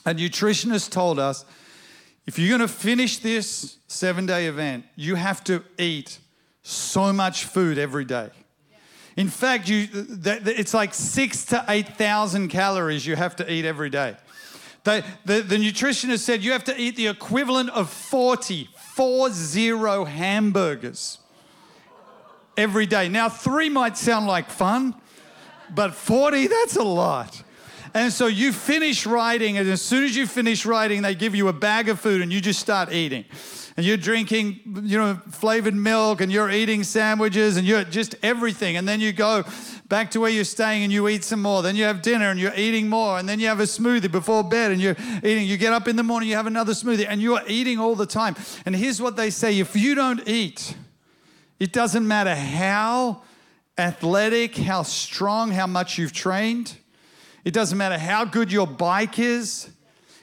A 0.04 0.12
nutritionist 0.12 0.90
told 0.90 1.20
us 1.20 1.44
if 2.26 2.40
you're 2.40 2.48
going 2.48 2.68
to 2.68 2.74
finish 2.74 3.18
this 3.18 3.78
seven 3.86 4.26
day 4.26 4.46
event, 4.46 4.84
you 4.96 5.14
have 5.14 5.44
to 5.44 5.62
eat 5.78 6.18
so 6.62 7.12
much 7.12 7.44
food 7.44 7.78
every 7.78 8.04
day. 8.04 8.30
In 9.16 9.28
fact, 9.28 9.68
you, 9.68 9.88
it's 9.92 10.72
like 10.72 10.94
six 10.94 11.44
to 11.46 11.64
8,000 11.68 12.48
calories 12.48 13.06
you 13.06 13.16
have 13.16 13.36
to 13.36 13.52
eat 13.52 13.64
every 13.64 13.90
day. 13.90 14.16
the, 14.84 15.02
the 15.24 15.56
nutritionist 15.56 16.20
said 16.20 16.42
you 16.42 16.52
have 16.52 16.64
to 16.64 16.80
eat 16.80 16.96
the 16.96 17.08
equivalent 17.08 17.70
of 17.70 17.90
40, 17.90 18.68
four 18.94 19.30
zero 19.30 20.04
hamburgers 20.04 21.18
every 22.56 22.86
day. 22.86 23.08
Now, 23.08 23.28
three 23.28 23.68
might 23.68 23.96
sound 23.96 24.26
like 24.26 24.48
fun, 24.48 24.94
but 25.74 25.94
40, 25.94 26.46
that's 26.46 26.76
a 26.76 26.84
lot. 26.84 27.42
And 27.92 28.12
so 28.12 28.26
you 28.26 28.52
finish 28.52 29.06
writing, 29.06 29.58
and 29.58 29.68
as 29.68 29.82
soon 29.82 30.04
as 30.04 30.16
you 30.16 30.26
finish 30.26 30.64
writing, 30.64 31.02
they 31.02 31.14
give 31.14 31.34
you 31.34 31.48
a 31.48 31.52
bag 31.52 31.88
of 31.88 31.98
food 31.98 32.22
and 32.22 32.32
you 32.32 32.40
just 32.40 32.60
start 32.60 32.92
eating 32.92 33.24
and 33.80 33.86
you're 33.86 33.96
drinking, 33.96 34.60
you 34.82 34.98
know, 34.98 35.18
flavored 35.30 35.74
milk 35.74 36.20
and 36.20 36.30
you're 36.30 36.50
eating 36.50 36.82
sandwiches 36.82 37.56
and 37.56 37.66
you're 37.66 37.82
just 37.82 38.14
everything. 38.22 38.76
And 38.76 38.86
then 38.86 39.00
you 39.00 39.10
go 39.10 39.42
back 39.88 40.10
to 40.10 40.20
where 40.20 40.28
you're 40.28 40.44
staying 40.44 40.82
and 40.82 40.92
you 40.92 41.08
eat 41.08 41.24
some 41.24 41.40
more. 41.40 41.62
Then 41.62 41.76
you 41.76 41.84
have 41.84 42.02
dinner 42.02 42.28
and 42.30 42.38
you're 42.38 42.52
eating 42.54 42.90
more. 42.90 43.18
And 43.18 43.26
then 43.26 43.40
you 43.40 43.46
have 43.46 43.58
a 43.58 43.62
smoothie 43.62 44.12
before 44.12 44.44
bed 44.44 44.70
and 44.70 44.82
you're 44.82 44.98
eating. 45.24 45.46
You 45.46 45.56
get 45.56 45.72
up 45.72 45.88
in 45.88 45.96
the 45.96 46.02
morning, 46.02 46.28
you 46.28 46.36
have 46.36 46.46
another 46.46 46.74
smoothie 46.74 47.06
and 47.08 47.22
you're 47.22 47.40
eating 47.48 47.78
all 47.78 47.94
the 47.94 48.04
time. 48.04 48.36
And 48.66 48.76
here's 48.76 49.00
what 49.00 49.16
they 49.16 49.30
say 49.30 49.58
if 49.58 49.74
you 49.74 49.94
don't 49.94 50.28
eat, 50.28 50.76
it 51.58 51.72
doesn't 51.72 52.06
matter 52.06 52.34
how 52.34 53.22
athletic, 53.78 54.58
how 54.58 54.82
strong, 54.82 55.52
how 55.52 55.66
much 55.66 55.96
you've 55.96 56.12
trained. 56.12 56.76
It 57.46 57.54
doesn't 57.54 57.78
matter 57.78 57.96
how 57.96 58.26
good 58.26 58.52
your 58.52 58.66
bike 58.66 59.18
is. 59.18 59.70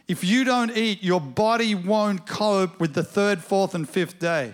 If 0.07 0.23
you 0.23 0.43
don't 0.43 0.75
eat, 0.75 1.03
your 1.03 1.19
body 1.19 1.75
won't 1.75 2.25
cope 2.25 2.79
with 2.79 2.93
the 2.93 3.03
third, 3.03 3.43
fourth, 3.43 3.75
and 3.75 3.87
fifth 3.87 4.19
day. 4.19 4.53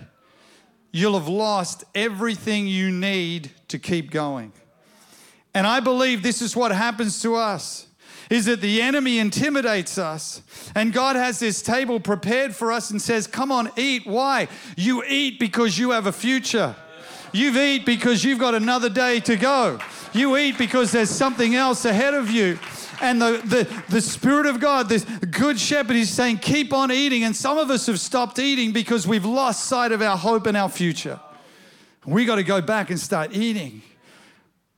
You'll 0.92 1.18
have 1.18 1.28
lost 1.28 1.84
everything 1.94 2.68
you 2.68 2.92
need 2.92 3.52
to 3.68 3.80
keep 3.80 4.12
going. 4.12 4.52
And 5.54 5.68
I 5.68 5.80
believe 5.80 6.24
this 6.24 6.42
is 6.42 6.56
what 6.56 6.72
happens 6.72 7.22
to 7.22 7.36
us 7.36 7.88
is 8.30 8.46
that 8.46 8.62
the 8.62 8.82
enemy 8.82 9.20
intimidates 9.20 9.98
us 9.98 10.42
and 10.74 10.94
God 10.94 11.16
has 11.16 11.39
this 11.39 11.62
table 11.62 12.00
prepared 12.00 12.56
for 12.56 12.72
us 12.72 12.89
and 12.89 13.02
says, 13.02 13.28
"Come 13.28 13.52
on, 13.52 13.70
eat." 13.76 14.08
Why? 14.08 14.48
You 14.76 15.04
eat 15.04 15.39
because 15.39 15.78
you 15.78 15.91
have 15.91 16.08
a 16.08 16.12
future. 16.12 16.76
You 17.34 17.59
eat 17.59 17.86
because 17.86 18.23
you've 18.23 18.39
got 18.39 18.55
another 18.55 18.89
day 18.89 19.19
to 19.21 19.36
go. 19.36 19.79
You 20.13 20.38
eat 20.38 20.57
because 20.57 20.91
there's 20.91 21.09
something 21.09 21.55
else 21.55 21.84
ahead 21.86 22.13
of 22.13 22.29
you. 22.29 22.59
And 23.01 23.21
the, 23.21 23.41
the, 23.43 23.84
the 23.89 24.01
Spirit 24.01 24.45
of 24.45 24.59
God, 24.59 24.88
this 24.88 25.03
Good 25.03 25.59
Shepherd, 25.59 25.95
is 25.95 26.11
saying, 26.11 26.38
keep 26.38 26.71
on 26.71 26.91
eating. 26.91 27.23
And 27.23 27.36
some 27.36 27.57
of 27.57 27.69
us 27.69 27.88
have 27.88 27.99
stopped 27.99 28.38
eating 28.38 28.71
because 28.71 29.07
we've 29.07 29.25
lost 29.25 29.65
sight 29.65 29.91
of 29.91 30.01
our 30.01 30.15
hope 30.15 30.45
and 30.45 30.55
our 30.55 30.69
future. 30.69 31.19
We 32.05 32.25
got 32.25 32.36
to 32.36 32.43
go 32.43 32.61
back 32.61 32.91
and 32.91 32.99
start 32.99 33.36
eating 33.36 33.81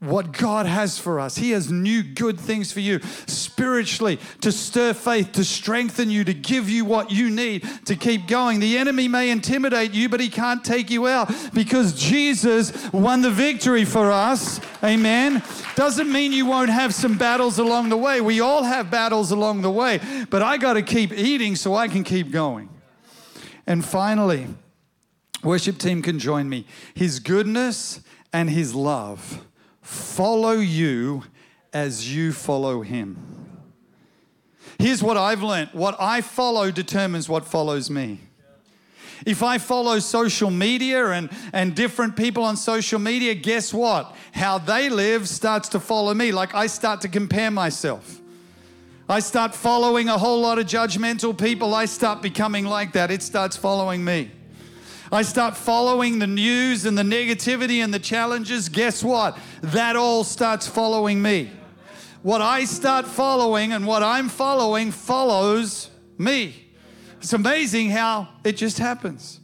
what 0.06 0.32
God 0.32 0.66
has 0.66 0.98
for 0.98 1.20
us. 1.20 1.36
He 1.36 1.50
has 1.50 1.70
new 1.70 2.02
good 2.02 2.38
things 2.38 2.72
for 2.72 2.80
you 2.80 3.00
spiritually 3.26 4.18
to 4.40 4.52
stir 4.52 4.94
faith, 4.94 5.32
to 5.32 5.44
strengthen 5.44 6.10
you, 6.10 6.24
to 6.24 6.34
give 6.34 6.68
you 6.68 6.84
what 6.84 7.10
you 7.10 7.30
need 7.30 7.68
to 7.86 7.96
keep 7.96 8.26
going. 8.26 8.60
The 8.60 8.78
enemy 8.78 9.08
may 9.08 9.30
intimidate 9.30 9.92
you, 9.92 10.08
but 10.08 10.20
he 10.20 10.28
can't 10.28 10.64
take 10.64 10.90
you 10.90 11.06
out 11.06 11.32
because 11.52 11.94
Jesus 11.94 12.92
won 12.92 13.22
the 13.22 13.30
victory 13.30 13.84
for 13.84 14.10
us. 14.10 14.60
Amen. 14.82 15.42
Doesn't 15.74 16.10
mean 16.10 16.32
you 16.32 16.46
won't 16.46 16.70
have 16.70 16.94
some 16.94 17.18
battles 17.18 17.58
along 17.58 17.88
the 17.88 17.96
way. 17.96 18.20
We 18.20 18.40
all 18.40 18.62
have 18.62 18.90
battles 18.90 19.30
along 19.30 19.62
the 19.62 19.70
way, 19.70 20.00
but 20.30 20.42
I 20.42 20.56
got 20.56 20.74
to 20.74 20.82
keep 20.82 21.12
eating 21.12 21.56
so 21.56 21.74
I 21.74 21.88
can 21.88 22.04
keep 22.04 22.30
going. 22.30 22.68
And 23.66 23.84
finally, 23.84 24.46
worship 25.42 25.78
team 25.78 26.02
can 26.02 26.18
join 26.18 26.48
me. 26.48 26.66
His 26.94 27.18
goodness 27.18 28.00
and 28.32 28.50
his 28.50 28.74
love 28.74 29.44
follow 29.86 30.52
you 30.52 31.22
as 31.72 32.12
you 32.12 32.32
follow 32.32 32.82
him. 32.82 33.16
Here's 34.78 35.02
what 35.02 35.16
I've 35.16 35.42
learned 35.42 35.70
what 35.72 35.96
I 36.00 36.20
follow 36.20 36.70
determines 36.70 37.28
what 37.28 37.44
follows 37.44 37.88
me. 37.88 38.20
If 39.24 39.42
I 39.42 39.58
follow 39.58 39.98
social 40.00 40.50
media 40.50 41.06
and, 41.10 41.30
and 41.52 41.74
different 41.74 42.16
people 42.16 42.44
on 42.44 42.56
social 42.56 42.98
media, 42.98 43.34
guess 43.34 43.72
what? 43.72 44.14
How 44.32 44.58
they 44.58 44.90
live 44.90 45.28
starts 45.28 45.68
to 45.70 45.80
follow 45.80 46.12
me. 46.12 46.32
Like 46.32 46.54
I 46.54 46.66
start 46.66 47.00
to 47.02 47.08
compare 47.08 47.50
myself. 47.50 48.20
I 49.08 49.20
start 49.20 49.54
following 49.54 50.08
a 50.08 50.18
whole 50.18 50.40
lot 50.40 50.58
of 50.58 50.66
judgmental 50.66 51.38
people. 51.38 51.74
I 51.74 51.84
start 51.84 52.20
becoming 52.20 52.66
like 52.66 52.92
that. 52.92 53.10
It 53.10 53.22
starts 53.22 53.56
following 53.56 54.04
me. 54.04 54.32
I 55.12 55.22
start 55.22 55.56
following 55.56 56.18
the 56.18 56.26
news 56.26 56.84
and 56.84 56.98
the 56.98 57.02
negativity 57.02 57.82
and 57.82 57.94
the 57.94 57.98
challenges. 57.98 58.68
Guess 58.68 59.04
what? 59.04 59.38
That 59.62 59.96
all 59.96 60.24
starts 60.24 60.66
following 60.66 61.22
me. 61.22 61.50
What 62.22 62.40
I 62.40 62.64
start 62.64 63.06
following 63.06 63.72
and 63.72 63.86
what 63.86 64.02
I'm 64.02 64.28
following 64.28 64.90
follows 64.90 65.90
me. 66.18 66.66
It's 67.18 67.32
amazing 67.32 67.90
how 67.90 68.28
it 68.42 68.56
just 68.56 68.78
happens. 68.78 69.40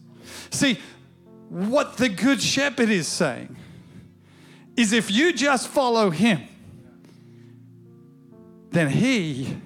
See, 0.50 0.78
what 1.48 1.96
the 1.96 2.08
Good 2.08 2.42
Shepherd 2.42 2.88
is 2.88 3.06
saying 3.06 3.56
is 4.76 4.92
if 4.92 5.10
you 5.10 5.32
just 5.32 5.68
follow 5.68 6.10
him, 6.10 6.42
then 8.70 8.88
he 8.88 9.58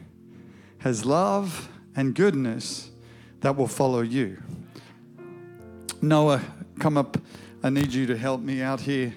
has 0.79 1.05
love 1.05 1.69
and 1.95 2.15
goodness 2.15 2.91
that 3.41 3.57
will 3.57 3.69
follow 3.69 4.01
you. 4.03 4.43
Noah, 6.03 6.43
come 6.79 6.97
up. 6.99 7.19
I 7.63 7.71
need 7.71 7.93
you 7.93 8.07
to 8.07 8.17
help 8.17 8.41
me 8.41 8.63
out 8.63 8.81
here. 8.81 9.15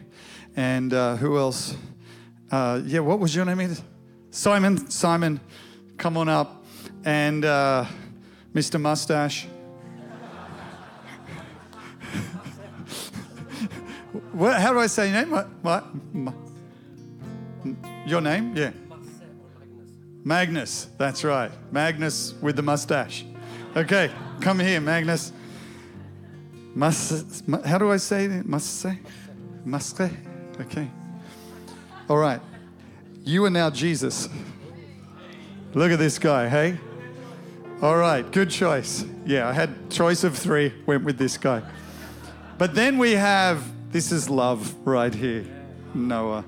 And 0.55 0.93
uh, 0.93 1.15
who 1.17 1.37
else? 1.37 1.75
Uh, 2.51 2.81
yeah, 2.85 2.99
what 2.99 3.19
was 3.19 3.35
your 3.35 3.45
name? 3.45 3.75
Simon. 4.31 4.89
Simon, 4.89 5.39
come 5.97 6.17
on 6.17 6.29
up. 6.29 6.65
And 7.03 7.45
uh, 7.45 7.85
Mr. 8.53 8.79
Mustache. 8.79 9.45
what, 14.31 14.59
how 14.59 14.73
do 14.73 14.79
I 14.79 14.87
say 14.87 15.11
your 15.11 15.21
name? 15.21 15.31
What, 15.31 15.47
what? 15.61 15.85
Your 18.05 18.21
name? 18.21 18.55
Yeah. 18.55 18.71
Magnus. 20.23 20.87
That's 20.97 21.23
right. 21.23 21.51
Magnus 21.71 22.33
with 22.41 22.55
the 22.55 22.63
mustache. 22.63 23.25
Okay, 23.75 24.11
come 24.41 24.59
here, 24.59 24.81
Magnus. 24.81 25.31
Mas, 26.79 27.43
how 27.65 27.77
do 27.77 27.91
I 27.91 27.97
say 27.97 28.23
it? 28.23 28.45
Must 28.45 28.79
say? 28.79 30.11
Okay. 30.61 30.89
All 32.09 32.17
right. 32.17 32.39
You 33.25 33.43
are 33.43 33.49
now 33.49 33.69
Jesus. 33.69 34.29
Look 35.73 35.91
at 35.91 35.99
this 35.99 36.17
guy, 36.17 36.47
hey? 36.47 36.77
All 37.81 37.97
right, 37.97 38.31
good 38.31 38.49
choice. 38.49 39.03
Yeah, 39.25 39.49
I 39.49 39.51
had 39.51 39.91
choice 39.91 40.23
of 40.23 40.37
three, 40.37 40.73
went 40.85 41.03
with 41.03 41.17
this 41.17 41.37
guy. 41.37 41.63
But 42.57 42.75
then 42.75 42.97
we 42.97 43.11
have 43.11 43.61
this 43.91 44.13
is 44.13 44.29
love 44.29 44.73
right 44.87 45.13
here, 45.13 45.45
Noah. 45.93 46.45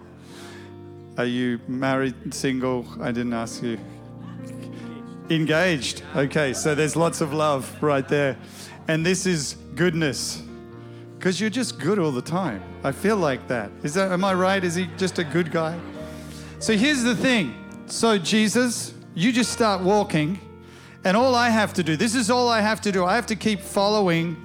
Are 1.17 1.25
you 1.25 1.59
married, 1.67 2.34
single? 2.34 2.88
I 3.01 3.11
didn't 3.11 3.34
ask 3.34 3.61
you. 3.61 3.77
Engaged. 5.29 6.03
Okay, 6.15 6.53
so 6.53 6.73
there's 6.73 6.95
lots 6.95 7.19
of 7.19 7.34
love 7.34 7.84
right 7.84 8.07
there. 8.07 8.38
And 8.88 9.05
this 9.05 9.25
is 9.25 9.55
goodness. 9.75 10.41
Because 11.17 11.39
you're 11.39 11.49
just 11.49 11.79
good 11.79 11.99
all 11.99 12.11
the 12.11 12.21
time. 12.21 12.63
I 12.84 12.91
feel 12.91 13.17
like 13.17 13.47
that. 13.47 13.71
Is 13.84 13.93
that 13.93 14.11
am 14.11 14.23
I 14.23 14.34
right? 14.34 14.63
Is 14.63 14.75
he 14.75 14.88
just 14.97 15.19
a 15.19 15.23
good 15.23 15.51
guy? 15.51 15.79
So 16.59 16.73
here's 16.73 17.03
the 17.03 17.15
thing. 17.15 17.55
So 17.86 18.17
Jesus, 18.17 18.93
you 19.13 19.32
just 19.32 19.51
start 19.51 19.82
walking 19.82 20.39
and 21.03 21.17
all 21.17 21.34
I 21.34 21.49
have 21.49 21.73
to 21.73 21.84
do, 21.84 21.95
this 21.95 22.13
is 22.13 22.29
all 22.29 22.47
I 22.47 22.61
have 22.61 22.82
to 22.82 22.91
do. 22.91 23.05
I 23.05 23.15
have 23.15 23.25
to 23.27 23.36
keep 23.36 23.59
following 23.59 24.38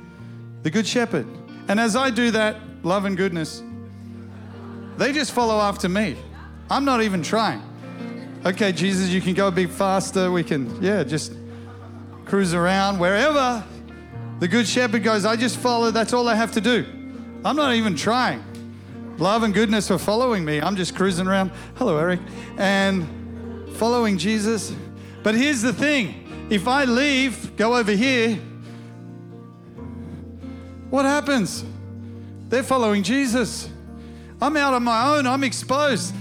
the 0.62 0.70
Good 0.70 0.87
Shepherd. 0.87 1.26
And 1.68 1.78
as 1.78 1.97
I 1.97 2.11
do 2.11 2.30
that, 2.30 2.57
love 2.82 3.05
and 3.05 3.16
goodness, 3.16 3.62
they 4.97 5.12
just 5.12 5.32
follow 5.32 5.61
after 5.61 5.89
me. 5.89 6.16
I'm 6.70 6.84
not 6.84 7.03
even 7.03 7.22
trying. 7.22 7.62
Okay, 8.47 8.72
Jesus, 8.72 9.09
you 9.09 9.20
can 9.20 9.34
go 9.34 9.49
a 9.49 9.51
bit 9.51 9.70
faster. 9.70 10.30
We 10.30 10.43
can, 10.43 10.82
yeah, 10.82 11.03
just 11.05 11.34
cruise 12.24 12.55
around 12.55 12.99
wherever 12.99 13.62
the 14.39 14.49
Good 14.49 14.66
Shepherd 14.66 15.03
goes. 15.03 15.24
I 15.24 15.37
just 15.37 15.59
follow. 15.59 15.91
That's 15.91 16.12
all 16.12 16.28
I 16.28 16.34
have 16.34 16.53
to 16.53 16.61
do. 16.61 16.84
I'm 17.45 17.57
not 17.57 17.74
even 17.74 17.97
trying. 17.97 18.45
Love 19.18 19.45
and 19.45 19.55
goodness 19.55 19.91
are 19.91 19.99
following 19.99 20.45
me. 20.45 20.61
I'm 20.61 20.76
just 20.76 20.95
cruising 20.95 21.26
around. 21.26 21.51
Hello, 21.76 21.97
Eric. 21.97 22.20
And 22.59 23.72
following 23.76 24.18
Jesus. 24.18 24.74
But 25.22 25.34
here's 25.34 25.62
the 25.62 25.72
thing 25.72 26.49
if 26.51 26.68
I 26.68 26.84
leave, 26.84 27.57
go 27.57 27.76
over 27.76 27.93
here, 27.93 28.39
what 30.91 31.05
happens? 31.05 31.64
They're 32.49 32.62
following 32.62 33.03
Jesus. 33.03 33.68
I'm 34.41 34.57
out 34.57 34.74
on 34.74 34.84
my 34.84 35.16
own, 35.16 35.26
I'm 35.26 35.43
exposed. 35.43 36.14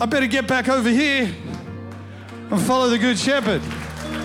I 0.00 0.06
better 0.06 0.26
get 0.26 0.46
back 0.46 0.68
over 0.68 0.88
here 0.88 1.34
and 2.50 2.62
follow 2.62 2.88
the 2.88 2.98
Good 2.98 3.18
Shepherd. 3.18 3.60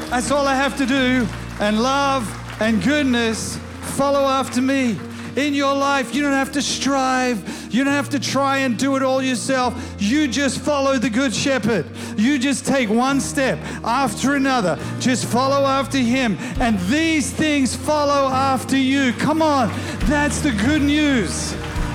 That's 0.09 0.29
all 0.31 0.47
I 0.47 0.55
have 0.55 0.77
to 0.77 0.85
do. 0.85 1.27
And 1.59 1.81
love 1.81 2.25
and 2.59 2.83
goodness 2.83 3.57
follow 3.95 4.27
after 4.27 4.61
me 4.61 4.97
in 5.35 5.53
your 5.53 5.75
life. 5.75 6.13
You 6.13 6.21
don't 6.21 6.33
have 6.33 6.51
to 6.53 6.61
strive. 6.61 7.73
You 7.73 7.83
don't 7.83 7.93
have 7.93 8.09
to 8.09 8.19
try 8.19 8.59
and 8.59 8.77
do 8.77 8.95
it 8.95 9.03
all 9.03 9.21
yourself. 9.21 9.95
You 9.99 10.27
just 10.27 10.59
follow 10.59 10.97
the 10.97 11.09
Good 11.09 11.33
Shepherd. 11.33 11.85
You 12.17 12.37
just 12.37 12.65
take 12.65 12.89
one 12.89 13.19
step 13.19 13.57
after 13.83 14.35
another. 14.35 14.77
Just 14.99 15.25
follow 15.25 15.65
after 15.65 15.97
Him. 15.97 16.37
And 16.59 16.79
these 16.81 17.31
things 17.31 17.75
follow 17.75 18.29
after 18.29 18.77
you. 18.77 19.13
Come 19.13 19.41
on. 19.41 19.69
That's 20.05 20.41
the 20.41 20.51
good 20.51 20.81
news 20.81 21.53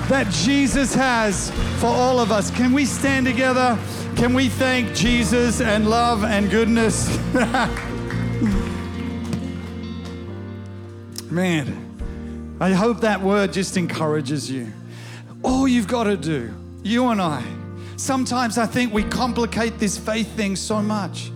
that 0.09 0.27
Jesus 0.31 0.93
has 0.95 1.51
for 1.79 1.87
all 1.87 2.19
of 2.19 2.31
us. 2.31 2.51
Can 2.51 2.73
we 2.73 2.85
stand 2.85 3.25
together? 3.25 3.77
Can 4.15 4.33
we 4.33 4.49
thank 4.49 4.93
Jesus 4.95 5.61
and 5.61 5.89
love 5.89 6.23
and 6.23 6.49
goodness? 6.49 7.07
Man. 11.39 12.57
I 12.59 12.73
hope 12.73 12.99
that 12.99 13.21
word 13.21 13.53
just 13.53 13.77
encourages 13.77 14.51
you. 14.51 14.73
All 15.41 15.69
you've 15.69 15.87
got 15.87 16.03
to 16.03 16.17
do, 16.17 16.53
you 16.83 17.07
and 17.07 17.21
I, 17.21 17.41
sometimes 17.95 18.57
I 18.57 18.65
think 18.65 18.93
we 18.93 19.03
complicate 19.03 19.79
this 19.79 19.97
faith 19.97 20.29
thing 20.35 20.57
so 20.57 20.81
much. 20.81 21.31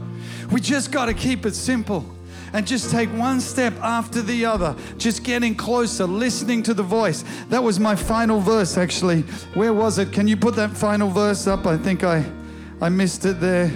We 0.51 0.59
just 0.59 0.91
got 0.91 1.05
to 1.05 1.13
keep 1.13 1.45
it 1.45 1.55
simple 1.55 2.05
and 2.51 2.67
just 2.67 2.91
take 2.91 3.07
one 3.11 3.39
step 3.39 3.73
after 3.81 4.21
the 4.21 4.43
other, 4.43 4.75
just 4.97 5.23
getting 5.23 5.55
closer, 5.55 6.05
listening 6.05 6.63
to 6.63 6.73
the 6.73 6.83
voice. 6.83 7.23
That 7.47 7.63
was 7.63 7.79
my 7.79 7.95
final 7.95 8.41
verse, 8.41 8.77
actually. 8.77 9.21
Where 9.53 9.71
was 9.71 9.99
it? 9.99 10.11
Can 10.11 10.27
you 10.27 10.35
put 10.35 10.57
that 10.57 10.71
final 10.71 11.09
verse 11.09 11.47
up? 11.47 11.65
I 11.65 11.77
think 11.77 12.03
I, 12.03 12.25
I 12.81 12.89
missed 12.89 13.23
it 13.23 13.39
there. 13.39 13.71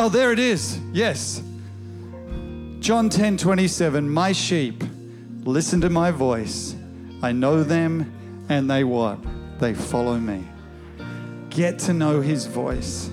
Oh, 0.00 0.08
there 0.08 0.32
it 0.32 0.40
is. 0.40 0.80
Yes. 0.92 1.40
John 2.80 3.08
10 3.08 3.38
27. 3.38 4.08
My 4.08 4.32
sheep 4.32 4.84
listen 5.44 5.80
to 5.80 5.90
my 5.90 6.10
voice. 6.10 6.76
I 7.22 7.32
know 7.32 7.62
them 7.62 8.12
and 8.48 8.70
they 8.70 8.84
what? 8.84 9.18
They 9.58 9.74
follow 9.74 10.18
me. 10.18 10.46
Get 11.50 11.78
to 11.80 11.92
know 11.92 12.20
his 12.20 12.46
voice. 12.46 13.10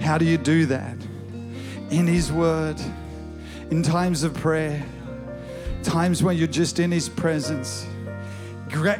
How 0.00 0.18
do 0.18 0.24
you 0.24 0.36
do 0.36 0.66
that? 0.66 0.96
In 1.90 2.06
his 2.06 2.32
word, 2.32 2.80
in 3.70 3.82
times 3.82 4.22
of 4.22 4.34
prayer, 4.34 4.84
times 5.82 6.22
when 6.22 6.36
you're 6.36 6.46
just 6.46 6.78
in 6.78 6.90
his 6.90 7.08
presence. 7.08 7.86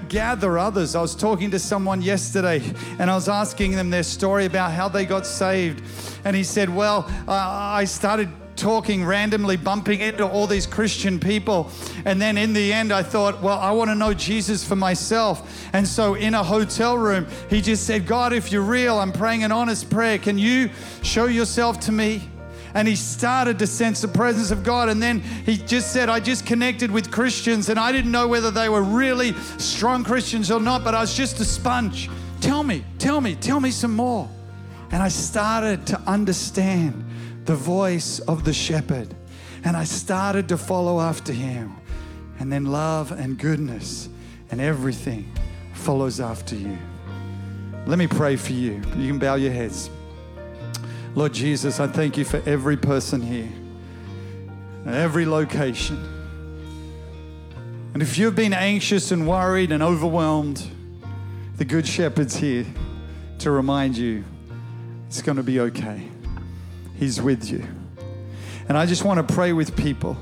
Gather 0.08 0.56
others. 0.56 0.94
I 0.94 1.02
was 1.02 1.16
talking 1.16 1.50
to 1.50 1.58
someone 1.58 2.00
yesterday 2.00 2.62
and 3.00 3.10
I 3.10 3.14
was 3.14 3.28
asking 3.28 3.72
them 3.72 3.90
their 3.90 4.04
story 4.04 4.44
about 4.46 4.70
how 4.70 4.88
they 4.88 5.04
got 5.04 5.26
saved. 5.26 5.82
And 6.24 6.36
he 6.36 6.44
said, 6.44 6.70
Well, 6.70 7.06
uh, 7.26 7.32
I 7.32 7.84
started 7.84 8.30
talking 8.56 9.04
randomly, 9.04 9.56
bumping 9.56 10.00
into 10.00 10.26
all 10.26 10.46
these 10.46 10.66
Christian 10.66 11.18
people. 11.18 11.70
And 12.04 12.20
then 12.20 12.38
in 12.38 12.52
the 12.52 12.72
end, 12.72 12.92
I 12.92 13.02
thought, 13.02 13.42
well, 13.42 13.58
I 13.58 13.72
want 13.72 13.90
to 13.90 13.94
know 13.94 14.14
Jesus 14.14 14.64
for 14.64 14.76
myself. 14.76 15.66
And 15.72 15.86
so 15.86 16.14
in 16.14 16.34
a 16.34 16.42
hotel 16.42 16.96
room, 16.96 17.26
he 17.50 17.60
just 17.60 17.86
said, 17.86 18.06
God, 18.06 18.32
if 18.32 18.52
you're 18.52 18.62
real, 18.62 18.98
I'm 18.98 19.12
praying 19.12 19.44
an 19.44 19.52
honest 19.52 19.90
prayer. 19.90 20.18
Can 20.18 20.38
you 20.38 20.70
show 21.02 21.26
yourself 21.26 21.80
to 21.80 21.92
me? 21.92 22.22
and 22.74 22.88
he 22.88 22.96
started 22.96 23.58
to 23.60 23.66
sense 23.66 24.00
the 24.00 24.08
presence 24.08 24.50
of 24.50 24.64
God. 24.64 24.88
And 24.88 25.00
then 25.00 25.20
he 25.20 25.56
just 25.56 25.92
said, 25.92 26.08
I 26.08 26.20
just 26.20 26.44
connected 26.44 26.90
with 26.90 27.10
Christians, 27.10 27.68
and 27.68 27.78
I 27.78 27.92
didn't 27.92 28.10
know 28.10 28.26
whether 28.26 28.50
they 28.50 28.68
were 28.68 28.82
really 28.82 29.32
strong 29.58 30.04
Christians 30.04 30.50
or 30.50 30.60
not, 30.60 30.82
but 30.82 30.94
I 30.94 31.00
was 31.00 31.14
just 31.14 31.40
a 31.40 31.44
sponge. 31.44 32.10
Tell 32.40 32.62
me, 32.62 32.84
tell 32.98 33.20
me, 33.20 33.36
tell 33.36 33.60
me 33.60 33.70
some 33.70 33.94
more. 33.94 34.28
And 34.90 35.02
I 35.02 35.08
started 35.08 35.86
to 35.86 36.00
understand 36.00 37.04
the 37.44 37.56
voice 37.56 38.20
of 38.20 38.44
the 38.44 38.52
shepherd. 38.52 39.14
And 39.64 39.76
I 39.76 39.84
started 39.84 40.48
to 40.48 40.58
follow 40.58 41.00
after 41.00 41.32
him. 41.32 41.76
And 42.38 42.52
then 42.52 42.66
love 42.66 43.12
and 43.12 43.38
goodness 43.38 44.08
and 44.50 44.60
everything 44.60 45.32
follows 45.72 46.20
after 46.20 46.54
you. 46.56 46.76
Let 47.86 47.98
me 47.98 48.06
pray 48.06 48.36
for 48.36 48.52
you. 48.52 48.82
You 48.96 49.08
can 49.08 49.18
bow 49.18 49.34
your 49.34 49.52
heads. 49.52 49.90
Lord 51.14 51.32
Jesus, 51.32 51.80
I 51.80 51.86
thank 51.86 52.16
you 52.16 52.24
for 52.24 52.42
every 52.44 52.76
person 52.76 53.20
here, 53.20 53.48
every 54.86 55.26
location. 55.26 55.96
And 57.92 58.02
if 58.02 58.18
you've 58.18 58.34
been 58.34 58.52
anxious 58.52 59.12
and 59.12 59.28
worried 59.28 59.70
and 59.70 59.82
overwhelmed, 59.82 60.68
the 61.56 61.64
Good 61.64 61.86
Shepherd's 61.86 62.36
here 62.36 62.66
to 63.38 63.50
remind 63.52 63.96
you 63.96 64.24
it's 65.06 65.22
going 65.22 65.36
to 65.36 65.44
be 65.44 65.60
okay. 65.60 66.08
He's 66.96 67.20
with 67.20 67.50
you. 67.50 67.66
And 68.68 68.78
I 68.78 68.86
just 68.86 69.04
want 69.04 69.26
to 69.26 69.34
pray 69.34 69.52
with 69.52 69.76
people 69.76 70.16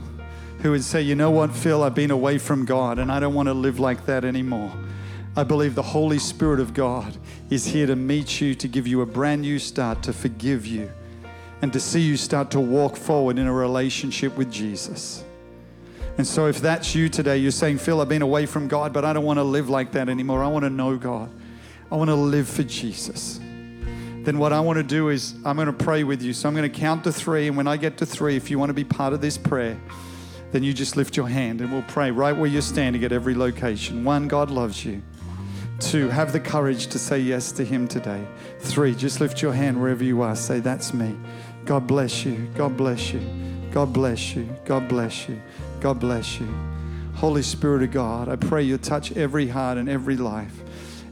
who 0.61 0.71
would 0.71 0.85
say, 0.85 1.03
you 1.03 1.15
know 1.15 1.31
what, 1.31 1.53
Phil, 1.53 1.83
I've 1.83 1.95
been 1.95 2.11
away 2.11 2.39
from 2.39 2.65
God 2.65 2.99
and 2.99 3.11
I 3.11 3.21
don't 3.21 3.35
want 3.35 3.49
to 3.49 3.55
live 3.55 3.79
like 3.79 4.07
that 4.07 4.25
anymore. 4.25 4.73
I 5.37 5.45
believe 5.45 5.75
the 5.75 5.83
Holy 5.83 6.19
Spirit 6.19 6.61
of 6.61 6.75
God 6.75 7.17
is 7.51 7.67
here 7.67 7.87
to 7.87 7.97
meet 7.97 8.41
you, 8.41 8.55
to 8.57 8.69
give 8.69 8.87
you 8.87 9.01
a 9.01 9.07
brand 9.07 9.43
new 9.43 9.59
start, 9.59 10.03
to 10.05 10.13
forgive 10.13 10.67
you, 10.67 10.91
and 11.63 11.73
to 11.73 11.81
see 11.81 12.01
you 12.01 12.17
start 12.17 12.51
to 12.51 12.61
walk 12.61 12.97
forward 12.97 13.39
in 13.39 13.47
a 13.47 13.53
relationship 13.53 14.37
with 14.37 14.53
Jesus. 14.53 15.25
And 16.19 16.27
so, 16.27 16.47
if 16.47 16.61
that's 16.61 16.95
you 16.95 17.09
today, 17.09 17.39
you're 17.39 17.51
saying, 17.51 17.79
Phil, 17.79 18.03
I've 18.03 18.09
been 18.11 18.21
away 18.21 18.45
from 18.45 18.69
God, 18.69 18.93
but 18.93 19.07
I 19.07 19.15
don't 19.15 19.25
want 19.25 19.39
to 19.39 19.45
live 19.45 19.71
like 19.71 19.93
that 19.93 20.11
anymore. 20.11 20.45
I 20.45 20.49
want 20.49 20.65
to 20.65 20.71
know 20.71 20.99
God. 20.99 21.31
I 21.91 21.97
want 21.97 22.11
to 22.11 22.15
live 22.15 22.47
for 22.47 22.63
Jesus 22.63 23.41
then 24.25 24.39
what 24.39 24.53
I 24.53 24.61
want 24.61 24.77
to 24.77 24.85
do 24.85 25.09
is 25.09 25.35
I'm 25.45 25.57
going 25.57 25.67
to 25.67 25.73
pray 25.73 26.05
with 26.05 26.23
you. 26.23 26.33
So 26.33 26.49
I'm 26.49 26.55
going 26.55 26.71
to 26.71 26.79
count 26.79 27.03
to 27.05 27.13
three. 27.13 27.49
And 27.49 27.57
when 27.57 27.67
I 27.67 27.77
get 27.77 27.99
to 27.99 28.07
three, 28.07 28.37
if 28.37 28.51
you 28.51 28.59
want 28.59 28.71
to 28.71 28.75
be 28.75 28.85
part 28.85 29.13
of 29.13 29.21
this 29.21 29.37
prayer, 29.37 29.81
then 30.53 30.63
you 30.63 30.73
just 30.73 30.97
lift 30.97 31.17
your 31.17 31.29
hand 31.29 31.61
and 31.61 31.73
we'll 31.73 31.83
pray 31.83 32.11
right 32.11 32.37
where 32.37 32.47
you're 32.47 32.63
standing 32.63 33.03
at 33.03 33.11
every 33.11 33.35
location. 33.35 34.05
One, 34.05 34.29
God 34.29 34.51
loves 34.51 34.85
you. 34.85 35.03
Two, 35.81 36.09
have 36.11 36.33
the 36.33 36.39
courage 36.39 36.87
to 36.89 36.99
say 36.99 37.19
yes 37.19 37.51
to 37.53 37.65
Him 37.65 37.89
today. 37.89 38.25
Three, 38.61 38.95
just 38.95 39.21
lift 39.21 39.43
your 39.43 39.53
hand 39.53 39.81
wherever 39.81 40.05
you 40.05 40.23
are. 40.23 40.37
Say, 40.37 40.61
That's 40.61 40.95
me. 40.95 41.17
God 41.65 41.89
bless 41.89 42.25
you. 42.25 42.49
God 42.55 42.77
bless 42.77 43.13
you. 43.13 43.21
God 43.73 43.93
bless 43.93 44.37
you. 44.37 44.49
God 44.65 44.89
bless 44.89 45.29
you. 45.29 45.43
God 45.81 45.99
bless 45.99 46.39
you. 46.39 46.55
Holy 47.15 47.43
Spirit 47.43 47.83
of 47.83 47.91
God, 47.91 48.29
I 48.29 48.37
pray 48.37 48.63
you 48.63 48.79
touch 48.79 49.17
every 49.17 49.49
heart 49.49 49.79
and 49.79 49.89
every 49.89 50.17
life 50.17 50.62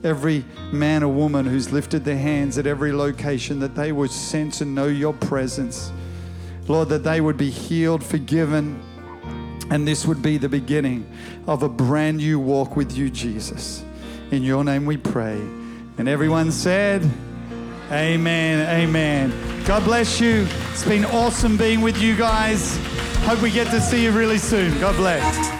every 0.02 0.44
man 0.72 1.02
or 1.02 1.12
woman 1.12 1.46
who's 1.46 1.72
lifted 1.72 2.04
their 2.04 2.18
hands 2.18 2.58
at 2.58 2.66
every 2.66 2.92
location, 2.92 3.60
that 3.60 3.74
they 3.74 3.92
would 3.92 4.10
sense 4.10 4.60
and 4.60 4.74
know 4.74 4.86
your 4.86 5.12
presence. 5.12 5.92
Lord, 6.68 6.88
that 6.90 7.04
they 7.04 7.20
would 7.20 7.36
be 7.36 7.50
healed, 7.50 8.04
forgiven, 8.04 8.80
and 9.70 9.86
this 9.86 10.06
would 10.06 10.22
be 10.22 10.38
the 10.38 10.48
beginning 10.48 11.06
of 11.46 11.62
a 11.62 11.68
brand 11.68 12.18
new 12.18 12.38
walk 12.38 12.76
with 12.76 12.96
you, 12.96 13.10
Jesus. 13.10 13.84
In 14.30 14.42
your 14.42 14.64
name 14.64 14.86
we 14.86 14.96
pray. 14.96 15.40
And 15.98 16.08
everyone 16.08 16.52
said, 16.52 17.08
Amen, 17.90 18.68
amen. 18.68 19.32
God 19.64 19.84
bless 19.84 20.20
you. 20.20 20.46
It's 20.70 20.84
been 20.84 21.04
awesome 21.04 21.56
being 21.56 21.80
with 21.80 22.00
you 22.00 22.16
guys. 22.16 22.78
Hope 23.24 23.42
we 23.42 23.50
get 23.50 23.66
to 23.68 23.80
see 23.80 24.04
you 24.04 24.12
really 24.12 24.38
soon. 24.38 24.78
God 24.80 24.96
bless. 24.96 25.59